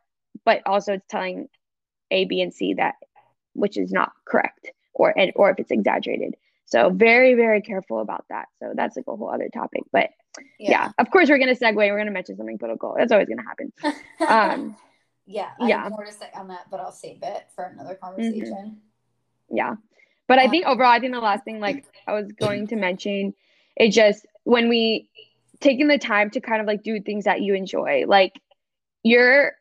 [0.43, 1.47] but also it's telling
[2.09, 2.95] A, B, and C that
[3.53, 6.35] which is not correct or and or if it's exaggerated.
[6.65, 8.47] So very, very careful about that.
[8.59, 9.83] So that's like a whole other topic.
[9.91, 10.09] But
[10.59, 11.75] yeah, yeah of course we're gonna segue.
[11.75, 12.95] We're gonna mention something political.
[12.97, 13.73] That's always gonna happen.
[14.27, 14.75] Um,
[15.29, 15.83] yeah, I yeah.
[15.83, 18.05] have more to say on that, but I'll save it for another mm-hmm.
[18.05, 18.79] conversation.
[19.51, 19.55] Mm-hmm.
[19.55, 19.75] Yeah,
[20.27, 22.75] but um, I think overall, I think the last thing like I was going to
[22.75, 23.35] mention
[23.79, 25.09] is just when we
[25.59, 28.41] taking the time to kind of like do things that you enjoy, like
[29.03, 29.53] you're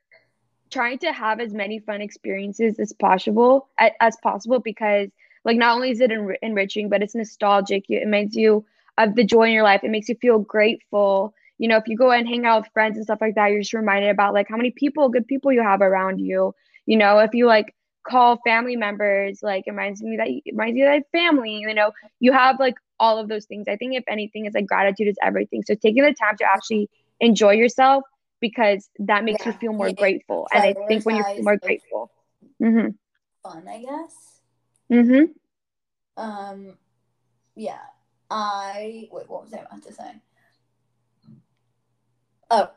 [0.71, 3.69] trying to have as many fun experiences as possible
[4.01, 5.09] as possible because
[5.45, 8.65] like not only is it en- enriching but it's nostalgic it makes you
[8.99, 11.97] of the joy in your life it makes you feel grateful you know if you
[11.97, 14.49] go and hang out with friends and stuff like that you're just reminded about like
[14.49, 16.55] how many people good people you have around you
[16.87, 17.75] you know if you like
[18.09, 21.93] call family members like it reminds me that it reminds you that family you know
[22.21, 25.17] you have like all of those things i think if anything it's like gratitude is
[25.23, 26.89] everything so taking the time to actually
[27.21, 28.03] enjoy yourself
[28.41, 29.53] because that makes yeah.
[29.53, 32.11] you feel more grateful and i think when you're more grateful
[32.63, 32.89] mm-hmm.
[33.43, 34.29] fun i guess
[34.91, 36.23] Mm-hmm.
[36.23, 36.75] Um,
[37.55, 37.79] yeah.
[38.31, 39.29] I wait.
[39.29, 40.13] What was I about to say?
[42.51, 42.71] Oh,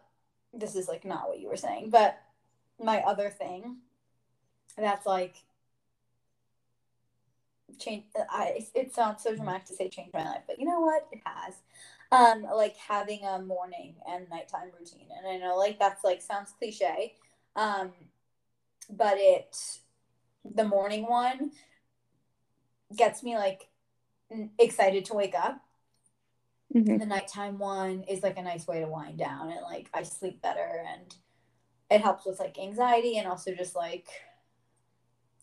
[0.54, 2.20] this is like not what you were saying, but
[2.80, 3.78] my other thing
[4.78, 5.36] that's like
[7.80, 8.06] change.
[8.30, 11.08] I it sounds so dramatic to say change my life, but you know what?
[11.12, 11.56] It has.
[12.12, 16.54] Um, like having a morning and nighttime routine, and I know like that's like sounds
[16.58, 17.16] cliche,
[17.56, 17.92] um,
[18.90, 19.58] but it
[20.44, 21.52] the morning one
[22.96, 23.70] gets me like
[24.60, 25.62] excited to wake up.
[26.76, 26.98] Mm-hmm.
[26.98, 30.42] The nighttime one is like a nice way to wind down and like I sleep
[30.42, 31.14] better and
[31.90, 34.08] it helps with like anxiety and also just like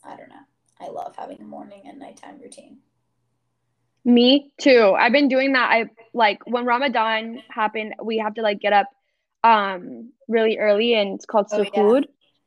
[0.03, 0.37] I don't know.
[0.81, 2.79] I love having a morning and nighttime routine.
[4.05, 4.95] Me too.
[4.99, 5.71] I've been doing that.
[5.71, 8.87] I like when Ramadan happened, we have to like get up
[9.45, 11.65] um really early and it's called oh.
[11.75, 12.01] Yeah.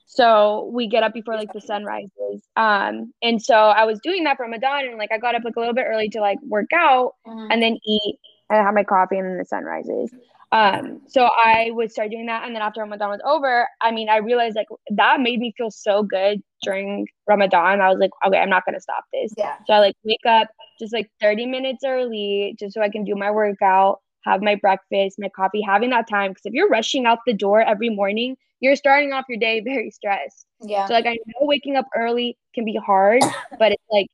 [0.08, 2.44] So we get up before like the sun rises.
[2.58, 5.56] Um, and so I was doing that for Ramadan and like I got up like
[5.56, 7.50] a little bit early to like work out mm-hmm.
[7.50, 8.20] and then eat
[8.52, 10.12] and have my coffee and then the sun rises.
[10.52, 12.46] Um, so I would start doing that.
[12.46, 15.72] And then after Ramadan was over, I mean, I realized like that made me feel
[15.72, 17.80] so good during Ramadan.
[17.80, 19.34] I was like, okay, I'm not gonna stop this.
[19.38, 19.56] Yeah.
[19.66, 23.16] So I like wake up just like 30 minutes early just so I can do
[23.16, 26.32] my workout, have my breakfast, my coffee, having that time.
[26.32, 29.90] Because if you're rushing out the door every morning, you're starting off your day very
[29.90, 30.46] stressed.
[30.60, 30.86] Yeah.
[30.88, 33.22] So like I know waking up early can be hard,
[33.58, 34.08] but it's like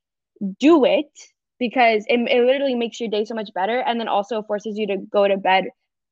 [0.60, 1.10] do it
[1.58, 4.86] because it, it literally makes your day so much better and then also forces you
[4.86, 5.64] to go to bed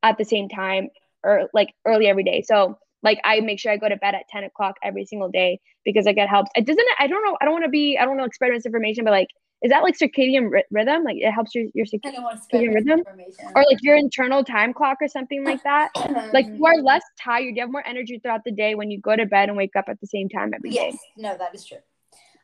[0.02, 0.89] at the same time
[1.23, 2.43] or like early every day.
[2.43, 5.60] So like I make sure I go to bed at 10 o'clock every single day
[5.85, 6.51] because like it helps.
[6.55, 9.05] It doesn't I don't know, I don't want to be I don't know experiment information,
[9.05, 9.28] but like
[9.62, 11.05] is that like circadian r- rhythm?
[11.05, 13.02] Like it helps your your circadian rhythm,
[13.55, 15.90] or like your internal time clock or something like that.
[15.97, 19.01] Um, like you are less tired, you have more energy throughout the day when you
[19.01, 20.93] go to bed and wake up at the same time every yes.
[20.93, 20.98] day.
[21.16, 21.78] no, that is true.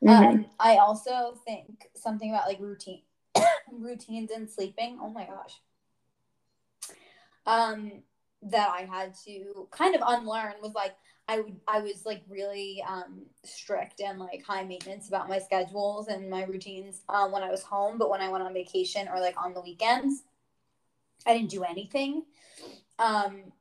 [0.03, 0.25] Mm-hmm.
[0.25, 3.03] Um, I also think something about like routine,
[3.73, 4.99] routines and sleeping.
[5.01, 5.61] Oh my gosh.
[7.47, 8.03] Um,
[8.43, 10.95] that I had to kind of unlearn was like
[11.29, 16.09] I would I was like really um, strict and like high maintenance about my schedules
[16.09, 17.97] and my routines um, when I was home.
[17.99, 20.25] But when I went on vacation or like on the weekends,
[21.25, 22.25] I didn't do anything.
[22.99, 23.53] Um,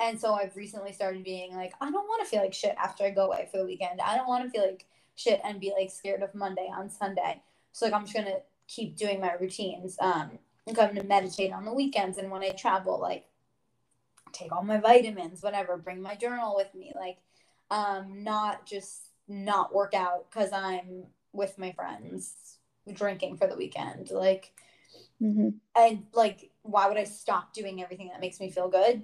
[0.00, 3.04] and so I've recently started being like, I don't want to feel like shit after
[3.04, 4.00] I go away for the weekend.
[4.00, 4.84] I don't want to feel like
[5.18, 7.42] shit and be like scared of Monday on Sunday.
[7.72, 8.38] So like I'm just gonna
[8.68, 9.96] keep doing my routines.
[10.00, 10.38] Um,
[10.74, 13.24] come to meditate on the weekends and when I travel, like
[14.32, 17.18] take all my vitamins, whatever, bring my journal with me, like
[17.70, 22.58] um not just not work out because I'm with my friends
[22.92, 24.10] drinking for the weekend.
[24.10, 24.52] Like
[25.20, 25.48] Mm-hmm.
[25.74, 29.02] I like why would I stop doing everything that makes me feel good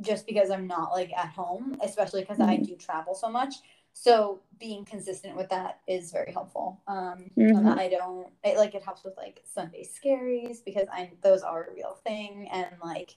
[0.00, 2.66] just because I'm not like at home, especially because I Mhm.
[2.66, 3.54] do travel so much.
[3.98, 6.82] So being consistent with that is very helpful.
[6.86, 7.78] Um, Mhm.
[7.78, 11.72] I don't it like it helps with like Sunday scaries because I those are a
[11.72, 13.16] real thing and like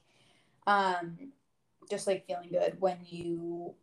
[0.67, 1.33] um
[1.89, 3.75] just like feeling good when you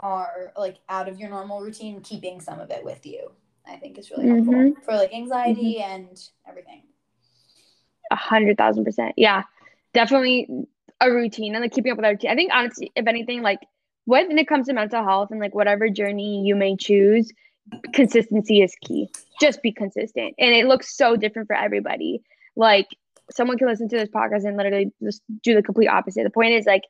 [0.00, 3.30] are like out of your normal routine, keeping some of it with you.
[3.64, 4.82] I think is really helpful Mhm.
[4.82, 6.82] for like anxiety and everything.
[8.10, 9.14] A hundred thousand percent.
[9.16, 9.44] Yeah,
[9.94, 10.66] definitely
[11.00, 12.30] a routine and like keeping up with our routine.
[12.32, 13.60] I think honestly, if anything, like
[14.08, 17.30] when it comes to mental health and like whatever journey you may choose,
[17.92, 19.10] consistency is key.
[19.38, 22.22] Just be consistent, and it looks so different for everybody.
[22.56, 22.86] Like
[23.30, 26.24] someone can listen to this podcast and literally just do the complete opposite.
[26.24, 26.84] The point is like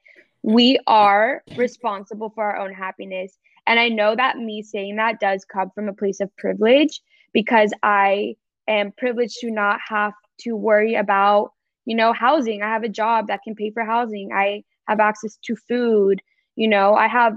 [0.44, 3.36] we are responsible for our own happiness.
[3.66, 7.00] And I know that me saying that does come from a place of privilege
[7.32, 8.36] because I
[8.68, 10.12] am privileged to not have
[10.42, 11.50] to worry about,
[11.84, 12.62] you know, housing.
[12.62, 14.30] I have a job that can pay for housing.
[14.32, 16.22] I have access to food.
[16.58, 17.36] You know, I have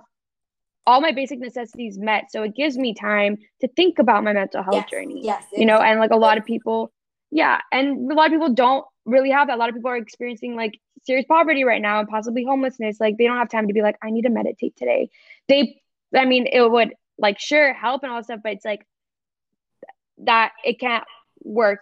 [0.87, 2.31] all my basic necessities met.
[2.31, 5.21] So it gives me time to think about my mental health yes, journey.
[5.23, 5.45] Yes.
[5.53, 6.91] You know, and like a lot of people,
[7.29, 9.57] yeah, and a lot of people don't really have that.
[9.57, 10.71] A lot of people are experiencing like
[11.03, 12.99] serious poverty right now and possibly homelessness.
[12.99, 15.11] Like they don't have time to be like, I need to meditate today.
[15.47, 15.79] They,
[16.15, 18.87] I mean, it would like sure help and all that stuff, but it's like
[20.23, 21.03] that it can't
[21.43, 21.81] work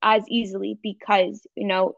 [0.00, 1.96] as easily because you know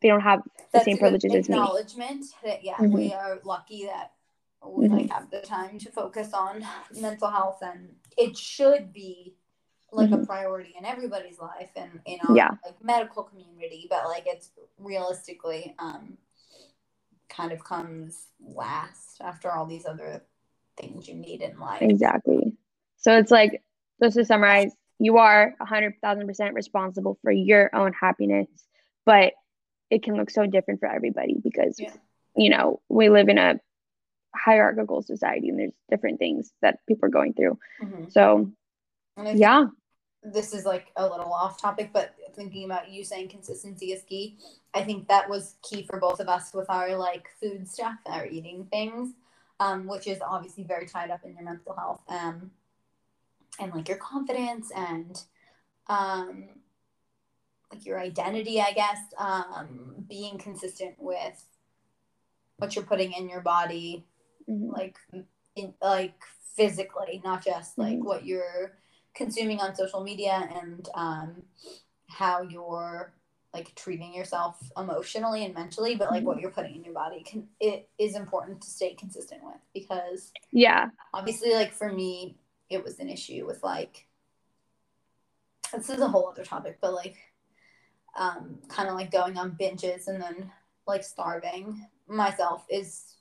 [0.00, 1.56] they don't have the that's same a good privileges as me.
[1.56, 2.92] acknowledgement that yeah Mhm.
[2.92, 4.12] we are lucky that
[4.64, 4.92] we Mhm.
[4.92, 6.64] like have the time to focus on
[6.94, 9.34] mental health and it should be
[9.92, 10.26] like a Mhm.
[10.26, 12.50] priority in everybody's life and in our Yeah.
[12.64, 16.16] like medical community but like it's realistically um
[17.28, 20.24] kind of comes last after all these other
[20.76, 22.56] things you need in life Exactly.
[22.96, 23.62] So it's like,
[24.02, 28.48] just to summarize, you are a hundred thousand percent responsible for your own happiness,
[29.06, 29.32] but
[29.90, 31.92] it can look so different for everybody because, Yeah.
[32.36, 33.60] you know, we live in a
[34.34, 37.58] hierarchical society and there's different things that people are going through.
[37.80, 38.10] Mhm.
[38.12, 38.52] So
[39.34, 39.66] yeah,
[40.22, 44.38] this is like a little off topic, but thinking about you saying consistency is key.
[44.72, 48.26] I think that was key for both of us with our like food stuff, our
[48.26, 49.14] eating things,
[49.58, 52.52] um, which is obviously very tied up in your mental health, um,
[53.58, 55.24] and like your confidence and
[55.88, 56.48] um,
[57.70, 58.98] like your identity, I guess.
[59.18, 61.44] Um, being consistent with
[62.56, 64.04] what you're putting in your body,
[64.48, 64.72] Mhm.
[64.72, 64.98] like
[65.56, 66.22] in like
[66.54, 68.04] physically, not just like Mhm.
[68.04, 68.76] what you're
[69.14, 71.42] consuming on social media and um,
[72.08, 73.14] how you're
[73.52, 77.48] like treating yourself emotionally and mentally, but like what you're putting in your body can
[77.58, 82.36] it is important to stay consistent with because yeah, obviously like for me
[82.68, 84.06] it was an issue with like
[85.72, 87.16] this is a whole other topic, but like
[88.18, 90.50] um kind of like going on binges and then
[90.86, 93.16] like starving myself is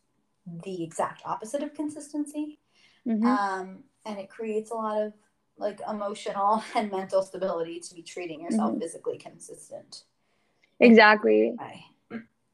[0.63, 2.59] the exact opposite of consistency
[3.05, 3.23] Mhm.
[3.25, 5.13] um, and it creates a lot of
[5.57, 8.79] like emotional and mental stability to be treating yourself Mhm.
[8.79, 10.03] physically consistent
[10.79, 11.55] exactly.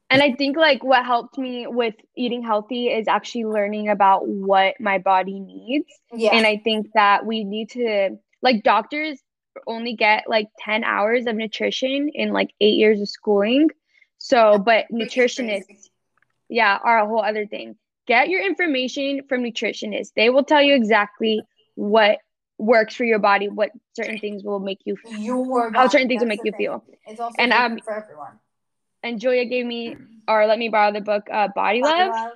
[0.08, 4.74] And I think like what helped me with eating healthy is actually learning about what
[4.80, 5.86] my body needs.
[6.14, 9.18] yeah And I think that we need to like doctors
[9.66, 13.68] only get like 10 hours of nutrition in like 8 years of schooling.
[14.18, 15.88] So, but nutritionists
[16.48, 17.76] yeah, are a whole other thing.
[18.06, 20.12] Get your information from nutritionists.
[20.14, 21.42] They will tell you exactly
[21.74, 22.18] what
[22.58, 26.08] works for your body, what certain things will make you feel, your how body, certain
[26.08, 26.60] things will make you thing.
[26.66, 26.84] feel.
[27.06, 28.38] it's also And, um, for everyone
[29.02, 29.96] And Julia gave me
[30.28, 32.12] or let me borrow the book uh Body Body Love.
[32.12, 32.32] love,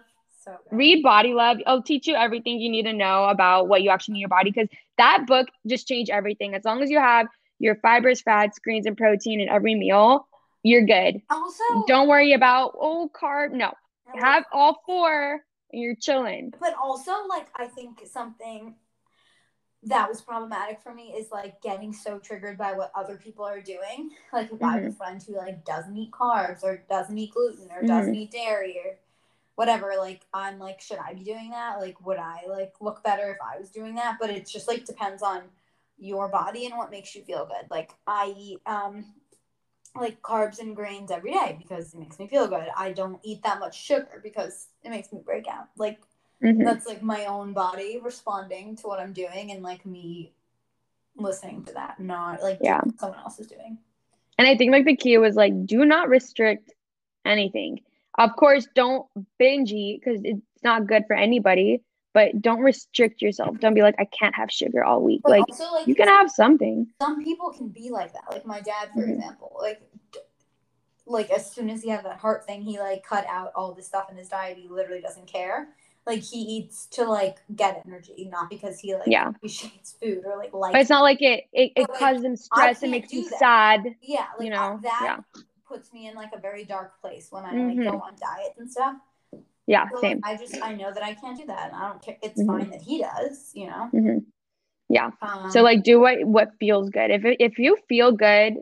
[0.50, 0.76] so good.
[0.76, 1.58] read body love.
[1.60, 4.28] It'll teach you everything you need to know about what you actually need in your
[4.28, 4.68] body because
[4.98, 6.54] that book just changed everything.
[6.54, 7.26] As long as you have
[7.58, 10.26] your fibers fats greens and protein in every meal
[10.62, 11.22] you're good.
[11.30, 13.72] Also don't worry about oh carb no.
[14.14, 15.40] Have all four
[15.72, 16.52] and you're chilling.
[16.58, 18.74] But also like i think something
[19.84, 23.60] that was problematic for me is like getting so triggered by what other people are
[23.60, 24.10] doing.
[24.32, 24.96] Like if i have a mm-hmm.
[24.96, 28.22] friend who like doesn't eat carbs or doesn't eat gluten or doesn't mm-hmm.
[28.22, 28.98] eat dairy or
[29.56, 33.30] whatever like i'm like should i be doing that like would i like look better
[33.30, 35.42] if i was doing that but it's just like depends on
[35.98, 39.04] your body and what makes you feel good like i eat um
[39.98, 43.42] like carbs and grains every day because it makes me feel good i don't eat
[43.42, 46.00] that much sugar because it makes me break out like
[46.42, 46.64] Mhm.
[46.64, 50.32] that's like my own body responding to what I'm doing and like me
[51.16, 52.80] listening to that, not like Yeah.
[52.98, 53.78] someone else is doing.
[54.38, 56.72] And I think like the key was like do not restrict
[57.26, 57.80] anything.
[58.20, 59.06] Of course, don't
[59.38, 61.82] binge eat because it's not good for anybody.
[62.12, 63.56] But don't restrict yourself.
[63.60, 65.22] Don't be like I can't have sugar all week.
[65.26, 66.86] Like also, like you can have something.
[67.00, 68.24] some people can be like that.
[68.30, 69.14] Like my dad, for Mhm.
[69.14, 69.80] example, like
[71.06, 73.82] like as soon as he had that heart thing, he like cut out all the
[73.82, 74.58] stuff in his diet.
[74.58, 75.68] He literally doesn't care.
[76.04, 79.28] Like he eats to like get energy, not because he like Yeah.
[79.28, 80.72] appreciates food or like likes.
[80.72, 82.80] But it's not like it it, it like, causes them stress.
[82.80, 83.94] Can't makes you sad.
[84.02, 85.42] yeah, like you know, that yeah.
[85.70, 87.84] Puts me in like a very dark place when I Mhm.
[87.84, 88.96] like go on diets and stuff.
[89.68, 90.20] Yeah, So, like, same.
[90.24, 92.16] I just I know that I can't do that, and I don't care.
[92.22, 92.46] It's Mhm.
[92.46, 93.86] fine that he does, you know.
[93.92, 94.18] hmm
[94.88, 95.10] Yeah.
[95.22, 97.12] Um, So like do what what feels good.
[97.12, 98.56] If if you feel good,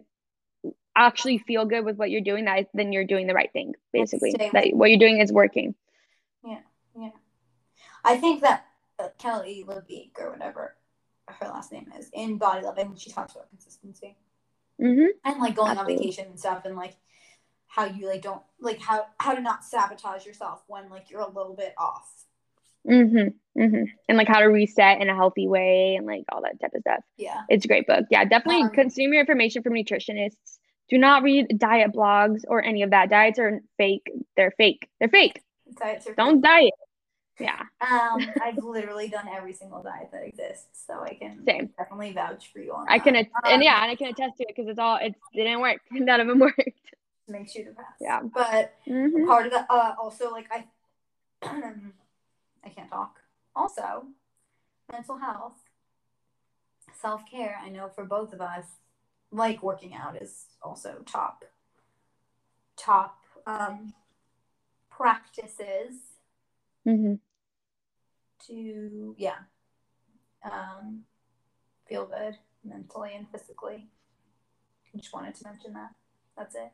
[0.95, 3.75] actually feel good with what you're doing, that then you're doing the right thing.
[3.93, 5.75] Basically, that what you're doing is working.
[6.45, 6.61] Yeah,
[6.95, 7.11] yeah.
[8.05, 8.67] I think that
[8.99, 10.77] uh, Kelly LeVeque or whatever
[11.29, 14.17] her last name is in Body Loving, she talks about consistency
[14.81, 15.95] hmm and like going Absolutely.
[15.95, 16.95] on vacation and stuff, and like
[17.67, 21.29] how you like don't like how how to not sabotage yourself when like you're a
[21.29, 22.09] little bit off.
[22.89, 23.83] Mm-hmm, mm-hmm.
[24.09, 26.81] And like how to reset in a healthy way and like all that type of
[26.81, 27.01] stuff.
[27.19, 28.07] Yeah, It's a great book.
[28.11, 30.59] Yeah, definitely Um, consume your information from nutritionists.
[30.89, 33.11] Do not read diet blogs or any of that.
[33.11, 34.11] Diets are fake.
[34.37, 34.89] They're fake.
[35.01, 35.43] They're fake.
[35.79, 36.15] diets are.
[36.15, 36.73] Don't diet.
[37.39, 37.61] Yeah.
[37.81, 41.71] Um, I've literally done every single diet that exists, so I can Same.
[41.79, 42.87] definitely vouch for you on.
[42.89, 43.27] I can that.
[43.45, 45.81] and Um, yeah, and I can attest to it because it's all it didn't work.
[45.91, 46.59] None of them worked.
[47.29, 47.91] makes you depressed.
[48.01, 48.21] Yeah.
[48.23, 50.65] but hmm part of the uh also like i
[52.65, 53.21] i can't talk
[53.55, 54.05] also
[54.91, 55.57] mental health
[57.01, 58.65] self-care i know for both of us
[59.31, 61.45] like working out is also top
[62.77, 63.93] top um
[64.91, 65.95] practices
[66.85, 67.15] hmm
[68.49, 69.39] to yeah
[70.45, 71.03] um
[71.89, 73.89] feel good mentally and physically
[74.95, 75.91] I just wanted to mention that
[76.37, 76.73] that's it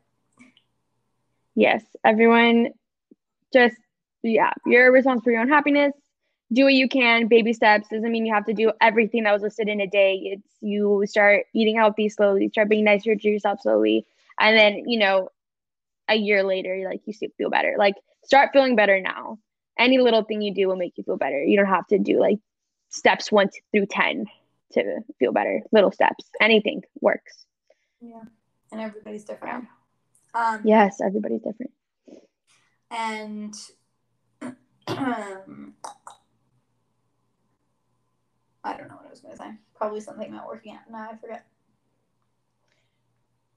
[1.55, 2.69] Yes, everyone
[3.53, 3.77] just
[4.23, 5.93] yeah, you're responsible for your own happiness.
[6.51, 7.87] Do what you can, baby steps.
[7.89, 10.15] Doesn't mean you have to do everything that was listed in a day.
[10.23, 14.05] It's you start eating healthy slowly, start being nicer to yourself slowly,
[14.39, 15.29] and then you know,
[16.09, 17.75] a year later, like you feel better.
[17.77, 19.39] Like start feeling better now.
[19.77, 21.43] Any little thing you do will make you feel better.
[21.43, 22.39] You don't have to do like
[22.89, 24.25] steps one through ten
[24.73, 25.61] to feel better.
[25.71, 27.45] Little steps, anything works.
[28.01, 28.21] yeah
[28.71, 29.65] and everybody's different
[30.33, 31.71] um Yes, everybody's different.
[32.91, 33.53] and
[34.87, 35.73] um,
[38.63, 39.51] I don't know what I was going to say.
[39.75, 40.89] Probably something about working out.
[40.89, 41.45] No, I forget.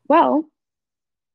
[0.09, 0.45] Well,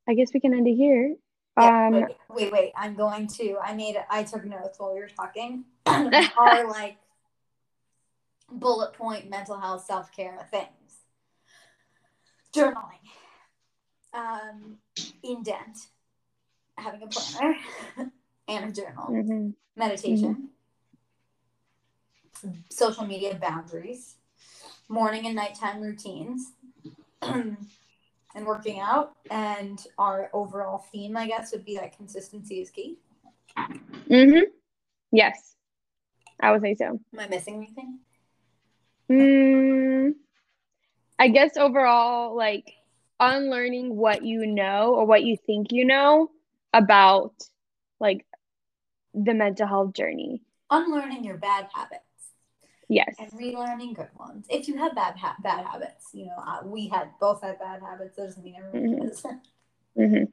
[0.08, 1.16] I guess we can end it here.
[1.60, 2.72] Yeah, Um, wait, wait, wait.
[2.76, 3.58] I'm going to.
[3.64, 3.96] I made.
[4.10, 5.66] I took notes while we were talking.
[5.86, 6.98] Are like
[8.52, 10.70] bullet point mental health self care things.
[12.56, 13.00] Journaling.
[14.14, 14.78] Um,
[15.24, 15.78] indent.
[16.78, 17.56] Having a planner
[18.48, 19.08] and a journal.
[19.10, 19.54] mhm.
[19.76, 20.50] meditation,
[22.70, 24.16] social media boundaries,
[24.90, 26.52] morning and nighttime routines,
[28.36, 29.14] and working out.
[29.30, 32.98] And our overall theme, I guess, would be that consistency is key.
[34.10, 34.44] Mm-hmm.
[35.12, 35.56] Yes,
[36.40, 36.86] I would say so.
[36.86, 38.00] Am I missing anything?
[39.12, 40.14] Mm,
[41.20, 42.74] I guess overall, like
[43.20, 46.30] unlearning what you know or what you think you know
[46.74, 47.34] about
[48.00, 48.26] like
[49.14, 50.42] the mental health journey.
[50.72, 52.04] Unlearning your bad habits
[52.94, 53.16] Yes.
[53.20, 54.46] and relearning good ones.
[54.50, 57.82] If you have bad ha- bad habits, you know, uh, we had both had bad
[57.82, 58.16] habits.
[58.18, 59.08] That doesn't mean everyone Mhm.
[59.10, 59.26] does.
[59.96, 60.24] hmm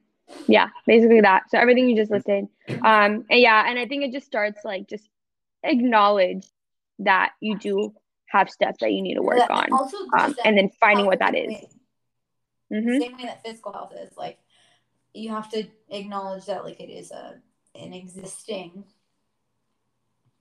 [0.47, 1.49] Yeah, basically that.
[1.49, 2.47] So everything you just listed.
[2.69, 5.09] Um, and yeah, and I think it just starts like just
[5.63, 6.45] acknowledge
[6.99, 7.93] that you do
[8.27, 11.19] have stuff that you need to work That- on, Also, um, and then finding what
[11.19, 11.75] that is is.
[12.69, 14.39] the hmm same way that physical health is like
[15.13, 17.41] you have to acknowledge that like it is a
[17.75, 18.85] an existing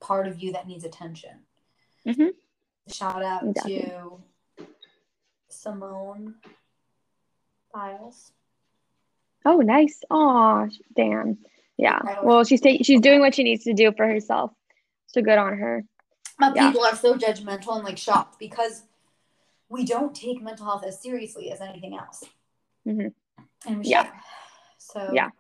[0.01, 1.45] part of you that needs attention
[2.11, 2.31] Mhm.
[2.89, 3.81] shout out Exactly.
[3.83, 4.23] to
[5.49, 6.35] simone
[7.73, 8.33] biles
[9.47, 10.03] Oh, nice.
[10.11, 11.39] Oh, damn.
[11.79, 12.21] Yeah.
[12.23, 14.53] Well, she's ta- she's doing what she needs to do for herself.
[15.07, 15.85] So good on her.
[16.39, 16.69] but Yeah.
[16.71, 18.83] people are so judgmental and like shocked because
[19.71, 22.23] we don't take mental health as seriously as anything else
[22.87, 23.15] Mhm.
[23.67, 24.05] and we Yeah.
[24.05, 24.13] should.
[24.79, 25.31] so Yeah.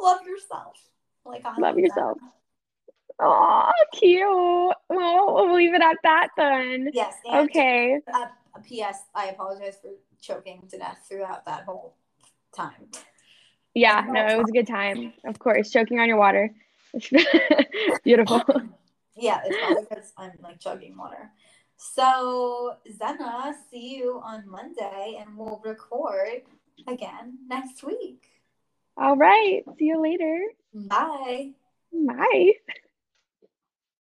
[0.00, 0.76] love yourself
[1.24, 1.80] like I Love that.
[1.82, 2.18] yourself.
[3.20, 4.20] Oh, cute.
[4.22, 6.90] Well, we'll leave it at that then.
[6.92, 8.00] yes Okay.
[8.12, 8.26] Uh,
[8.64, 9.02] P.S.
[9.14, 11.96] I apologize for choking to death throughout that whole
[12.54, 12.88] time.
[13.74, 15.12] Yeah, no, it was a good time.
[15.24, 16.50] Of course, choking on your water.
[18.04, 18.42] Beautiful.
[19.16, 21.30] Yeah, it's probably because I'm like chugging water.
[21.76, 26.42] So, Zena, see you on Monday and we'll record
[26.88, 28.26] again next week.
[28.96, 29.62] All right.
[29.78, 30.40] See you later.
[30.74, 31.52] Bye.
[31.92, 32.54] Bye.